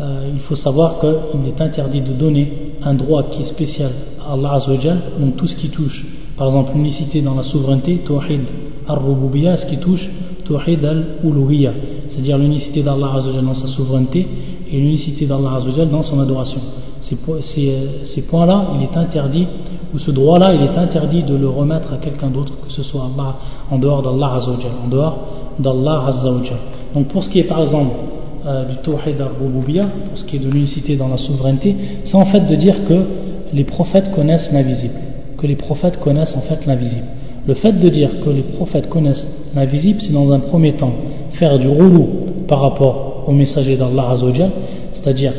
euh, 0.00 0.30
il 0.32 0.40
faut 0.40 0.54
savoir 0.54 1.00
qu'il 1.00 1.48
est 1.48 1.60
interdit 1.60 2.00
de 2.02 2.12
donner 2.12 2.74
un 2.82 2.94
droit 2.94 3.24
qui 3.24 3.40
est 3.40 3.44
spécial 3.44 3.90
à 4.24 4.34
Allah 4.34 4.54
Azzawajal, 4.54 5.00
donc 5.20 5.36
tout 5.36 5.46
ce 5.46 5.56
qui 5.56 5.70
touche, 5.70 6.06
par 6.36 6.46
exemple 6.48 6.72
l'unicité 6.74 7.22
dans 7.22 7.34
la 7.34 7.42
souveraineté, 7.42 8.02
Tawhid 8.06 8.42
al-Rububiyya, 8.86 9.56
ce 9.56 9.66
qui 9.66 9.78
touche 9.78 10.08
Tawhid 10.44 10.84
al-Uluhiyya, 10.84 11.72
c'est-à-dire 12.08 12.38
l'unicité 12.38 12.82
d'Allah 12.82 13.14
Azzawajal 13.16 13.44
dans 13.44 13.54
sa 13.54 13.66
souveraineté 13.66 14.26
et 14.70 14.78
l'unicité 14.78 15.26
d'Allah 15.26 15.54
Azzawajal 15.56 15.90
dans 15.90 16.02
son 16.02 16.20
adoration. 16.20 16.60
Ces, 17.00 18.22
points-là, 18.22 18.66
il 18.76 18.82
est 18.82 18.96
interdit, 18.96 19.46
ou 19.94 19.98
ce 19.98 20.10
droit-là, 20.10 20.52
il 20.54 20.62
est 20.62 20.76
interdit 20.76 21.22
de 21.22 21.34
le 21.34 21.48
remettre 21.48 21.92
à 21.92 21.96
quelqu'un 21.96 22.28
d'autre, 22.28 22.54
que 22.64 22.72
ce 22.72 22.82
soit 22.82 23.02
Allah, 23.14 23.36
en 23.70 23.78
dehors 23.78 24.02
d'Allah 24.02 24.34
Azzawajal, 24.36 24.72
en 24.84 24.88
dehors 24.88 25.18
d'Allah 25.58 26.04
Azzawajal. 26.08 26.58
Donc 26.94 27.08
pour 27.08 27.22
ce 27.22 27.30
qui 27.30 27.38
est 27.38 27.44
par 27.44 27.60
exemple 27.60 27.94
euh, 28.46 28.64
du 28.64 28.76
Tawhid 28.76 29.20
al-Rububiyya, 29.20 29.86
pour 30.08 30.18
ce 30.18 30.24
qui 30.24 30.36
est 30.36 30.38
de 30.40 30.50
l'unicité 30.50 30.96
dans 30.96 31.08
la 31.08 31.16
souveraineté, 31.16 31.74
c'est 32.04 32.16
en 32.16 32.26
fait 32.26 32.40
de 32.40 32.54
dire 32.54 32.84
que 32.86 33.04
les 33.52 33.64
prophètes 33.64 34.12
connaissent 34.14 34.50
l'invisible, 34.52 34.94
que 35.36 35.46
les 35.46 35.56
prophètes 35.56 35.98
connaissent 36.00 36.36
en 36.36 36.40
fait 36.40 36.66
l'invisible. 36.66 37.06
Le 37.46 37.54
fait 37.54 37.72
de 37.72 37.88
dire 37.88 38.20
que 38.20 38.30
les 38.30 38.42
prophètes 38.42 38.88
connaissent 38.88 39.26
l'invisible, 39.54 40.00
c'est 40.00 40.12
dans 40.12 40.32
un 40.32 40.40
premier 40.40 40.74
temps 40.74 40.92
faire 41.32 41.58
du 41.58 41.68
roulou 41.68 42.08
par 42.46 42.60
rapport 42.60 43.24
aux 43.26 43.32
messagers 43.32 43.76
d'Allah 43.76 44.10
Azzawajal, 44.10 44.50
c'est-à-dire 44.92 45.32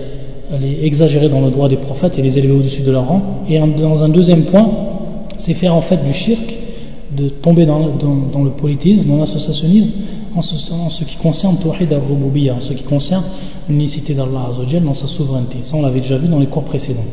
les 0.57 0.85
exagérer 0.85 1.29
dans 1.29 1.41
le 1.41 1.51
droit 1.51 1.69
des 1.69 1.77
prophètes 1.77 2.17
et 2.17 2.21
les 2.21 2.37
élever 2.37 2.53
au-dessus 2.53 2.81
de 2.81 2.91
leur 2.91 3.07
rang. 3.07 3.43
Et 3.47 3.59
dans 3.59 4.03
un 4.03 4.09
deuxième 4.09 4.45
point, 4.45 4.69
c'est 5.37 5.53
faire 5.53 5.75
en 5.75 5.81
fait 5.81 6.03
du 6.03 6.13
shirk, 6.13 6.57
de 7.15 7.29
tomber 7.29 7.65
dans, 7.65 7.79
le 7.79 8.49
politisme, 8.51 9.09
dans 9.09 9.17
l'associationnisme, 9.17 9.91
en 10.35 10.41
ce, 10.41 11.03
qui 11.03 11.17
concerne 11.17 11.57
Tawhid 11.57 11.91
al-Rububiyya, 11.91 12.55
en 12.55 12.59
ce 12.59 12.73
qui 12.73 12.83
concerne 12.83 13.23
l'unicité 13.67 14.13
d'Allah 14.13 14.47
Azzawajal 14.49 14.83
dans 14.83 14.93
sa 14.93 15.07
souveraineté. 15.07 15.57
Ça, 15.63 15.75
on 15.75 15.81
l'avait 15.81 16.01
déjà 16.01 16.17
vu 16.17 16.27
dans 16.27 16.39
les 16.39 16.47
cours 16.47 16.63
précédents. 16.63 17.05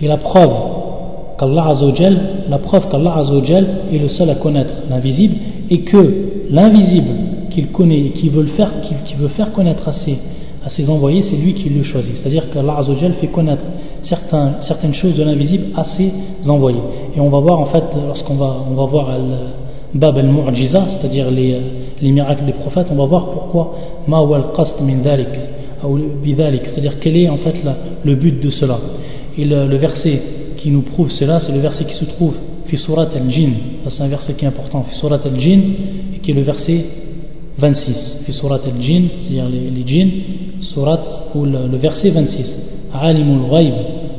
Et 0.00 0.08
la 0.08 0.18
preuve 0.18 0.52
qu'Allah 1.38 1.68
Azzawajal, 1.68 2.18
la 2.48 2.58
preuve 2.58 2.88
qu'Allah 2.88 3.16
Azzawajal 3.16 3.66
est 3.92 3.98
le 3.98 4.08
seul 4.08 4.28
à 4.30 4.34
connaître 4.34 4.74
l'invisible 4.90 5.36
et 5.70 5.80
que 5.80 6.44
l'invisible 6.50 7.08
qu'il 7.50 7.68
connaît 7.68 8.00
et 8.06 8.10
qu'il 8.10 8.30
veut, 8.30 8.46
veut 9.18 9.28
faire 9.28 9.52
connaître 9.52 9.88
à 9.88 9.92
ses 9.92 10.18
à 10.64 10.68
ses 10.68 10.88
envoyés, 10.90 11.22
c'est 11.22 11.36
lui 11.36 11.54
qui 11.54 11.68
le 11.68 11.82
choisit. 11.82 12.16
C'est-à-dire 12.16 12.50
qu'Allah 12.50 12.78
Azzawajal 12.78 13.14
fait 13.14 13.26
connaître 13.28 13.64
certaines 14.02 14.94
choses 14.94 15.14
de 15.14 15.24
l'invisible 15.24 15.66
à 15.76 15.84
ses 15.84 16.12
envoyés. 16.48 16.78
Et 17.16 17.20
on 17.20 17.28
va 17.28 17.40
voir 17.40 17.60
en 17.60 17.66
fait, 17.66 17.84
lorsqu'on 18.06 18.36
va, 18.36 18.56
on 18.70 18.74
va 18.74 18.84
voir 18.84 19.10
Bab 19.94 20.16
al-Mu'jiza, 20.16 20.86
c'est-à-dire 20.88 21.30
les, 21.30 21.58
les, 22.00 22.12
miracles 22.12 22.44
des 22.46 22.52
prophètes, 22.52 22.86
on 22.90 22.96
va 22.96 23.04
voir 23.04 23.26
pourquoi 23.30 23.74
Ma 24.06 24.18
al-Qast 24.18 24.80
min 24.80 25.02
c'est-à-dire 26.64 26.98
quel 27.00 27.16
est 27.16 27.28
en 27.28 27.36
fait 27.36 27.54
le 28.04 28.14
but 28.14 28.40
de 28.42 28.50
cela. 28.50 28.78
Et 29.36 29.44
le, 29.44 29.76
verset 29.76 30.22
qui 30.56 30.70
nous 30.70 30.82
prouve 30.82 31.10
cela, 31.10 31.40
c'est 31.40 31.52
le 31.52 31.58
verset 31.58 31.84
qui 31.84 31.94
se 31.94 32.04
trouve 32.04 32.34
fi 32.66 32.76
surat 32.76 33.08
al-Jinn. 33.14 33.52
C'est 33.88 34.02
un 34.02 34.08
verset 34.08 34.34
qui 34.34 34.44
est 34.44 34.48
important, 34.48 34.84
fi 34.88 34.94
surat 34.94 35.18
al-Jinn, 35.24 35.62
et 36.14 36.18
qui 36.18 36.30
est 36.30 36.34
le 36.34 36.42
verset 36.42 36.84
26, 37.58 38.22
fi 38.24 38.32
surat 38.32 38.60
al-Jinn, 38.64 39.08
c'est-à-dire 39.18 39.48
les, 39.48 39.70
les 39.70 39.86
djinns, 39.86 40.10
surat 40.60 41.04
ou 41.34 41.44
le, 41.44 41.76
verset 41.76 42.10
26. 42.10 42.58
Alimul 42.94 43.48
ghaib, 43.50 43.74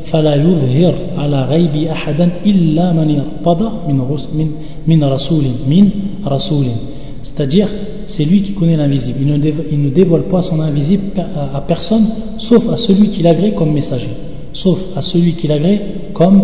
fala 0.05 0.37
yuzhir 0.37 0.93
ala 1.17 1.47
ghaibi 1.49 1.87
ahadan 1.87 2.29
illa 2.45 2.93
man 2.93 3.09
irtada 3.09 3.71
min, 3.87 4.01
min, 4.33 4.49
min 4.87 5.07
rasulin, 5.07 5.53
min 5.67 5.85
rasulin. 6.23 6.77
C'est-à-dire, 7.21 7.69
c'est 8.07 8.25
lui 8.25 8.41
qui 8.41 8.53
connaît 8.53 8.77
l'invisible. 8.77 9.19
Il, 9.21 9.81
ne 9.81 9.89
dévoile 9.89 10.23
pas 10.23 10.41
son 10.41 10.59
invisible 10.59 11.03
à 11.17 11.61
personne, 11.61 12.05
sauf 12.37 12.67
à 12.69 12.77
celui 12.77 13.09
qui 13.09 13.23
l'agrée 13.23 13.53
comme 13.53 13.71
messager. 13.71 14.09
sauf 14.53 14.79
à 14.95 15.01
celui 15.01 15.33
qui 15.33 15.47
l'agrée 15.47 15.81
comme 16.13 16.41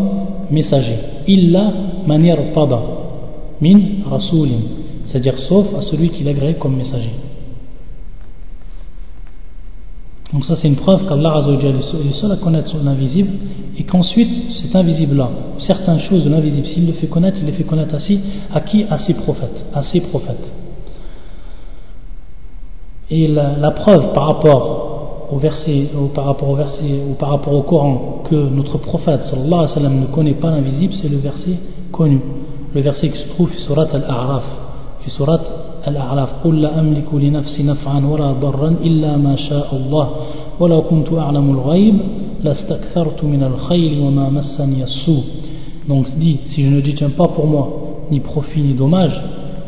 messager. 0.51 0.95
Illa 1.27 1.71
manir 2.07 2.51
pada 2.53 2.81
min 3.61 3.79
rasulin, 4.09 4.61
c'est-à-dire 5.10 5.39
sauf 5.39 5.74
à 5.76 5.82
celui 5.82 6.10
qui 6.10 6.24
l'agrée 6.24 6.55
comme 6.55 6.76
messager. 6.76 7.12
Donc 10.32 10.45
ça 10.45 10.55
c'est 10.55 10.68
une 10.68 10.76
preuve 10.76 11.07
qu'Allah 11.07 11.39
est 11.49 11.72
le 11.72 12.14
seul 12.14 12.32
à 12.32 12.36
connaître 12.36 12.78
l'invisible 12.84 13.32
et 13.76 13.84
qu'ensuite 13.84 14.51
cet 14.51 14.76
invisible-là, 14.76 15.32
certaines 15.57 15.99
choses 15.99 16.26
de 16.26 16.30
l'invisible, 16.30 16.68
s'il 16.68 16.86
le 16.86 16.93
fait 16.93 17.07
connaître, 17.07 17.38
il 17.39 17.47
les 17.47 17.53
fait 17.53 17.64
connaître 17.64 17.95
assis, 17.95 18.20
à 18.53 18.62
qui? 18.62 18.84
À 18.84 18.99
ses 18.99 19.16
prophètes. 19.16 19.66
À 19.74 19.82
ses 19.82 20.01
prophètes. 20.01 20.51
Et 23.10 23.28
la, 23.28 23.72
preuve 23.72 24.14
par 24.14 24.28
rapport 24.28 25.28
au 25.32 25.38
verset, 25.39 25.89
ou 25.99 26.10
par 26.10 26.26
rapport 26.26 26.49
au 26.49 26.55
verset, 26.55 27.01
ou 27.10 27.14
par 27.14 27.30
rapport 27.30 27.53
au 27.53 27.64
Coran, 27.64 28.22
que 28.30 28.36
notre 28.36 28.78
prophète 28.78 29.24
sallallahu 29.24 30.01
ne 30.01 30.05
connaît 30.14 30.34
pas 30.34 30.51
l'invisible, 30.51 30.93
c'est 30.93 31.10
le 31.10 31.18
verset 31.18 31.57
connu. 31.91 32.22
Le 32.76 32.82
verset 32.82 33.10
qui 33.10 33.18
se 33.18 33.30
trouve 33.30 33.49
sur 33.49 33.60
surat 33.60 33.88
al-A'raf. 33.91 34.68
Surat 35.07 35.42
al-A'raf. 35.84 36.40
قل 36.45 36.61
لا 36.62 36.80
أملك 36.80 37.14
لنفسي 37.14 37.62
نفعا 37.62 38.07
ولا 38.07 38.32
ضرا 38.32 38.76
إلا 38.82 39.16
ما 39.16 39.36
شاء 39.36 39.68
الله 39.76 40.09
ولو 40.61 40.82
كنت 40.82 41.12
أعلم 41.12 41.51
الغيب 41.51 41.97
لاستكثرت 42.45 43.24
من 43.24 43.42
الخير 43.42 44.01
وما 44.01 44.30
مسني 44.30 44.82
السوء. 44.82 45.24
Donc 45.86 46.07
dit, 46.16 46.38
si 46.47 46.62
je 46.62 46.70
ne 46.70 46.80
détiens 46.80 47.11
pas 47.11 47.28
pour 47.28 47.47
moi 47.47 48.07
ni 48.11 48.20
profit 48.20 48.62
ni 48.62 48.72
dommage, 48.72 49.22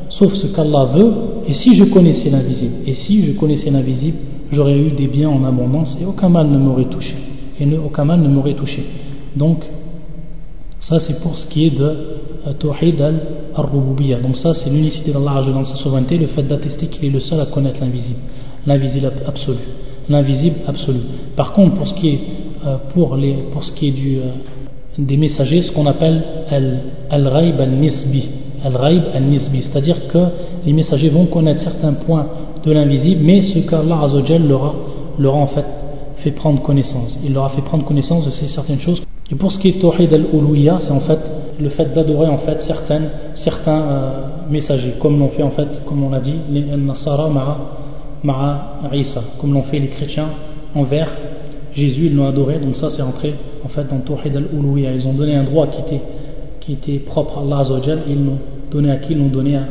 sauf 0.08 0.32
ce 0.34 0.46
qu'Allah 0.46 0.84
veut, 0.84 1.12
et 1.46 1.52
si 1.52 1.74
je 1.74 1.84
connaissais 1.84 2.30
l'invisible, 2.30 2.76
et 2.86 2.94
si 2.94 3.22
je 3.22 3.32
connaissais 3.32 3.70
l'invisible, 3.70 4.16
j'aurais 4.50 4.78
eu 4.78 4.90
des 4.92 5.08
biens 5.08 5.28
en 5.28 5.44
abondance 5.44 5.98
et 6.00 6.06
aucun 6.06 6.30
mal 6.30 6.46
ne 6.48 6.56
m'aurait 6.56 6.86
touché. 6.86 7.14
Et 7.60 7.66
aucun 7.76 8.04
mal 8.04 8.20
ne 8.20 8.28
m'aurait 8.28 8.54
touché. 8.54 8.82
Donc, 9.36 9.64
ça 10.81 10.99
c'est 10.99 11.21
pour 11.21 11.37
ce 11.37 11.45
qui 11.47 11.67
est 11.67 11.69
de 11.69 11.83
euh, 12.47 12.53
Tawhid 12.59 13.01
al-Rububiyya. 13.55 14.19
Donc 14.19 14.35
ça 14.35 14.53
c'est 14.53 14.69
l'unicité 14.69 15.11
d'Allah 15.11 15.41
dans 15.53 15.63
sa 15.63 15.75
souveraineté, 15.75 16.17
le 16.17 16.27
fait 16.27 16.43
d'attester 16.43 16.87
qu'il 16.87 17.05
est 17.05 17.11
le 17.11 17.21
seul 17.21 17.39
à 17.39 17.45
connaître 17.45 17.79
l'invisible. 17.79 18.19
L'invisible 18.65 19.11
absolu. 19.25 19.59
L'invisible 20.09 20.57
absolu. 20.67 20.99
Par 21.37 21.53
contre, 21.53 21.75
pour 21.75 21.87
ce 21.87 21.93
qui 21.93 22.09
est, 22.09 22.19
euh, 22.65 22.75
pour 22.93 23.15
les, 23.15 23.33
pour 23.51 23.63
ce 23.63 23.71
qui 23.71 23.87
est 23.87 24.17
euh, 24.17 24.31
des 24.97 25.15
messagers, 25.15 25.61
ce 25.61 25.71
qu'on 25.71 25.85
appelle 25.85 26.21
al-Raib 27.09 27.61
al-Nisbi 27.61 28.29
al-ghaib 28.63 29.03
al-nisbi, 29.13 29.63
c'est-à-dire 29.63 30.07
que 30.07 30.19
les 30.65 30.73
messagers 30.73 31.09
vont 31.09 31.25
connaître 31.25 31.61
certains 31.61 31.93
points 31.93 32.27
de 32.63 32.71
l'invisible, 32.71 33.21
mais 33.23 33.41
ce 33.41 33.59
qu'Allah 33.59 34.01
leur 34.47 34.65
a, 34.65 34.75
leur 35.17 35.35
a 35.35 35.37
en 35.37 35.47
fait 35.47 35.65
fait 36.17 36.31
prendre 36.31 36.61
connaissance. 36.61 37.17
Il 37.25 37.33
leur 37.33 37.45
a 37.45 37.49
fait 37.49 37.63
prendre 37.63 37.83
connaissance 37.83 38.25
de 38.25 38.31
certaines 38.31 38.79
choses. 38.79 39.01
Et 39.31 39.35
pour 39.35 39.51
ce 39.51 39.59
qui 39.59 39.69
est 39.69 39.81
Tawhid 39.81 40.13
al-Uluya, 40.13 40.79
c'est 40.79 40.91
en 40.91 40.99
fait 40.99 41.19
le 41.59 41.69
fait 41.69 41.93
d'adorer 41.93 42.27
en 42.27 42.37
fait 42.37 42.59
certains 42.59 43.01
euh, 43.67 44.11
messagers, 44.49 44.95
comme 44.99 45.19
l'ont 45.19 45.29
fait 45.29 45.43
en 45.43 45.51
fait, 45.51 45.83
comme 45.85 46.03
on 46.03 46.09
l'a 46.09 46.19
dit, 46.19 46.35
les 46.51 46.63
Nasara 46.63 47.29
ma'a 48.23 48.93
Isa, 48.93 49.21
comme 49.39 49.53
l'ont 49.53 49.63
fait 49.63 49.79
les 49.79 49.89
chrétiens 49.89 50.27
envers 50.75 51.09
Jésus, 51.73 52.07
ils 52.07 52.15
l'ont 52.15 52.27
adoré, 52.27 52.59
donc 52.59 52.75
ça 52.75 52.89
c'est 52.89 53.01
entré 53.01 53.33
en 53.63 53.69
fait 53.69 53.87
dans 53.87 53.99
Tawhid 53.99 54.35
al-Uluya. 54.35 54.91
Ils 54.91 55.07
ont 55.07 55.13
donné 55.13 55.35
un 55.35 55.43
droit 55.43 55.67
qui 55.67 55.81
était 55.81 56.01
qui 56.59 56.73
était 56.73 56.99
propre 56.99 57.39
à 57.39 57.41
Allah 57.41 57.63
ils 58.07 58.25
l'ont 58.25 58.37
donné 58.69 58.91
à 58.91 58.97
qui? 58.97 59.15
L'ont 59.15 59.27
donné 59.27 59.55
à, 59.55 59.63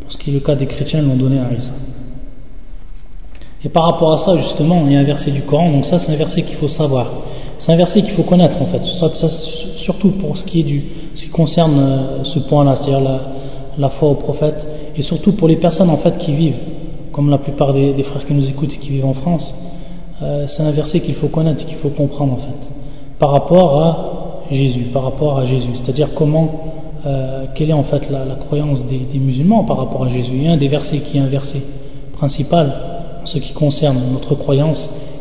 pour 0.00 0.12
ce 0.12 0.18
qui 0.18 0.30
est 0.30 0.34
le 0.34 0.40
cas 0.40 0.54
des 0.54 0.66
chrétiens, 0.66 1.00
ils 1.00 1.08
l'ont 1.08 1.16
donné 1.16 1.38
à 1.38 1.52
Isa. 1.52 1.72
Et 3.64 3.68
par 3.68 3.84
rapport 3.84 4.12
à 4.12 4.18
ça, 4.18 4.36
justement, 4.36 4.82
il 4.86 4.92
y 4.92 4.96
a 4.96 5.00
un 5.00 5.04
verset 5.04 5.30
du 5.30 5.42
Coran, 5.42 5.70
donc 5.70 5.84
ça 5.84 5.98
c'est 5.98 6.12
un 6.12 6.16
verset 6.16 6.42
qu'il 6.42 6.56
faut 6.56 6.68
savoir. 6.68 7.06
C'est 7.62 7.70
un 7.70 7.76
verset 7.76 8.02
qu'il 8.02 8.10
faut 8.10 8.24
connaître 8.24 8.60
en 8.60 8.66
fait, 8.66 8.84
surtout 9.76 10.10
pour 10.10 10.36
ce 10.36 10.44
qui, 10.44 10.60
est 10.60 10.64
du, 10.64 10.82
ce 11.14 11.22
qui 11.22 11.28
concerne 11.28 11.78
euh, 11.78 12.24
ce 12.24 12.40
point-là, 12.40 12.74
c'est-à-dire 12.74 13.20
la, 13.78 13.88
foi 13.88 14.08
au 14.08 14.14
prophète, 14.16 14.66
et 14.96 15.02
surtout 15.02 15.34
pour 15.34 15.46
les 15.46 15.54
personnes 15.54 15.88
en 15.88 15.98
fait 15.98 16.18
qui 16.18 16.32
vivent, 16.32 16.58
comme 17.12 17.30
la 17.30 17.38
plupart 17.38 17.72
des, 17.72 18.02
frères 18.02 18.26
qui 18.26 18.34
nous 18.34 18.48
écoutent 18.48 18.74
et 18.74 18.78
qui 18.78 18.88
vivent 18.88 19.06
en 19.06 19.14
France, 19.14 19.54
euh, 20.22 20.46
c'est 20.48 20.64
un 20.64 20.72
verset 20.72 20.98
qu'il 20.98 21.14
faut 21.14 21.28
connaître, 21.28 21.64
qu'il 21.64 21.76
faut 21.76 21.90
comprendre 21.90 22.32
en 22.32 22.38
fait, 22.38 22.72
par 23.20 23.30
rapport 23.30 23.80
à 23.80 23.98
Jésus, 24.50 24.86
par 24.92 25.04
rapport 25.04 25.38
à 25.38 25.44
Jésus. 25.44 25.70
C'est-à-dire 25.74 26.14
comment, 26.16 26.48
euh, 27.06 27.44
quelle 27.54 27.70
est 27.70 27.74
en 27.74 27.84
fait 27.84 28.10
la, 28.10 28.34
croyance 28.34 28.84
des, 28.86 29.20
musulmans 29.20 29.62
par 29.62 29.76
rapport 29.76 30.04
à 30.04 30.08
Jésus. 30.08 30.48
A 30.48 30.50
un 30.50 30.56
des 30.56 30.66
versets 30.66 30.98
qui 30.98 31.16
est 31.16 31.20
un 31.20 31.26
verset 31.26 31.62
principal 32.14 32.74
en 33.22 33.26
ce 33.26 33.38
qui 33.38 33.52
concerne 33.52 34.00
notre 34.12 34.34
croyance 34.34 35.11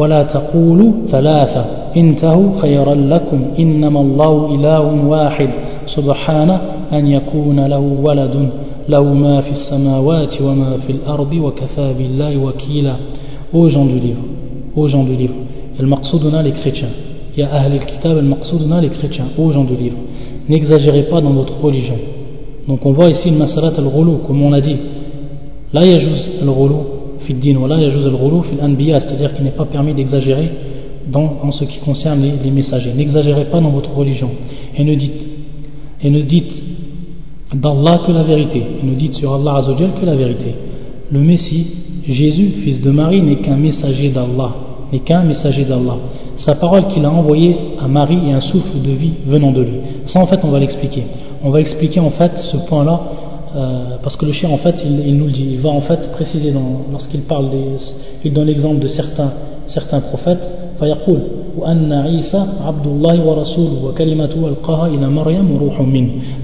ولا 0.00 0.22
تقولوا 0.22 0.92
ثلاثة 1.08 1.64
انتهوا 1.96 2.60
خيرا 2.60 2.94
لكم 2.94 3.40
إنما 3.58 4.00
الله 4.00 4.54
إله 4.54 5.06
واحد 5.06 5.50
سبحانه 5.86 6.60
أن 6.92 7.06
يكون 7.06 7.66
له 7.66 7.78
ولد 7.78 8.50
له 8.88 9.04
ما 9.14 9.40
في 9.40 9.50
السماوات 9.50 10.42
وما 10.42 10.76
في 10.86 10.92
الأرض 10.92 11.32
وكفى 11.32 11.94
بالله 11.98 12.36
وكيلا 12.36 12.94
Ô 13.52 13.68
gens 13.68 13.86
du 13.86 14.00
livre, 14.00 14.22
ô 14.74 14.88
gens 14.88 15.04
du 15.04 15.14
livre, 15.14 15.34
le 15.78 15.86
maqsouduna 15.86 16.42
les 16.42 16.50
chrétiens, 16.50 16.88
ya 17.36 17.46
ahl 17.46 17.72
al-kitab, 17.72 18.16
le 18.16 18.22
maqsouduna 18.22 18.80
les 18.80 18.88
chrétiens, 18.88 19.26
ô 19.38 19.52
gens 19.52 19.62
du 19.62 19.76
livre. 19.76 19.96
n'exagérez 20.48 21.04
pas 21.04 21.20
dans 21.20 21.30
votre 21.30 21.58
religion. 21.60 21.94
Donc 22.66 22.84
on 22.84 22.92
voit 22.92 23.08
ici 23.08 23.28
une 23.28 23.38
masalat 23.38 23.72
al-ghulu, 23.78 24.18
comme 24.26 24.42
on 24.42 24.52
a 24.52 24.60
dit. 24.60 24.76
La 25.72 25.86
yajuz 25.86 26.28
al-ghulu 26.42 26.89
al-ghulu 27.31 28.43
fi 28.43 28.61
anbiya 28.61 28.99
cest 28.99 29.09
c'est-à-dire 29.09 29.33
qu'il 29.35 29.43
n'est 29.43 29.51
pas 29.51 29.65
permis 29.65 29.93
d'exagérer 29.93 30.49
en 31.13 31.51
ce 31.51 31.65
qui 31.65 31.79
concerne 31.79 32.21
les, 32.21 32.51
messagers. 32.51 32.93
N'exagérez 32.95 33.45
pas 33.45 33.59
dans 33.59 33.71
votre 33.71 33.93
religion. 33.93 34.29
Et 34.77 34.83
ne 34.83 34.95
dites, 34.95 35.27
et 36.01 36.09
ne 36.09 36.21
dites 36.21 36.63
d'Allah 37.53 38.01
que 38.05 38.11
la 38.11 38.23
vérité. 38.23 38.61
Et 38.81 38.85
ne 38.85 38.93
dites 38.93 39.15
sur 39.15 39.33
Allah 39.33 39.55
Azzawajal 39.57 39.91
que 39.99 40.05
la 40.05 40.15
vérité. 40.15 40.53
Le 41.11 41.19
Messie, 41.19 41.67
Jésus, 42.07 42.49
fils 42.63 42.81
de 42.81 42.91
Marie, 42.91 43.21
n'est 43.21 43.37
qu'un 43.37 43.57
messager 43.57 44.09
d'Allah. 44.09 44.55
N'est 44.93 44.99
qu'un 44.99 45.23
messager 45.23 45.65
d'Allah 45.65 45.97
sa 46.35 46.55
parole 46.55 46.87
qu'il 46.87 47.05
a 47.05 47.11
envoyée 47.11 47.55
à 47.79 47.87
Marie 47.87 48.29
et 48.29 48.33
un 48.33 48.39
souffle 48.39 48.81
de 48.81 48.91
vie 48.91 49.13
venant 49.25 49.51
de 49.51 49.61
lui. 49.61 49.77
Ça 50.05 50.19
en 50.19 50.25
fait 50.25 50.39
on 50.43 50.49
va 50.49 50.59
l'expliquer. 50.59 51.03
On 51.43 51.49
va 51.49 51.59
expliquer 51.59 51.99
en 51.99 52.09
fait 52.11 52.37
ce 52.37 52.57
point-là 52.57 53.01
euh, 53.53 53.97
parce 54.01 54.15
que 54.15 54.25
le 54.25 54.31
chien 54.31 54.49
en 54.49 54.57
fait 54.57 54.75
il, 54.85 55.17
nous 55.17 55.25
le 55.25 55.31
dit. 55.31 55.47
Il 55.51 55.59
va 55.59 55.69
en 55.69 55.81
fait 55.81 56.11
préciser 56.11 56.53
lorsqu'il 56.91 57.21
parle 57.21 57.49
des, 57.49 57.77
il 58.23 58.33
donne 58.33 58.47
l'exemple 58.47 58.79
de 58.79 58.87
certains 58.87 59.31
certains 59.67 60.01
prophètes. 60.01 60.43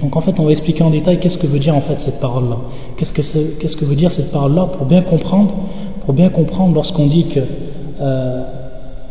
Donc 0.02 0.16
en 0.16 0.20
fait 0.20 0.38
on 0.38 0.44
va 0.44 0.50
expliquer 0.50 0.82
en 0.82 0.90
détail 0.90 1.18
qu'est-ce 1.18 1.38
que 1.38 1.46
veut 1.46 1.58
dire 1.58 1.74
en 1.74 1.80
fait 1.80 1.98
cette 1.98 2.20
parole-là. 2.20 2.58
Qu'est-ce 2.96 3.12
que, 3.12 3.22
qu'est-ce 3.58 3.76
que 3.76 3.84
veut 3.84 3.96
dire 3.96 4.12
cette 4.12 4.30
parole-là 4.30 4.66
pour 4.76 4.86
bien 4.86 5.02
comprendre, 5.02 5.54
pour 6.04 6.14
bien 6.14 6.28
comprendre 6.28 6.74
lorsqu'on 6.74 7.06
dit 7.06 7.24
que 7.24 7.40
euh, 8.00 8.42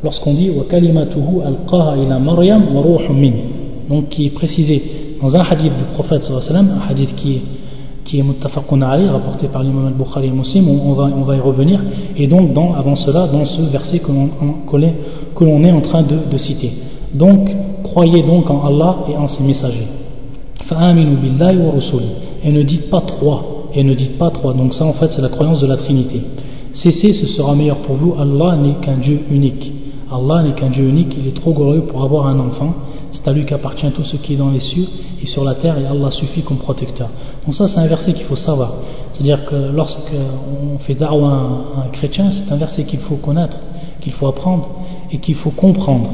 lorsqu'on 0.03 0.33
dit 0.33 0.49
wa 0.51 0.63
kalimatuhu 0.69 1.41
alqaha 1.43 1.97
ila 1.97 2.19
Maryam 2.19 2.63
wa 2.75 2.83
min 3.13 3.33
donc 3.89 4.09
qui 4.09 4.27
est 4.27 4.29
précisé 4.29 4.81
dans 5.21 5.35
un 5.35 5.41
hadith 5.41 5.73
du 5.77 5.83
prophète 5.93 6.23
sallallahu 6.23 6.71
un 6.71 6.89
hadith 6.89 7.15
qui 7.15 7.35
est 7.35 7.41
qui 8.07 8.19
est 8.19 8.23
muttafaqun 8.23 8.79
rapporté 9.11 9.47
par 9.47 9.63
l'imam 9.63 9.87
al-Bukhari 9.87 10.27
et 10.27 10.31
Muslim, 10.31 10.69
on, 10.69 10.93
va, 10.93 11.09
on 11.13 11.23
va 11.23 11.35
y 11.35 11.39
revenir, 11.41 11.83
et 12.15 12.25
donc 12.25 12.53
dans, 12.53 12.73
avant 12.73 12.95
cela, 12.95 13.27
dans 13.27 13.45
ce 13.45 13.61
verset 13.63 13.99
que 13.99 15.43
l'on 15.43 15.63
est 15.63 15.71
en 15.71 15.81
train 15.81 16.03
de, 16.03 16.15
de, 16.31 16.37
citer. 16.37 16.71
Donc, 17.13 17.49
croyez 17.83 18.23
donc 18.23 18.49
en 18.49 18.65
Allah 18.65 18.99
et 19.11 19.17
en 19.17 19.27
ses 19.27 19.43
messagers. 19.43 19.87
billahi 20.69 21.57
wa 21.57 21.73
Et 22.45 22.51
ne 22.51 22.63
dites 22.63 22.89
pas 22.89 23.01
trois, 23.01 23.67
et 23.75 23.83
ne 23.83 23.93
dites 23.93 24.17
pas 24.17 24.31
trois, 24.31 24.53
donc 24.53 24.73
ça 24.73 24.85
en 24.85 24.93
fait 24.93 25.09
c'est 25.11 25.21
la 25.21 25.29
croyance 25.29 25.59
de 25.59 25.67
la 25.67 25.75
Trinité. 25.75 26.21
Cessez, 26.71 27.11
ce 27.11 27.25
sera 27.25 27.55
meilleur 27.55 27.77
pour 27.77 27.97
vous, 27.97 28.15
Allah 28.17 28.55
n'est 28.55 28.75
qu'un 28.75 28.97
Dieu 28.97 29.19
unique. 29.29 29.73
Allah 30.11 30.43
n'est 30.43 30.53
qu'un 30.53 30.69
Dieu 30.69 30.85
unique, 30.85 31.15
il 31.17 31.27
est 31.27 31.35
trop 31.35 31.53
glorieux 31.53 31.81
pour 31.81 32.03
avoir 32.03 32.27
un 32.27 32.39
enfant. 32.39 32.73
C'est 33.11 33.27
à 33.27 33.33
lui 33.33 33.45
qu'appartient 33.45 33.89
tout 33.91 34.03
ce 34.03 34.15
qui 34.17 34.33
est 34.33 34.37
dans 34.37 34.51
les 34.51 34.59
cieux 34.59 34.85
et 35.21 35.25
sur 35.25 35.43
la 35.43 35.55
terre, 35.55 35.77
et 35.77 35.85
Allah 35.85 36.11
suffit 36.11 36.41
comme 36.41 36.57
protecteur. 36.57 37.09
Donc 37.45 37.55
ça, 37.55 37.67
c'est 37.67 37.79
un 37.79 37.87
verset 37.87 38.13
qu'il 38.13 38.25
faut 38.25 38.35
savoir. 38.35 38.73
C'est-à-dire 39.11 39.45
que 39.45 39.55
lorsqu'on 39.55 40.77
fait 40.79 40.95
darwa 40.95 41.29
à 41.77 41.85
un 41.85 41.89
chrétien, 41.91 42.31
c'est 42.31 42.51
un 42.51 42.57
verset 42.57 42.83
qu'il 42.83 42.99
faut 42.99 43.15
connaître, 43.15 43.57
qu'il 44.01 44.13
faut 44.13 44.27
apprendre 44.27 44.69
et 45.11 45.17
qu'il 45.17 45.35
faut 45.35 45.51
comprendre. 45.51 46.09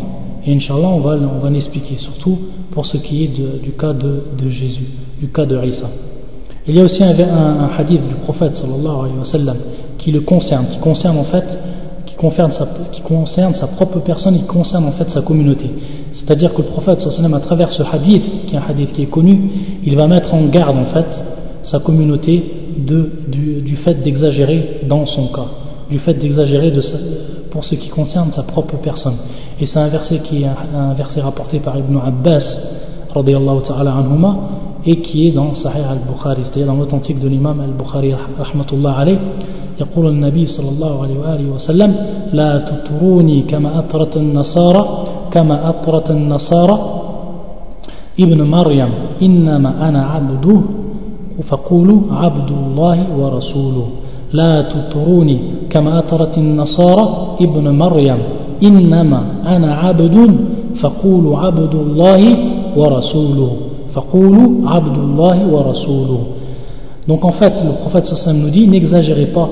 Et 0.46 0.54
Inch'Allah, 0.54 0.90
on 0.90 1.00
va, 1.00 1.16
on 1.16 1.40
va 1.40 1.50
l'expliquer, 1.50 1.98
surtout 1.98 2.38
pour 2.72 2.86
ce 2.86 2.98
qui 2.98 3.24
est 3.24 3.28
du 3.28 3.72
cas 3.72 3.94
de, 3.94 4.24
Jésus. 4.48 4.88
du 5.20 5.28
cas 5.30 5.46
de 5.46 5.64
Isa. 5.66 5.88
Il 6.68 6.78
y 6.78 6.80
a 6.80 6.84
aussi 6.84 7.04
un, 7.04 7.10
un, 7.10 7.70
hadith 7.78 8.08
du 8.08 8.16
prophète 8.16 8.56
sallallahu 8.56 9.00
alayhi 9.00 9.18
wa 9.18 9.26
sallam 9.26 9.58
qui 9.98 10.12
le 10.12 10.22
concerne, 10.22 10.68
qui 10.68 10.80
concerne 10.80 11.18
en 11.18 11.26
fait, 11.26 11.58
qui 12.16 13.02
concerne 13.02 13.54
sa, 13.54 13.68
propre 13.68 14.00
personne, 14.00 14.36
qui 14.36 14.46
concerne 14.46 14.86
en 14.86 14.92
fait 14.92 15.10
sa 15.10 15.22
communauté. 15.22 15.70
C'est-à-dire 16.12 16.54
que 16.54 16.62
le 16.62 16.68
prophète 16.68 17.02
à 17.02 17.40
travers 17.40 17.72
ce 17.72 17.84
hadith, 17.84 18.24
qui 18.46 18.56
est 18.56 18.58
un 18.58 18.64
hadith 18.68 18.94
qui 18.94 19.04
est 19.04 19.08
connu, 19.08 19.50
il 19.84 19.96
va 19.96 20.08
mettre 20.08 20.34
en 20.34 20.46
garde 20.46 20.78
en 20.78 20.86
fait 20.86 21.08
sa 21.64 21.80
communauté 21.80 22.44
du, 22.78 23.76
fait 23.78 23.96
d'exagérer 23.96 24.82
dans 24.88 25.06
son 25.06 25.28
cas, 25.28 25.48
du 25.90 26.00
fait 26.00 26.14
d'exagérer 26.14 26.72
de 26.72 26.82
pour 27.52 27.64
ce 27.64 27.76
qui 27.76 27.90
concerne 27.90 28.32
sa 28.32 28.44
propre 28.44 28.78
personne. 28.78 29.16
Et 29.60 29.66
c'est 29.66 29.80
un 29.80 29.88
verset 29.88 30.20
qui 30.20 30.44
est 30.44 30.48
un 30.48 30.94
verset 30.94 31.22
rapporté 31.22 31.60
par 31.60 31.78
Ibn 31.78 31.98
Abbas, 31.98 32.58
ta'ala 33.14 33.94
anhuma, 33.94 34.38
et 34.86 34.98
qui 34.98 35.28
est 35.28 35.32
dans 35.32 35.54
Sahih 35.54 35.84
al-Bukhari, 35.84 36.42
c'est-à-dire 36.44 36.68
dans 36.68 36.76
l'authentique 36.76 37.20
de 37.20 37.28
l'imam 37.28 37.60
al-Bukhari 37.60 38.14
rahmatullah 38.14 38.94
alayh. 38.98 39.20
يقول 39.74 40.06
النبي 40.08 40.46
صلى 40.46 40.70
الله 40.70 40.94
عليه 41.02 41.18
وآله 41.20 41.48
وسلم 41.56 41.96
لا 42.34 42.52
تطروني 42.62 43.42
كما 43.50 43.80
أطرت 43.80 44.18
النصارى 44.18 44.84
كما 45.32 45.70
أطرت 45.70 46.12
النصارى. 46.12 46.78
ابن 48.20 48.40
مريم 48.48 48.92
إنما 49.22 49.90
أنا 49.90 50.02
عبده 50.14 50.62
فقولوا 51.50 52.00
عبد 52.12 52.50
الله 52.52 52.98
ورسوله. 53.18 53.88
لا 54.34 54.62
تطروني 54.62 55.38
كما 55.70 56.00
أطرت 56.00 56.38
النصارى. 56.38 57.06
ابن 57.42 57.66
مريم 57.74 58.20
إنما 58.64 59.22
أنا 59.56 59.74
عبد 59.74 60.18
فقولوا 60.82 61.38
عبد 61.38 61.76
الله 61.76 62.22
ورسوله. 62.78 63.52
Donc 67.08 67.26
en 67.26 67.32
fait, 67.32 67.54
le 67.64 67.72
prophète 67.82 68.06
Sassam 68.06 68.38
nous 68.38 68.50
dit 68.50 68.68
n'exagérez 68.68 69.28
pas 69.28 69.50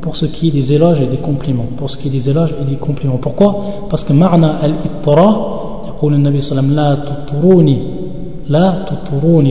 pour 0.00 0.16
ce 0.16 0.26
qui 0.26 0.48
est 0.48 0.52
des 0.52 0.72
éloges 0.72 1.00
et 1.02 1.06
des 1.06 1.16
compliments. 1.18 1.66
Pour 1.76 1.90
ce 1.90 1.96
qui 1.96 2.08
est 2.08 2.10
des 2.10 2.28
éloges 2.28 2.54
et 2.60 2.64
des 2.64 2.76
compliments. 2.76 3.18
Pourquoi? 3.20 3.56
Parce 3.90 4.04
que 4.04 4.12
Marna 4.12 4.56
al-Ittara, 4.62 5.52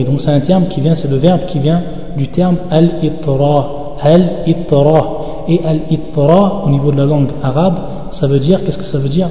donc 0.06 0.20
c'est 0.20 0.30
un 0.30 0.40
terme 0.40 0.66
qui 0.68 0.80
vient, 0.80 0.94
c'est 0.94 1.10
le 1.10 1.16
verbe 1.16 1.40
qui 1.46 1.58
vient 1.58 1.82
du 2.16 2.28
terme 2.28 2.56
al-Ittara. 2.70 3.96
Al-Ittara. 4.00 5.06
Et 5.48 5.60
al-Ittara, 5.64 6.64
au 6.66 6.70
niveau 6.70 6.90
de 6.90 6.96
la 6.96 7.04
langue 7.04 7.30
arabe, 7.42 7.78
ça 8.10 8.26
veut 8.26 8.38
dire, 8.40 8.64
qu'est-ce 8.64 8.78
que 8.78 8.84
ça 8.84 8.98
veut 8.98 9.08
dire? 9.08 9.28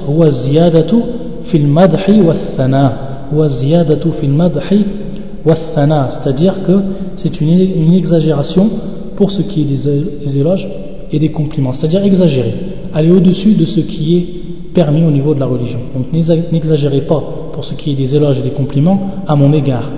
Fil 1.44 1.66
wa 1.76 2.34
الزيادة 3.33 4.11
في 4.11 4.25
المدح 4.25 4.75
والثناء 5.45 6.09
c'est-à-dire 6.09 6.63
que 6.63 6.79
c'est 7.15 7.41
une, 7.41 7.49
une, 7.49 7.93
exagération 7.93 8.69
pour 9.15 9.31
ce 9.31 9.41
qui 9.41 9.61
est 9.61 9.65
des, 9.65 10.37
éloges 10.37 10.67
et 11.11 11.19
des 11.19 11.29
compliments, 11.29 11.73
c'est-à-dire 11.73 12.03
exagérer, 12.03 12.53
aller 12.93 13.11
au-dessus 13.11 13.53
de 13.53 13.65
ce 13.65 13.79
qui 13.81 14.17
est 14.17 14.73
permis 14.73 15.03
au 15.03 15.11
niveau 15.11 15.33
de 15.35 15.39
la 15.39 15.45
religion. 15.45 15.79
Donc 15.95 16.11
n'exagérez 16.13 17.01
pas 17.01 17.21
pour 17.53 17.63
ce 17.63 17.73
qui 17.73 17.91
est 17.91 17.95
des 17.95 18.15
éloges 18.15 18.39
et 18.39 18.41
des 18.41 18.51
compliments 18.51 18.99
à 19.27 19.35
mon 19.35 19.51
égard, 19.53 19.89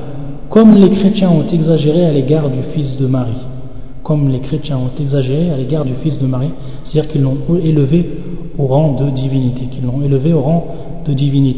comme 0.49 0.75
les 0.75 0.89
chrétiens 0.89 1.29
ont 1.29 1.47
exagéré 1.47 2.05
à 2.05 2.11
l'égard 2.11 2.49
du 2.49 2.61
fils 2.73 2.97
de 2.97 3.07
Marie, 3.07 3.41
comme 4.03 4.29
les 4.29 4.39
chrétiens 4.39 4.77
ont 4.77 5.01
exagéré 5.01 5.49
à 5.51 5.57
l'égard 5.57 5.85
du 5.85 5.93
fils 6.03 6.19
de 6.19 6.27
Marie, 6.27 6.51
c'est-à-dire 6.83 7.11
qu'ils 7.11 7.21
l'ont 7.21 7.37
élevé 7.63 8.09
au 8.57 8.67
rang 8.67 8.93
de 8.93 9.09
divinité, 9.09 9.67
qu'ils 9.71 9.85
l'ont 9.85 10.03
élevé 10.03 10.33
au 10.33 10.41
rang 10.41 10.67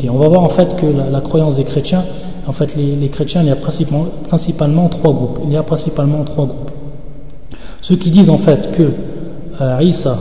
on 0.09 0.19
va 0.19 0.29
voir 0.29 0.43
en 0.43 0.51
fait 0.51 0.77
que 0.77 0.87
la, 0.87 1.21
croyance 1.21 1.57
des 1.57 1.65
chrétiens, 1.65 2.05
en 2.47 2.53
fait 2.53 2.77
les, 2.77 3.09
chrétiens, 3.09 3.43
il 3.43 3.49
y 3.49 3.51
a 3.51 3.57
principalement, 3.57 4.89
trois 4.89 5.13
groupes. 5.13 5.41
Il 5.45 5.53
y 5.53 5.57
a 5.57 5.63
principalement 5.65 6.23
trois 6.25 6.47
groupes. 6.47 6.71
Ceux 7.83 7.97
qui 7.97 8.11
disent 8.11 8.31
en 8.31 8.39
fait 8.39 8.71
que 8.73 8.93
euh, 9.61 9.83
Isa 9.83 10.19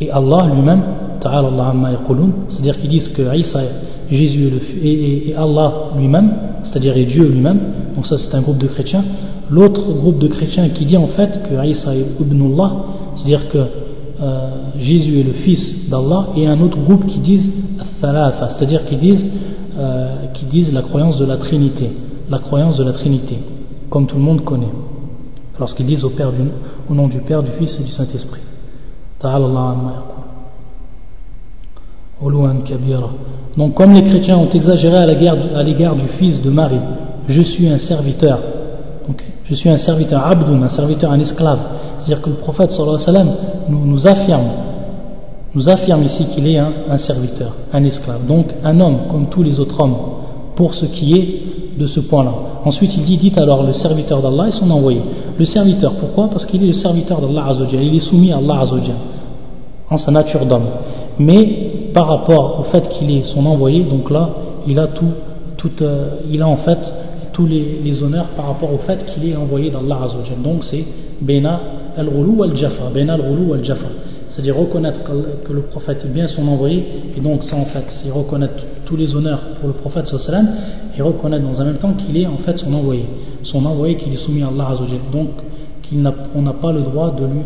et 0.00 0.10
Allah 0.10 0.48
lui-même, 0.54 0.82
c'est-à-dire 1.20 2.78
qu'ils 2.78 2.88
disent 2.88 3.08
que 3.08 3.36
Isa, 3.36 3.60
Jésus 4.10 4.52
et, 4.82 5.30
et, 5.30 5.34
Allah 5.34 5.72
lui-même, 5.98 6.32
c'est-à-dire 6.62 6.94
Dieu 6.94 7.28
lui-même, 7.28 7.60
donc 7.94 8.06
ça 8.06 8.16
c'est 8.16 8.34
un 8.34 8.40
groupe 8.40 8.58
de 8.58 8.68
chrétiens. 8.68 9.04
L'autre 9.50 9.82
groupe 9.92 10.18
de 10.18 10.28
chrétiens 10.28 10.68
qui 10.70 10.86
dit 10.86 10.96
en 10.96 11.08
fait 11.08 11.42
que 11.42 11.66
Isa 11.66 11.94
est 11.94 12.06
Ibnullah, 12.20 12.72
c'est-à-dire 13.16 13.48
que 13.50 13.58
euh, 14.20 14.50
Jésus 14.78 15.20
est 15.20 15.24
le 15.24 15.32
fils 15.32 15.88
d'Allah, 15.90 16.28
et 16.36 16.46
un 16.46 16.60
autre 16.60 16.78
groupe 16.78 17.06
qui 17.06 17.20
disent 17.20 17.50
c'est-à-dire 18.48 18.84
qui 18.84 18.96
disent, 18.96 19.26
euh, 19.78 20.26
qui 20.34 20.46
disent 20.46 20.72
la 20.72 20.82
croyance 20.82 21.18
de 21.18 21.24
la 21.24 21.36
Trinité, 21.36 21.90
la 22.28 22.38
croyance 22.38 22.76
de 22.76 22.84
la 22.84 22.92
Trinité, 22.92 23.38
comme 23.90 24.06
tout 24.06 24.16
le 24.16 24.22
monde 24.22 24.44
connaît, 24.44 24.72
lorsqu'ils 25.58 25.86
disent 25.86 26.04
au, 26.04 26.10
Père 26.10 26.30
au 26.88 26.94
nom 26.94 27.08
du 27.08 27.18
Père, 27.18 27.42
du 27.42 27.50
Fils 27.52 27.78
et 27.80 27.84
du 27.84 27.90
Saint-Esprit. 27.90 28.42
Donc 33.56 33.74
comme 33.74 33.92
les 33.92 34.02
chrétiens 34.02 34.36
ont 34.38 34.50
exagéré 34.50 34.96
à 34.96 35.62
l'égard 35.62 35.96
du 35.96 36.08
fils 36.18 36.40
de 36.42 36.50
Marie, 36.50 36.80
je 37.28 37.42
suis 37.42 37.68
un 37.68 37.78
serviteur, 37.78 38.38
donc, 39.06 39.22
je 39.44 39.54
suis 39.54 39.70
un 39.70 39.76
serviteur, 39.76 40.26
abdoun, 40.26 40.62
un 40.62 40.68
serviteur, 40.68 41.10
un 41.12 41.20
esclave, 41.20 41.58
c'est-à-dire 41.98 42.22
que 42.22 42.30
le 42.30 42.36
prophète 42.36 42.70
sallallahu 42.70 43.00
alayhi 43.02 43.18
wa 43.18 43.24
sallam 43.24 43.86
nous 43.86 44.06
affirme 44.06 44.67
nous 45.58 45.68
affirme 45.68 46.04
ici 46.04 46.24
qu'il 46.26 46.46
est 46.46 46.56
un, 46.56 46.98
serviteur, 46.98 47.52
un 47.72 47.82
esclave, 47.82 48.24
donc 48.28 48.46
un 48.62 48.78
homme 48.78 49.08
comme 49.10 49.28
tous 49.28 49.42
les 49.42 49.58
autres 49.58 49.80
hommes, 49.80 49.96
pour 50.54 50.72
ce 50.72 50.86
qui 50.86 51.14
est 51.14 51.76
de 51.76 51.84
ce 51.84 51.98
point-là. 51.98 52.32
Ensuite, 52.64 52.96
il 52.96 53.02
dit, 53.02 53.16
dites 53.16 53.38
alors 53.38 53.64
le 53.64 53.72
serviteur 53.72 54.22
d'Allah 54.22 54.46
et 54.46 54.50
son 54.52 54.70
envoyé. 54.70 55.00
Le 55.36 55.44
serviteur, 55.44 55.94
pourquoi? 55.94 56.28
Parce 56.28 56.46
qu'il 56.46 56.62
est 56.62 56.68
le 56.68 56.72
serviteur 56.72 57.20
d'Allah 57.20 57.46
Azzawajal, 57.48 57.82
il 57.82 57.96
est 57.96 57.98
soumis 57.98 58.30
à 58.30 58.36
Allah 58.36 58.60
Azzawajal, 58.60 58.94
en 59.90 59.96
sa 59.96 60.12
nature 60.12 60.46
d'homme. 60.46 60.68
Mais 61.18 61.90
par 61.92 62.06
rapport 62.06 62.60
au 62.60 62.62
fait 62.62 62.88
qu'il 62.88 63.10
est 63.10 63.24
son 63.24 63.44
envoyé, 63.44 63.82
donc 63.82 64.12
là, 64.12 64.30
il 64.64 64.78
a 64.78 64.86
tout, 64.86 65.06
euh, 65.82 66.20
il 66.30 66.40
a 66.40 66.46
en 66.46 66.58
fait 66.58 66.78
tous 67.32 67.46
les, 67.46 68.00
honneurs 68.04 68.28
par 68.36 68.46
rapport 68.46 68.72
au 68.72 68.78
fait 68.78 69.04
qu'il 69.06 69.28
est 69.28 69.34
envoyé 69.34 69.70
d'Allah 69.70 70.02
Azzawajal. 70.04 70.40
Donc 70.40 70.62
c'est 70.62 70.84
Bena 71.20 71.60
al-Ghulu 71.96 72.44
al-Jafa, 72.44 72.90
Bena 72.94 73.14
al-Ghulu 73.14 73.54
al-Jafa 73.54 73.88
c'est-à-dire 74.28 74.56
reconnaître 74.56 75.00
que, 75.02 75.52
le 75.52 75.62
prophète 75.62 76.04
est 76.04 76.12
bien 76.12 76.26
son 76.26 76.46
envoyé, 76.48 76.84
et 77.16 77.20
donc 77.20 77.42
ça 77.42 77.56
en 77.56 77.64
fait, 77.64 77.84
c'est 77.88 78.10
reconnaître 78.10 78.62
tous 78.84 78.96
les 78.96 79.14
honneurs 79.14 79.40
pour 79.60 79.68
le 79.68 79.74
prophète 79.74 80.06
sallam, 80.06 80.48
et 80.96 81.02
reconnaître 81.02 81.44
dans 81.44 81.60
un 81.60 81.64
même 81.64 81.78
temps 81.78 81.92
qu'il 81.92 82.16
est 82.16 82.26
en 82.26 82.38
fait 82.38 82.58
son 82.58 82.72
envoyé, 82.72 83.04
son 83.42 83.64
envoyé 83.64 83.96
qu'il 83.96 84.12
est 84.12 84.16
soumis 84.16 84.42
à 84.42 84.48
Allah 84.48 84.70
Azzawajal, 84.72 85.00
donc 85.12 85.28
qu'on 85.88 86.42
n'a 86.42 86.52
pas 86.52 86.72
le 86.72 86.82
droit 86.82 87.14
de 87.14 87.24
lui, 87.24 87.40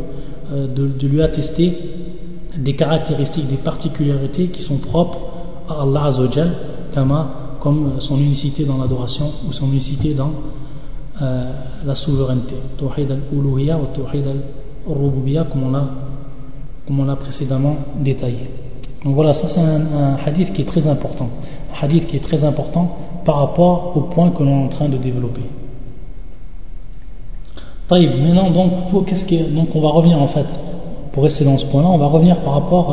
euh, 0.53 0.66
de, 0.66 1.07
lui 1.07 1.22
attester 1.22 1.72
des 2.57 2.74
caractéristiques, 2.74 3.49
des 3.49 3.57
particularités 3.57 4.49
qui 4.49 4.62
sont 4.62 4.78
propres 4.78 5.18
à 5.68 5.83
Allah 5.83 6.07
Azzawajal, 6.07 6.53
comme 7.61 8.01
son 8.01 8.18
unicité 8.18 8.64
dans 8.64 8.78
l'adoration 8.78 9.30
ou 9.49 9.53
son 9.53 9.68
unicité 9.68 10.14
dans 10.14 10.33
euh, 11.20 11.53
la 11.85 11.95
souveraineté. 11.95 12.57
Tawhid 12.76 13.11
al-uluhiyya 13.11 13.78
ou 13.78 13.95
tawhid 13.95 14.26
al-rububiyya, 14.26 15.45
comme 15.45 15.64
on 15.64 15.70
l'a 15.70 15.87
comme 16.87 17.01
on 17.01 17.05
l'a 17.05 17.16
précédemment 17.16 17.76
détaillé. 18.01 18.51
Donc 19.05 19.14
voilà, 19.14 19.35
ça 19.35 19.47
c'est 19.47 19.61
un, 19.61 20.16
hadith 20.24 20.53
qui 20.53 20.62
est 20.62 20.66
très 20.66 20.87
important. 20.87 21.28
Un 21.72 21.85
hadith 21.85 22.07
qui 22.07 22.16
est 22.16 22.20
très 22.20 22.45
important 22.45 22.97
par 23.24 23.37
rapport 23.37 23.93
au 23.97 24.03
point 24.03 24.30
que 24.30 24.43
l'on 24.43 24.62
est 24.62 24.64
en 24.64 24.68
train 24.68 24.89
de 24.89 24.97
développer. 24.97 25.43
Maintenant, 27.91 28.51
donc, 28.51 29.05
qu'est-ce 29.07 29.26
qui 29.26 29.39
donc 29.53 29.68
on 29.74 29.80
va 29.80 29.91
revenir 29.91 30.20
en 30.20 30.28
fait, 30.28 30.47
pour 31.12 31.24
rester 31.24 31.45
dans 31.45 31.59
ce 31.59 31.66
point-là, 31.66 31.89
on 31.89 31.99
va 31.99 32.07
revenir 32.07 32.41
par 32.41 32.55
rapport 32.55 32.91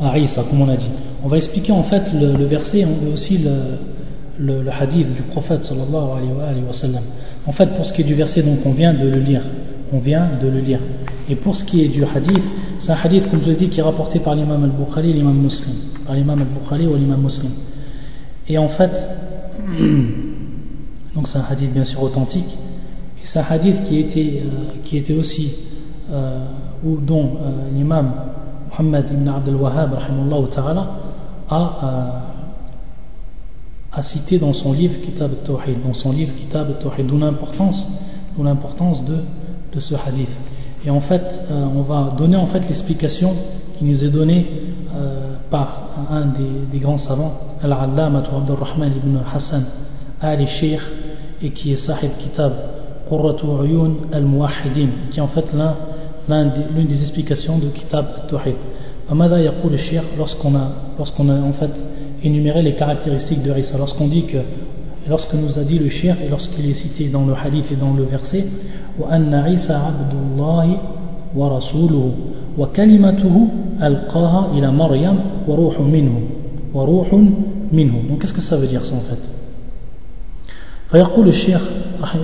à, 0.00 0.10
à 0.10 0.18
Isa, 0.18 0.42
comme 0.50 0.60
on 0.60 0.68
a 0.68 0.76
dit. 0.76 0.90
On 1.24 1.28
va 1.28 1.38
expliquer 1.38 1.72
en 1.72 1.82
fait 1.84 2.02
le, 2.12 2.44
verset 2.44 2.80
et 2.80 3.12
aussi 3.12 3.38
le, 3.38 4.62
le, 4.62 4.70
hadith 4.70 5.14
du 5.14 5.22
prophète 5.22 5.64
sallallahu 5.64 6.18
alayhi 6.44 6.62
wa 6.62 6.72
sallam. 6.72 7.02
En 7.46 7.52
fait, 7.52 7.66
pour 7.74 7.86
ce 7.86 7.92
qui 7.92 8.02
est 8.02 8.04
du 8.04 8.14
verset, 8.14 8.42
donc 8.42 8.58
on 8.66 8.72
vient 8.72 8.92
de 8.92 9.08
le 9.08 9.18
lire. 9.18 9.42
On 9.92 9.98
vient 9.98 10.28
de 10.40 10.46
le 10.46 10.60
lire. 10.60 10.80
Et 11.30 11.34
pour 11.34 11.56
ce 11.56 11.64
qui 11.64 11.82
est 11.82 11.88
du 11.88 12.04
hadith, 12.04 12.44
c'est 12.80 12.92
un 12.92 12.96
hadith, 12.96 13.28
comme 13.30 13.40
je 13.40 13.46
vous 13.46 13.50
ai 13.52 13.56
dit, 13.56 13.68
qui 13.68 13.80
est 13.80 13.82
rapporté 13.82 14.20
par 14.20 14.34
l'imam 14.34 14.62
al-Bukhari 14.62 15.10
et 15.10 15.12
l'imam 15.12 15.36
muslim. 15.36 15.74
Par 16.06 16.14
l'imam 16.14 16.40
al-Bukhari 16.40 16.86
ou 16.86 16.94
l'imam 16.96 17.20
muslim. 17.20 17.50
Et 18.48 18.56
en 18.58 18.68
fait, 18.68 19.08
donc 21.14 21.28
c'est 21.28 21.38
un 21.38 21.44
hadith 21.48 21.72
bien 21.72 21.84
sûr 21.84 22.02
authentique, 22.02 22.56
et 23.22 23.26
c'est 23.26 23.40
un 23.40 23.46
hadith 23.48 23.84
qui 23.84 23.98
était, 23.98 24.42
euh, 24.44 24.80
qui 24.84 24.96
était 24.96 25.14
aussi, 25.14 25.56
euh, 26.10 26.44
ou 26.84 26.98
dont 26.98 27.38
euh, 27.42 27.70
l'imam 27.74 28.12
Muhammad 28.70 29.10
ibn 29.10 29.28
Abdel 29.28 29.56
Wahhab 29.56 29.98
a, 31.50 32.22
a 33.92 34.02
cité 34.02 34.38
dans 34.38 34.52
son 34.52 34.72
livre 34.72 35.00
Kitab 35.00 35.32
al-Tawhid, 35.32 35.82
dans 35.82 35.94
son 35.94 36.12
livre 36.12 36.34
Kitab 36.34 36.68
al-Tawhid, 36.68 37.06
d'où 37.06 37.18
l'importance, 37.18 39.04
de, 39.04 39.16
de 39.74 39.80
ce 39.80 39.94
hadith. 39.94 40.30
Et 40.84 40.90
en 40.90 41.00
fait, 41.00 41.40
euh, 41.50 41.66
on 41.74 41.82
va 41.82 42.14
donner 42.16 42.36
en 42.36 42.46
fait 42.46 42.60
l'explication 42.60 43.34
qui 43.78 43.84
nous 43.84 44.04
est 44.04 44.10
donnée 44.10 44.46
euh, 44.94 45.34
par 45.50 45.90
un 46.10 46.26
des, 46.72 46.78
grands 46.78 46.96
savants, 46.96 47.32
Al-Allama 47.62 48.22
Abdurrahman 48.36 48.92
ibn 48.96 49.18
Hassan 49.32 49.64
al-Sheikh, 50.20 50.80
et 51.42 51.50
qui 51.50 51.72
est 51.72 51.76
Sahib 51.76 52.12
Kitab 52.18 52.52
Qurratu 53.08 53.46
Uyun 53.46 53.94
al-Muwahhidin, 54.12 54.88
qui 55.10 55.18
est 55.18 55.22
en 55.22 55.28
fait 55.28 55.46
l'une 55.52 56.86
des 56.86 57.00
explications 57.00 57.58
de 57.58 57.68
Kitab 57.68 58.06
al-Tawhid. 58.22 58.56
Amada 59.10 59.40
Yaqul 59.40 59.76
Shir, 59.78 60.02
lorsqu'on 60.16 60.54
a, 60.54 60.68
lorsqu'on 60.98 61.28
a 61.30 61.40
en 61.40 61.52
fait 61.52 61.70
énuméré 62.22 62.62
les 62.62 62.74
caractéristiques 62.74 63.42
de 63.42 63.56
Isa, 63.56 63.78
lorsqu'on 63.78 64.08
dit 64.08 64.24
que, 64.24 64.38
lorsque 65.09 65.33
nous 65.33 65.59
a 65.59 65.63
dit 65.63 65.79
le 65.79 65.89
Shir, 65.89 66.15
et 66.23 66.29
lorsqu'il 66.29 66.69
est 66.69 66.73
cité 66.73 67.09
dans 67.09 67.25
le 67.25 67.33
hadith 67.33 67.71
et 67.71 67.75
dans 67.75 67.93
le 67.93 68.03
verset, 68.03 68.45
وأن 68.99 69.33
عيسى 69.33 69.73
عبد 69.73 70.13
الله 70.13 70.77
ورسوله 71.35 72.11
وكلمته 72.57 73.47
ألقاها 73.83 74.51
إلى 74.57 74.71
مريم 74.71 75.19
وروح 75.47 75.79
منه 75.81 76.21
وروح 76.73 77.13
منه 77.71 77.93
donc 78.09 78.19
qu'est-ce 78.21 78.33
que 78.33 78.41
ça 78.41 78.57
veut 78.57 78.67
dire 78.67 78.85
ça 78.85 78.95
en 78.95 78.99
fait 78.99 79.23
فيقول 80.91 81.27
الشيخ 81.27 81.61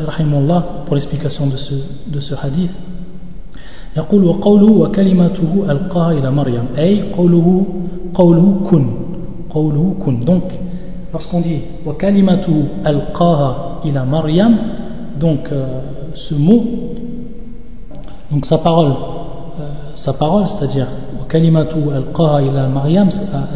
رحمه 0.07 0.39
الله 0.39 0.63
pour 0.85 0.95
l'explication 0.95 1.47
de 1.47 1.57
ce, 1.57 1.73
de 2.07 2.19
ce 2.19 2.35
hadith 2.35 2.71
يقول 3.97 4.23
وقوله 4.23 4.71
وكلمته 4.71 5.65
ألقاها 5.69 6.11
إلى 6.11 6.31
مريم 6.31 6.63
أي 6.77 7.01
قوله 7.11 7.65
قوله 8.13 8.61
كن 8.69 8.85
قوله 9.49 9.95
كن 10.05 10.25
donc 10.25 10.43
lorsqu'on 11.13 11.41
dit 11.41 11.61
وكلمته 11.85 12.63
ألقاها 12.87 13.55
إلى 13.85 14.05
مريم 14.05 14.57
donc 15.19 15.51
euh, 15.51 15.81
ce 16.13 16.33
mot 16.35 16.63
donc 18.31 18.45
sa 18.45 18.57
parole 18.59 18.93
euh, 19.59 19.69
sa 19.95 20.13
parole 20.13 20.47
c'est-à-dire 20.47 20.87
kalimatu 21.27 21.77
alqaha 21.93 22.41
ila 22.41 22.67
Maryam 22.67 23.09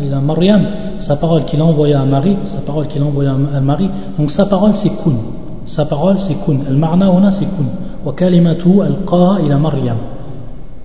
ila 0.06 0.20
Maryam 0.22 0.66
sa 1.00 1.16
parole 1.16 1.46
qu'il 1.46 1.60
a 1.62 1.66
envoyée 1.66 1.94
à 1.96 2.06
Marie 2.06 2.38
sa 2.44 2.62
parole 2.62 2.88
qu'il 2.88 3.02
a 3.02 3.06
envoyée 3.06 3.30
à 3.30 3.62
Marie 3.62 3.90
donc 4.18 4.30
sa 4.30 4.46
parole 4.46 4.76
c'est 4.76 4.90
kun 5.04 5.18
sa 5.66 5.86
parole 5.86 6.20
c'est 6.20 6.36
kun 6.46 6.60
al 6.68 6.76
marna 6.76 7.10
huna 7.12 7.32
c'est 7.32 7.46
kun 7.46 7.66
wa 8.06 8.14
kalimatu 8.14 8.82
alqaha 8.82 9.42
ila 9.42 9.58
Maryam 9.58 9.98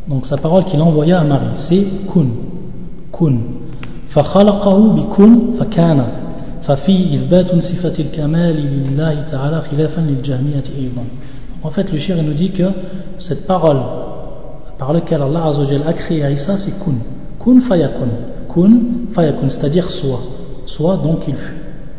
donc 0.09 0.25
sa 0.25 0.37
parole 0.37 0.65
qu'il 0.65 0.81
a 0.81 0.85
envoyée 0.85 1.13
à 1.13 1.25
Marie 1.25 1.57
c'est 1.57 1.87
kun 2.13 2.29
kun 3.13 3.39
فخلقه 4.09 4.79
بكن 4.97 5.39
فكان 5.61 6.05
ففي 6.63 7.15
إثبات 7.17 7.63
صفة 7.63 7.93
الكمال 7.99 8.57
لله 8.57 9.23
تعالى 9.23 9.61
خلافا 9.61 10.01
للجهمية 10.01 10.65
أيضا 10.79 11.05
En 11.65 11.71
fait, 11.71 11.91
le 11.93 11.99
shir 11.99 12.23
nous 12.23 12.35
dit 12.35 12.51
que 12.51 12.69
cette 13.19 13.47
parole 13.47 13.81
par 14.79 14.93
laquelle 14.93 15.23
Allah 15.23 15.51
a 15.87 15.93
créé 15.93 16.23
Isa, 16.31 16.57
c'est 16.57 16.71
kun. 16.71 16.95
Kun 17.43 17.61
fayakun. 17.61 18.11
Kun 18.55 18.81
fayakun, 19.13 19.49
c'est-à-dire 19.49 19.91
soit. 19.91 20.21
Soit 20.67 20.99
donc 20.99 21.27
il 21.27 21.35
fut. 21.35 21.57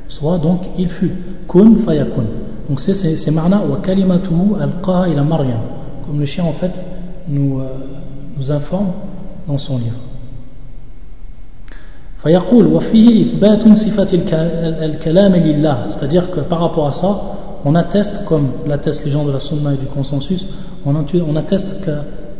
Soit 0.07 0.37
donc 0.37 0.61
il 0.77 0.89
fut. 0.89 1.11
Kun 1.47 1.75
fayakun. 1.85 2.23
Donc 2.69 2.79
c'est 2.79 3.31
marna 3.31 3.61
wa 3.69 3.79
kalimatuhu 3.81 4.55
al 4.61 4.71
ila 5.11 5.23
Maryam. 5.23 5.59
Comme 6.05 6.19
le 6.19 6.25
chien 6.25 6.45
en 6.45 6.53
fait 6.53 6.71
nous, 7.27 7.59
euh, 7.59 7.65
nous 8.37 8.51
informe 8.51 8.91
dans 9.45 9.57
son 9.57 9.77
livre. 9.77 9.97
فيقول 12.23 12.67
وفيه 12.67 13.25
إثبات 13.25 13.73
صفة 13.73 14.07
الكلام 14.85 15.35
لله 15.35 15.87
c'est-à-dire 15.89 16.29
que 16.31 16.41
par 16.41 16.59
rapport 16.59 16.87
à 16.87 16.91
ça 16.91 17.21
on 17.65 17.75
atteste 17.75 18.25
comme 18.25 18.47
l'attestent 18.67 19.05
les 19.05 19.11
gens 19.11 19.25
de 19.25 19.31
la 19.31 19.39
sunna 19.39 19.73
et 19.73 19.77
du 19.77 19.85
consensus 19.85 20.45
on 20.85 21.35
atteste 21.35 21.85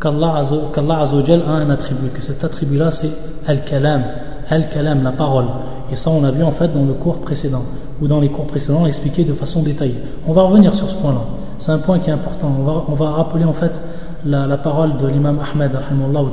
qu'Allah 0.00 0.42
qu 0.74 0.80
a 0.80 1.50
un 1.50 1.70
attribut 1.70 2.10
que 2.14 2.22
cet 2.22 2.44
attribut 2.44 2.76
là 2.76 2.90
c'est 2.90 3.10
al-kalam 3.46 4.02
al-kalam 4.48 5.02
la 5.02 5.12
parole 5.12 5.46
et 5.90 5.96
ça 5.96 6.10
on 6.10 6.24
a 6.24 6.30
vu 6.30 6.42
en 6.42 6.52
fait 6.52 6.68
dans 6.68 6.84
le 6.84 6.94
cours 6.94 7.20
précédent 7.20 7.64
ou 8.00 8.06
dans 8.06 8.20
les 8.20 8.28
cours 8.28 8.46
précédents 8.46 8.86
expliqué 8.86 9.24
de 9.24 9.32
façon 9.34 9.62
détaillée 9.62 10.00
on 10.26 10.32
va 10.32 10.42
revenir 10.42 10.74
sur 10.74 10.90
ce 10.90 10.96
point 10.96 11.12
là 11.12 11.22
c'est 11.58 11.72
un 11.72 11.78
point 11.78 11.98
qui 11.98 12.10
est 12.10 12.12
important 12.12 12.50
on 12.58 12.62
va, 12.64 12.84
on 12.88 12.94
va 12.94 13.10
rappeler 13.10 13.44
en 13.44 13.52
fait 13.54 13.80
la, 14.26 14.46
la 14.46 14.58
parole 14.58 14.96
de 14.98 15.06
l'imam 15.06 15.38
Ahmed 15.38 15.72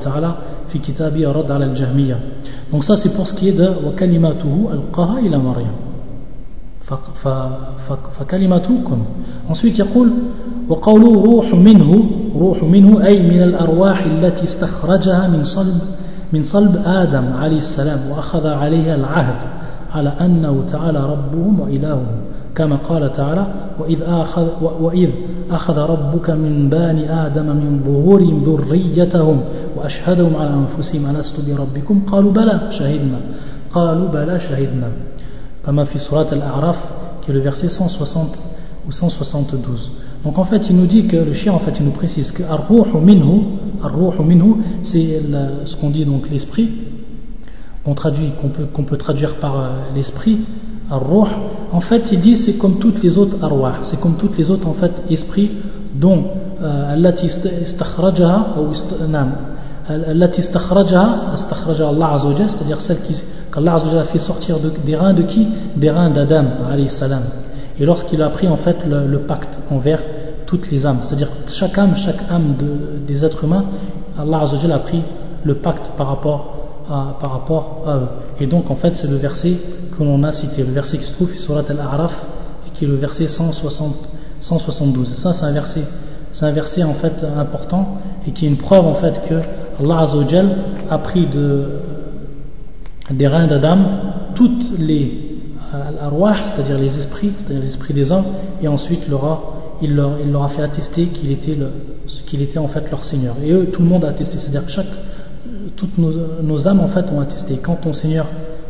ta'ala 0.02 0.38
fi 0.73 0.79
kitabi 0.79 1.25
rad 1.27 1.51
al-jahmiya 1.51 2.17
donc 2.73 2.85
ça 2.85 2.97
c'est 2.97 3.13
pour 3.15 3.27
ce 3.27 3.35
kalimatuhu 3.97 4.69
al-qaha 4.73 5.21
ila 5.21 5.39
maryam 5.39 5.77
فكلمتكم 8.19 8.99
ensuite 9.49 9.79
يقول 9.79 10.11
وقوله 10.69 11.25
روح 11.25 11.55
منه 11.55 12.05
روح 12.39 12.63
منه 12.63 13.07
أي 13.07 13.23
من 13.23 13.43
الأرواح 13.43 14.03
التي 14.05 14.45
استخرجها 14.45 15.29
من 15.29 15.45
صلب 15.45 15.81
من 16.33 16.43
صلب 16.43 16.83
آدم 16.87 17.25
عليه 17.33 17.59
السلام 17.59 18.11
وأخذ 18.11 18.47
عليها 18.47 18.95
العهد 18.95 19.41
على 19.95 20.13
أنه 20.21 20.65
تعالى 20.67 20.99
ربهم 20.99 21.61
وإلههم. 21.61 22.07
كما 22.56 22.76
قال 22.76 23.12
تعالى 23.12 23.48
وإذ 23.80 24.02
أخذ, 24.02 24.48
وإذ 24.82 25.10
أخذ 25.52 25.78
ربك 25.78 26.30
من 26.30 26.70
بني 26.70 27.26
آدم 27.26 27.46
من 27.46 27.82
ظهورهم 27.86 28.44
ذريتهم 28.44 29.42
وأشهدهم 29.76 30.36
على 30.36 30.50
أنفسهم 30.50 31.16
ألست 31.16 31.50
بربكم 31.50 32.02
قالوا 32.12 32.32
بلى 32.32 32.62
شهدنا 32.72 33.20
قالوا 33.72 34.08
بلى 34.08 34.40
شهدنا 34.40 34.90
comme 35.68 35.86
fait 35.86 36.00
surat 36.00 36.28
al-A'raf, 36.32 36.78
qui 37.22 37.32
est 37.32 37.34
le 37.34 37.42
verset 37.42 37.68
160 37.68 38.40
ou 38.88 38.92
172. 38.94 39.92
Donc 40.24 40.38
en 40.40 40.46
fait, 40.46 40.70
il 40.70 40.78
nous 40.78 40.86
dit 40.86 41.08
que 41.08 41.18
le 41.18 41.34
chien, 41.34 41.52
en 41.52 41.60
fait, 41.60 41.74
il 41.78 41.86
nous 41.86 41.92
précise 41.92 42.32
que 42.32 42.42
ar-ruhu 42.44 42.98
minhu, 43.02 43.42
minhu, 44.26 44.56
c'est 44.82 45.22
ce 45.66 45.76
qu'on 45.76 45.90
dit 45.90 46.06
donc 46.06 46.30
l'esprit, 46.30 46.70
qu'on 47.84 47.96
traduit, 47.96 48.32
qu'on 48.42 48.48
peut, 48.48 48.66
qu'on 48.74 48.84
peut 48.84 48.96
traduire 48.96 49.36
par 49.40 49.60
euh, 49.60 49.68
l'esprit, 49.94 50.40
ar-ruh. 50.90 51.28
en 51.73 51.81
fait, 51.81 52.13
il 52.13 52.21
dit 52.21 52.37
c'est 52.37 52.59
comme 52.59 52.79
toutes 52.79 53.03
les 53.03 53.17
autres 53.17 53.37
arwah, 53.43 53.79
c'est 53.83 53.99
comme 54.01 54.17
toutes 54.17 54.37
les 54.37 54.51
autres 54.51 54.69
en 54.69 54.75
fait 54.75 54.93
esprits 55.11 55.51
dont 55.95 56.25
euh, 56.63 56.93
Allah 56.93 57.13
ou 58.59 58.73
c'est-à-dire 62.49 62.81
celle 62.81 62.99
qu'Allah 63.53 63.75
a 63.75 64.05
fait 64.05 64.19
sortir 64.19 64.59
des 64.85 64.97
reins 64.97 65.15
de 65.15 65.23
qui? 65.23 65.49
Des 65.77 65.91
reins 65.91 66.11
d'Adam, 66.11 66.45
salam. 66.89 67.23
Et 67.81 67.85
lorsqu'il 67.85 68.23
a 68.23 68.29
pris 68.29 68.47
en 68.49 68.57
fait 68.57 68.77
le, 68.87 69.19
pacte 69.21 69.59
envers 69.71 70.01
toutes 70.47 70.71
les 70.71 70.87
âmes, 70.87 70.99
c'est-à-dire 71.01 71.31
chaque 71.47 71.77
âme, 71.79 71.97
chaque 71.97 72.31
âme 72.31 72.55
des 73.07 73.25
êtres 73.25 73.45
humains, 73.45 73.65
Allah 74.19 74.43
a 74.43 74.79
pris 74.79 75.03
le 75.45 75.55
pacte 75.55 75.91
par 75.97 76.07
rapport 76.09 76.62
par 76.89 77.33
rapport 77.33 77.83
à 77.87 77.97
eux. 77.97 78.09
Et 78.41 78.47
donc 78.47 78.71
en 78.71 78.77
fait 78.77 78.95
c'est 78.97 79.09
le 79.09 79.17
verset 79.17 79.57
que 79.97 80.03
l'on 80.03 80.23
a 80.23 80.33
cité, 80.33 80.65
le 80.65 80.73
verset 80.73 80.99
qui 80.99 81.05
se 81.05 81.13
trouve 81.13 81.35
sur 81.35 81.57
Al-A'raf, 81.57 82.15
et 82.67 82.71
qui 82.71 82.85
est 82.85 82.89
le 82.89 82.97
verset 82.97 83.29
160, 83.29 83.95
172. 84.41 85.15
ça 85.15 85.33
c'est 85.33 85.45
un 85.45 85.53
verset 85.53 85.85
c'est 86.33 86.47
un 86.47 86.53
verset 86.53 86.83
en 86.83 86.95
fait 86.95 87.25
important 87.37 87.99
et 88.27 88.31
qui 88.31 88.47
est 88.47 88.49
une 88.49 88.57
preuve 88.57 88.87
en 88.87 88.95
fait 88.95 89.21
que 89.29 89.35
Allah 89.83 90.01
Azzawajal 90.01 90.57
a 90.91 90.99
pris 90.99 91.27
de, 91.27 91.65
des 93.11 93.27
reins 93.27 93.47
d'Adam 93.47 93.79
toutes 94.35 94.79
les 94.79 95.33
arwah, 96.01 96.45
c'est-à-dire 96.45 96.79
les 96.79 96.99
esprits, 96.99 97.33
c'est-à-dire 97.37 97.61
les 97.61 97.69
esprits 97.69 97.95
des 97.95 98.11
hommes, 98.13 98.25
et 98.63 98.69
ensuite 98.69 99.09
leur 99.09 99.25
a, 99.25 99.43
il, 99.81 99.95
leur, 99.95 100.19
il 100.21 100.31
leur 100.31 100.45
a 100.45 100.49
fait 100.49 100.63
attester 100.63 101.07
qu'il 101.07 101.31
était, 101.31 101.55
le, 101.55 101.69
qu'il 102.27 102.43
était 102.43 102.59
en 102.59 102.69
fait 102.69 102.91
leur 102.91 103.05
Seigneur. 103.05 103.37
Et 103.43 103.53
eux, 103.53 103.71
tout 103.73 103.83
le 103.83 103.89
monde 103.89 104.05
a 104.05 104.09
attesté, 104.09 104.37
c'est-à-dire 104.37 104.67
que 104.67 104.71
chaque, 104.71 104.87
toutes 105.77 105.99
nos, 105.99 106.69
âmes 106.69 106.81
en 106.81 106.89
fait 106.89 107.07
ont 107.13 107.21
attesté. 107.21 107.59
Quand 107.63 107.77
ton 107.77 107.93
Seigneur 107.93 108.27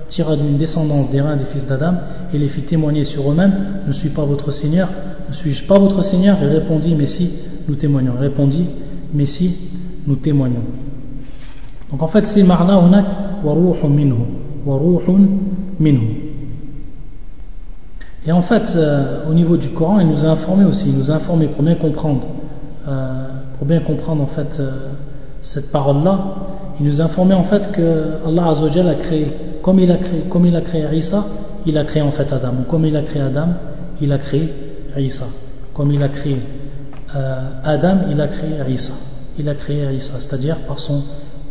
tira 0.09 0.36
d'une 0.36 0.57
descendance 0.57 1.11
des 1.11 1.20
reins 1.20 1.36
des 1.36 1.45
fils 1.45 1.66
d'Adam 1.66 1.95
et 2.32 2.38
les 2.38 2.49
fit 2.49 2.62
témoigner 2.62 3.05
sur 3.05 3.30
eux-mêmes, 3.30 3.53
ne 3.86 3.93
suis 3.93 4.11
pas 4.11 4.24
votre 4.24 4.51
Seigneur, 4.51 4.88
ne 5.28 5.32
suis-je 5.32 5.66
pas 5.66 5.78
votre 5.78 6.03
Seigneur? 6.03 6.43
Et 6.43 6.47
répondit, 6.47 6.95
mais 6.95 7.07
si, 7.07 7.30
nous 7.68 7.74
témoignons. 7.74 8.14
répondit, 8.18 8.66
mais 9.14 9.26
si, 9.26 9.70
nous 10.07 10.16
témoignons. 10.16 10.64
Donc 11.90 12.03
en 12.03 12.09
fait, 12.09 12.26
c'est 12.26 12.43
marna 12.43 12.78
hunak 12.78 13.07
wa 13.45 13.55
minhu. 13.88 14.14
Wa 14.66 14.78
minhu. 15.78 16.32
Et 18.24 18.32
en 18.32 18.43
fait, 18.43 18.62
euh, 18.76 19.28
au 19.28 19.34
niveau 19.34 19.57
du 19.57 19.70
Coran, 19.70 19.99
il 19.99 20.07
nous 20.07 20.24
a 20.24 20.28
informé 20.28 20.64
aussi, 20.64 20.88
il 20.88 20.97
nous 20.97 21.11
a 21.11 21.14
informé 21.14 21.49
pour 21.49 21.64
bien 21.64 21.74
comprendre, 21.74 22.28
euh, 22.86 23.26
pour 23.59 23.66
bien 23.66 23.80
comprendre 23.80 24.22
en 24.22 24.28
fait 24.28 24.59
euh, 24.61 24.93
cette 25.41 25.72
parole-là, 25.72 26.20
il 26.80 26.86
nous 26.86 27.02
a 27.02 27.06
informé 27.06 27.34
en 27.34 27.43
fait 27.43 27.72
que 27.72 28.28
Allah 28.28 28.50
Azzawajal 28.50 28.89
a 28.89 28.95
créé, 28.95 29.28
comme 29.62 29.80
il 29.80 29.91
a 29.91 29.98
créé, 29.98 30.22
comme 30.30 30.45
il 30.45 30.56
a 30.56 30.62
créé 30.62 30.86
Isa, 30.93 31.24
il 31.66 31.78
a 31.78 31.84
créé 31.84 32.02
en 32.02 32.12
fait 32.12 32.32
Adam. 32.32 32.54
Ou 32.62 32.70
comme 32.70 32.86
il 32.86 32.95
a 32.95 33.02
créé 33.02 33.22
Adam, 33.22 33.48
il 34.02 34.12
a 34.12 34.18
créé 34.18 34.54
Isa. 34.98 35.26
Comme 35.74 35.91
il 35.91 36.02
a 36.02 36.10
créé 36.10 36.38
euh, 37.16 37.50
Adam, 37.64 37.98
il 38.12 38.20
a 38.20 38.28
créé 38.28 38.52
Isa. 38.70 38.93
Il 39.39 39.48
a 39.50 39.56
créé 39.56 39.93
Isa, 39.93 40.20
c'est-à-dire 40.20 40.58
par, 40.68 40.80
son, 40.80 41.02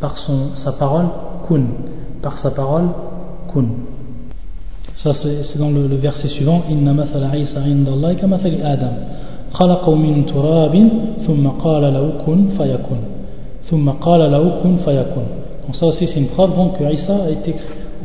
par 0.00 0.18
son, 0.18 0.54
sa 0.54 0.72
parole 0.72 1.06
kun. 1.48 1.64
Par 2.22 2.38
sa 2.38 2.50
parole 2.50 2.88
kun. 3.52 3.66
Ça, 4.94 5.12
c'est 5.12 5.58
dans 5.58 5.70
le, 5.70 5.86
le, 5.86 5.96
verset 5.96 6.28
suivant 6.28 6.62
Inna 6.70 6.92
mathala 6.94 7.36
Isa 7.36 7.60
indallahi 7.60 8.16
ka 8.16 8.26
mathali 8.26 8.62
Adam. 8.62 8.92
خلقه 9.52 9.94
من 9.94 10.26
تراب 10.26 10.88
ثم 11.26 11.48
قال 11.48 11.82
له 11.94 12.12
كن 12.26 12.48
فيكون 12.48 13.09
donc 13.71 15.75
ça 15.75 15.85
aussi 15.85 16.07
c'est 16.07 16.19
une 16.19 16.27
preuve 16.27 16.55
donc 16.55 16.77
que 16.77 16.91
Isa 16.91 17.23
a 17.23 17.29
été 17.29 17.55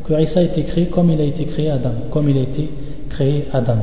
que 0.05 0.21
Isa 0.21 0.41
a 0.41 0.43
été 0.43 0.63
créé 0.63 0.87
comme 0.87 1.11
il 1.11 1.21
a 1.21 1.25
été 1.25 1.45
créé 1.45 1.71
Adam 1.71 1.91
comme 2.11 2.29
il 2.29 2.39
a 2.39 2.43
été 2.43 2.71
créé 3.09 3.47
Adam 3.53 3.77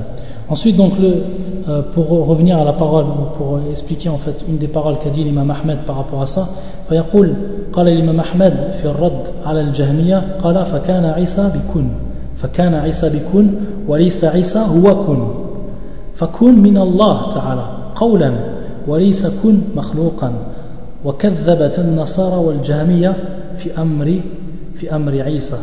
Ensuite, 0.49 0.75
donc, 0.75 0.99
le, 0.99 1.23
euh, 1.69 1.81
pour 1.93 2.09
revenir 2.27 2.57
à 2.57 2.65
la 2.65 2.73
parole, 2.73 3.05
ou 3.05 3.37
pour 3.37 3.59
expliquer 3.71 4.09
en 4.09 4.17
fait 4.17 4.43
une 4.47 4.57
des 4.57 4.67
paroles 4.67 4.99
qu'a 4.99 5.09
dit 5.09 5.23
l'imam 5.23 5.49
Ahmed 5.49 5.79
par 5.85 5.95
rapport 5.95 6.21
à 6.21 6.27
ça, 6.27 6.47
فيقول 6.89 7.33
قال 7.73 7.87
الإمام 7.87 8.19
أحمد 8.19 8.53
في 8.81 8.85
الرد 8.85 9.27
على 9.45 9.61
الجهمية 9.61 10.23
قال 10.43 10.65
فكان 10.65 11.05
عيسى 11.05 11.51
بكن 11.55 11.87
فكان 12.35 12.73
عيسى 12.73 13.09
بكن 13.09 13.47
وليس 13.87 14.23
عيسى 14.23 14.59
هو 14.59 15.05
كن 15.05 15.27
فكن 16.15 16.59
من 16.59 16.77
الله 16.77 17.33
تعالى 17.33 17.65
قولا 17.95 18.33
وليس 18.87 19.25
كن 19.43 19.61
مخلوقا 19.75 20.33
وكذبت 21.05 21.79
النصارى 21.79 22.45
والجهمية 22.45 23.15
في 23.57 23.81
أمر 23.81 24.21
في 24.75 24.95
أمر 24.95 25.21
عيسى 25.21 25.57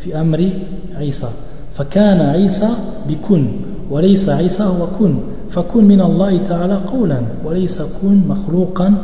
في 0.00 0.20
أمر 0.20 0.50
عيسى. 0.96 1.30
فكان 1.74 2.20
عيسى 2.20 2.70
بكن 3.08 3.46
وليس 3.90 4.28
عيسى 4.28 4.62
هو 4.62 4.86
كن. 4.98 5.14
فكن 5.50 5.84
من 5.84 6.00
الله 6.00 6.38
تعالى 6.38 6.74
قولا 6.74 7.20
وليس 7.44 7.82
كن 8.00 8.28
مخلوقا. 8.28 8.94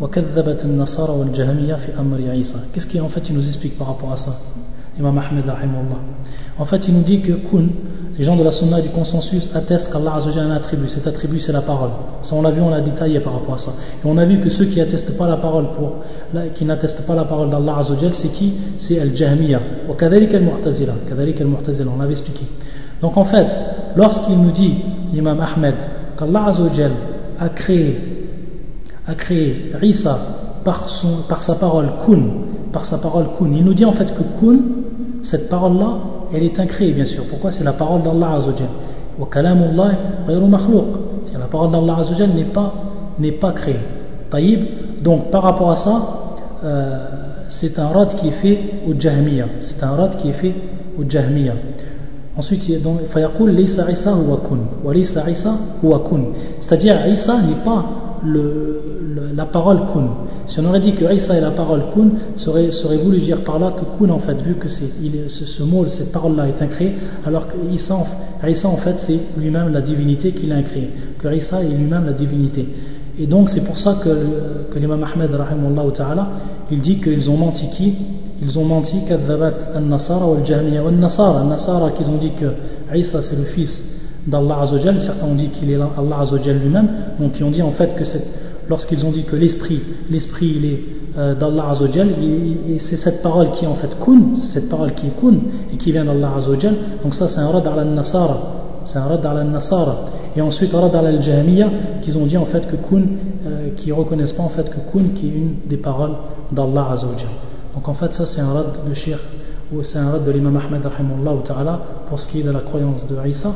وكذبت 0.00 0.64
النصارى 0.64 1.12
والجهمية 1.18 1.74
في 1.74 2.00
أمر 2.00 2.18
عيسى. 2.28 2.58
Qu'est-ce 2.72 2.86
qui 2.86 3.00
en 3.00 3.08
fait 3.08 3.28
il 3.28 3.34
nous 3.36 3.46
explique 3.46 3.78
par 3.78 3.86
rapport 3.86 4.12
à 4.12 4.16
ça? 4.16 4.32
Imam 4.98 5.16
Ahmed 5.18 5.46
rahimahullah. 5.46 6.00
En 6.58 6.64
fait 6.64 6.88
il 6.88 6.94
nous 6.94 7.02
dit 7.02 7.20
que 7.20 7.32
les 8.22 8.26
gens 8.26 8.36
de 8.36 8.44
la 8.44 8.52
sunna 8.52 8.80
du 8.80 8.90
consensus 8.90 9.48
attestent 9.52 9.92
qu'Allah 9.92 10.12
a 10.14 10.40
un 10.40 10.52
attribut. 10.52 10.86
Cet 10.86 11.08
attribut, 11.08 11.40
c'est 11.40 11.50
la 11.50 11.62
parole. 11.62 11.90
Ça, 12.22 12.36
on 12.36 12.42
l'a 12.42 12.52
vu, 12.52 12.60
on 12.60 12.70
l'a 12.70 12.80
détaillé 12.80 13.18
par 13.18 13.32
rapport 13.32 13.54
à 13.54 13.58
ça. 13.58 13.72
Et 13.72 14.06
on 14.06 14.16
a 14.16 14.24
vu 14.24 14.38
que 14.38 14.48
ceux 14.48 14.66
qui 14.66 14.78
n'attestent 14.78 15.18
pas 15.18 15.26
la 15.26 15.38
parole 15.38 15.66
qui 16.54 16.64
n'attestent 16.64 17.04
pas 17.04 17.16
la 17.16 17.24
parole 17.24 17.50
d'Allah 17.50 17.80
c'est 18.12 18.28
qui? 18.28 18.52
C'est 18.78 19.00
Al-Jahmiya. 19.00 19.60
Ou 19.90 19.94
Kadalik 19.94 20.32
Al-Mu'tazila. 20.34 20.92
Kadalik 21.08 21.40
Al-Mu'tazila, 21.40 21.90
on 21.92 21.98
l'avait 22.00 22.12
expliqué. 22.12 22.46
Donc 23.00 23.16
en 23.16 23.24
fait, 23.24 23.50
lorsqu'il 23.96 24.38
nous 24.40 24.52
dit, 24.52 24.74
l'imam 25.12 25.40
Ahmed, 25.40 25.74
qu'Allah 26.16 26.52
a 27.40 27.48
créé, 27.48 28.28
a 29.04 29.14
créé 29.16 29.72
par 30.64 30.88
sa 30.88 31.54
parole 31.56 31.88
kun, 32.06 32.22
par 32.72 32.86
sa 32.86 32.98
parole 32.98 33.30
kun, 33.36 33.50
il 33.52 33.64
nous 33.64 33.74
dit 33.74 33.84
en 33.84 33.90
fait 33.90 34.14
que 34.14 34.22
kun, 34.40 34.60
cette 35.22 35.48
parole-là, 35.48 36.11
elle 36.34 36.44
est 36.44 36.58
incréée, 36.58 36.92
bien 36.92 37.06
sûr. 37.06 37.24
Pourquoi? 37.28 37.50
C'est 37.50 37.64
la 37.64 37.72
parole 37.74 38.02
d'Allah 38.02 38.34
Azzawajal. 38.36 38.68
Wa 39.18 39.26
kalamullah 39.30 39.90
ghayru 40.26 40.46
makhlouq. 40.46 40.86
La 41.38 41.46
parole 41.46 41.70
d'Allah 41.70 41.98
Azzawajal 41.98 42.30
n'est 42.30 42.44
pas, 42.44 42.72
n'est 43.18 43.32
pas 43.32 43.52
créée. 43.52 43.80
Taïb. 44.30 44.64
Donc, 45.02 45.30
par 45.30 45.42
rapport 45.42 45.70
à 45.70 45.76
ça, 45.76 46.02
euh, 46.64 47.06
c'est 47.48 47.78
un 47.78 47.88
rad 47.88 48.14
qui 48.16 48.28
est 48.28 48.32
fait 48.42 48.58
au 48.88 48.98
Jahmiya. 48.98 49.46
C'est 49.60 49.82
un 49.82 49.90
rad 49.90 50.16
qui 50.16 50.28
est 50.28 50.34
fait 50.34 50.54
au 50.98 51.02
Jahmiya. 51.08 51.54
Ensuite, 52.36 52.66
il 52.68 52.74
y 52.74 52.76
a 52.76 52.80
donc, 52.80 53.00
Fayaqul, 53.08 53.50
Laysa 53.50 53.90
Isa 53.90 54.12
huwa 54.12 54.38
kun. 54.48 54.60
Wa 54.82 54.94
Laysa 54.94 55.28
Isa 55.28 55.54
huwa. 55.82 56.02
C'est-à-dire, 56.60 57.06
Isa 57.08 57.42
n'est 57.42 57.64
pas 57.64 57.84
la 59.34 59.44
parole 59.44 59.80
kun. 59.92 60.08
Si 60.46 60.58
on 60.60 60.64
aurait 60.64 60.80
dit 60.80 60.92
que 60.92 61.04
Isa 61.12 61.34
est 61.34 61.40
la 61.40 61.52
parole 61.52 61.82
kun, 61.94 62.10
serait, 62.34 62.70
serait 62.72 62.98
voulu 62.98 63.20
dire 63.20 63.42
par 63.44 63.58
là 63.58 63.72
que 63.72 63.98
kun 63.98 64.10
en 64.10 64.18
fait, 64.18 64.40
vu 64.42 64.54
que 64.54 64.68
ce, 64.68 65.62
mot, 65.62 65.86
cette 65.88 66.12
parole-là 66.12 66.48
est 66.48 66.62
incréée, 66.62 66.94
alors 67.24 67.46
que 67.46 67.54
Isa, 67.72 67.94
en 67.94 68.76
fait 68.76 68.98
c'est 68.98 69.18
lui-même 69.38 69.72
la 69.72 69.80
divinité 69.80 70.32
qu'il 70.32 70.52
a 70.52 70.56
incréée, 70.56 70.90
que 71.18 71.32
Isa 71.32 71.62
est 71.62 71.68
lui-même 71.68 72.06
la 72.06 72.12
divinité. 72.12 72.66
Et 73.18 73.26
donc 73.26 73.50
c'est 73.50 73.64
pour 73.64 73.78
ça 73.78 73.98
que, 74.02 74.72
que 74.72 74.78
l'imam 74.78 75.04
Ahmed 75.04 75.30
ta'ala, 75.94 76.28
il 76.70 76.80
dit 76.80 77.00
qu'ils 77.00 77.28
ont 77.30 77.36
menti 77.36 77.68
qui? 77.70 77.94
Ils 78.40 78.58
ont 78.58 78.64
menti 78.64 79.04
kadhabat 79.06 79.72
al-Nasara 79.74 80.26
ou 80.26 80.34
al-Jahmiya. 80.34 80.80
Al-Nasara, 80.80 81.44
Nasara 81.44 81.90
qu'ils 81.92 82.08
ont 82.08 82.16
dit 82.16 82.32
que 82.32 82.96
Isa 82.96 83.22
c'est 83.22 83.36
le 83.36 83.44
fils 83.44 83.82
d'Allah 84.26 84.62
Azzawajal, 84.62 85.00
certains 85.00 85.26
ont 85.26 85.34
dit 85.34 85.48
qu'il 85.48 85.70
est 85.70 85.76
Allah 85.76 86.20
Azzawajal 86.20 86.58
lui-même, 86.58 86.88
donc 87.20 87.38
ils 87.38 87.44
ont 87.44 87.50
dit 87.50 87.62
en 87.62 87.70
fait 87.72 87.94
que 87.94 88.04
lorsqu'ils 88.68 89.04
ont 89.04 89.10
dit 89.10 89.24
que 89.24 89.36
l'esprit, 89.36 89.80
l'esprit 90.10 90.54
il 90.56 90.64
est 90.64 90.80
euh, 91.18 91.34
d'Allah 91.34 91.70
Azzawajal, 91.70 92.08
et, 92.22 92.78
c'est 92.78 92.96
cette 92.96 93.22
parole 93.22 93.50
qui 93.52 93.64
est 93.64 93.68
en 93.68 93.74
fait 93.74 93.90
kun, 94.04 94.34
c'est 94.34 94.60
cette 94.60 94.68
parole 94.68 94.92
qui 94.94 95.06
est 95.06 95.20
kun 95.20 95.34
et 95.72 95.76
qui 95.76 95.92
vient 95.92 96.04
d'Allah 96.04 96.32
Azzawajal, 96.38 96.74
donc 97.02 97.14
ça 97.14 97.28
c'est 97.28 97.40
un 97.40 97.48
rad 97.48 97.66
al-Nasara, 97.66 98.80
c'est 98.84 98.98
un 98.98 99.04
rad 99.04 99.24
al-Nasara. 99.24 99.96
Et 100.34 100.40
ensuite 100.40 100.72
rad 100.72 100.94
al-Jahmiya, 100.94 101.70
qu'ils 102.00 102.16
ont 102.16 102.26
dit 102.26 102.36
en 102.36 102.46
fait 102.46 102.66
que 102.66 102.76
kun, 102.76 103.02
euh, 103.46 103.70
qui 103.76 103.92
reconnaissent 103.92 104.32
pas 104.32 104.42
en 104.42 104.48
fait 104.48 104.68
que 104.70 104.78
kun 104.92 105.10
qui 105.14 105.26
est 105.28 105.34
une 105.34 105.54
des 105.66 105.76
paroles 105.76 106.14
d'Allah 106.50 106.88
Azzawajal. 106.92 107.28
Donc 107.74 107.88
en 107.88 107.94
fait 107.94 108.12
ça 108.14 108.26
c'est 108.26 108.40
un 108.40 108.52
rad 108.52 108.88
de 108.88 108.94
shir, 108.94 109.18
ou 109.72 109.82
c'est 109.82 109.98
un 109.98 110.10
rad 110.10 110.24
de 110.24 110.30
l'imam 110.30 110.56
Ahmed 110.56 110.82
ta'ala 111.44 111.80
pour 112.08 112.18
ce 112.18 112.26
qui 112.26 112.40
est 112.40 112.44
de 112.44 112.50
la 112.50 112.60
croyance 112.60 113.06
de 113.06 113.16
Isa 113.26 113.52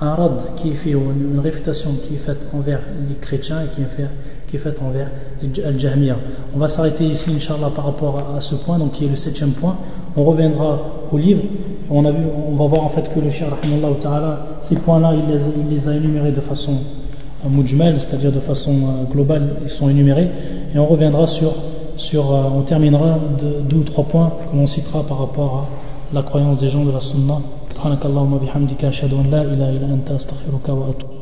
un 0.00 0.14
rad 0.14 0.42
qui 0.56 0.70
est 0.70 0.74
fait, 0.74 0.90
une 0.90 1.38
réfutation 1.38 1.94
qui 2.06 2.16
est 2.16 2.18
faite 2.18 2.48
envers 2.52 2.80
les 3.08 3.14
chrétiens 3.14 3.62
et 3.62 3.74
qui 3.74 3.82
est, 3.82 3.86
fait, 3.86 4.08
qui 4.47 4.57
est 4.57 4.59
faite 4.59 4.79
envers 4.85 5.09
les 5.41 5.63
Al-Jahmiya. 5.63 6.17
On 6.53 6.59
va 6.59 6.67
s'arrêter 6.67 7.05
ici, 7.05 7.31
Inch'Allah, 7.31 7.71
par 7.75 7.85
rapport 7.85 8.21
à, 8.35 8.41
ce 8.41 8.55
point, 8.55 8.77
donc 8.77 8.91
qui 8.93 9.05
est 9.05 9.09
le 9.09 9.15
septième 9.15 9.51
point. 9.51 9.77
On 10.15 10.23
reviendra 10.23 10.79
au 11.11 11.17
livre. 11.17 11.41
On, 11.89 12.05
a 12.05 12.11
vu, 12.11 12.23
on 12.47 12.55
va 12.55 12.65
voir 12.67 12.83
en 12.83 12.89
fait 12.89 13.13
que 13.13 13.19
le 13.19 13.29
Cheikh, 13.29 13.49
ta'ala, 14.01 14.47
ces 14.61 14.75
points-là, 14.75 15.13
il 15.13 15.33
les, 15.33 15.41
il 15.41 15.73
les, 15.73 15.87
a 15.87 15.95
énumérés 15.95 16.31
de 16.31 16.41
façon 16.41 16.73
euh, 17.45 17.49
mujmal, 17.49 17.99
c'est-à-dire 17.99 18.31
de 18.31 18.39
façon 18.39 18.71
euh, 18.71 19.11
globale, 19.11 19.57
ils 19.63 19.69
sont 19.69 19.89
énumérés. 19.89 20.29
Et 20.73 20.79
on 20.79 20.85
reviendra 20.85 21.27
sur, 21.27 21.53
sur 21.97 22.33
euh, 22.33 22.43
on 22.53 22.61
terminera 22.61 23.19
de 23.41 23.61
deux 23.69 23.77
ou 23.77 23.83
trois 23.83 24.05
points 24.05 24.31
que 24.51 24.55
l'on 24.55 24.67
citera 24.67 25.03
par 25.03 25.19
rapport 25.19 25.67
à 26.11 26.15
la 26.15 26.23
croyance 26.23 26.59
des 26.59 26.69
gens 26.69 26.83
de 26.85 26.91
la 26.91 26.99
Sunnah. 26.99 27.39
سبحانك 27.81 28.05
اللهم 28.05 28.33
وبحمدك 28.33 28.85
أشهد 28.85 29.13
أن 29.13 29.31
لا 29.31 29.41
إله 29.41 29.69
إلا 29.69 29.93
أنت 29.93 30.11
أستغفرك 30.11 30.69
وأتوب 30.69 31.14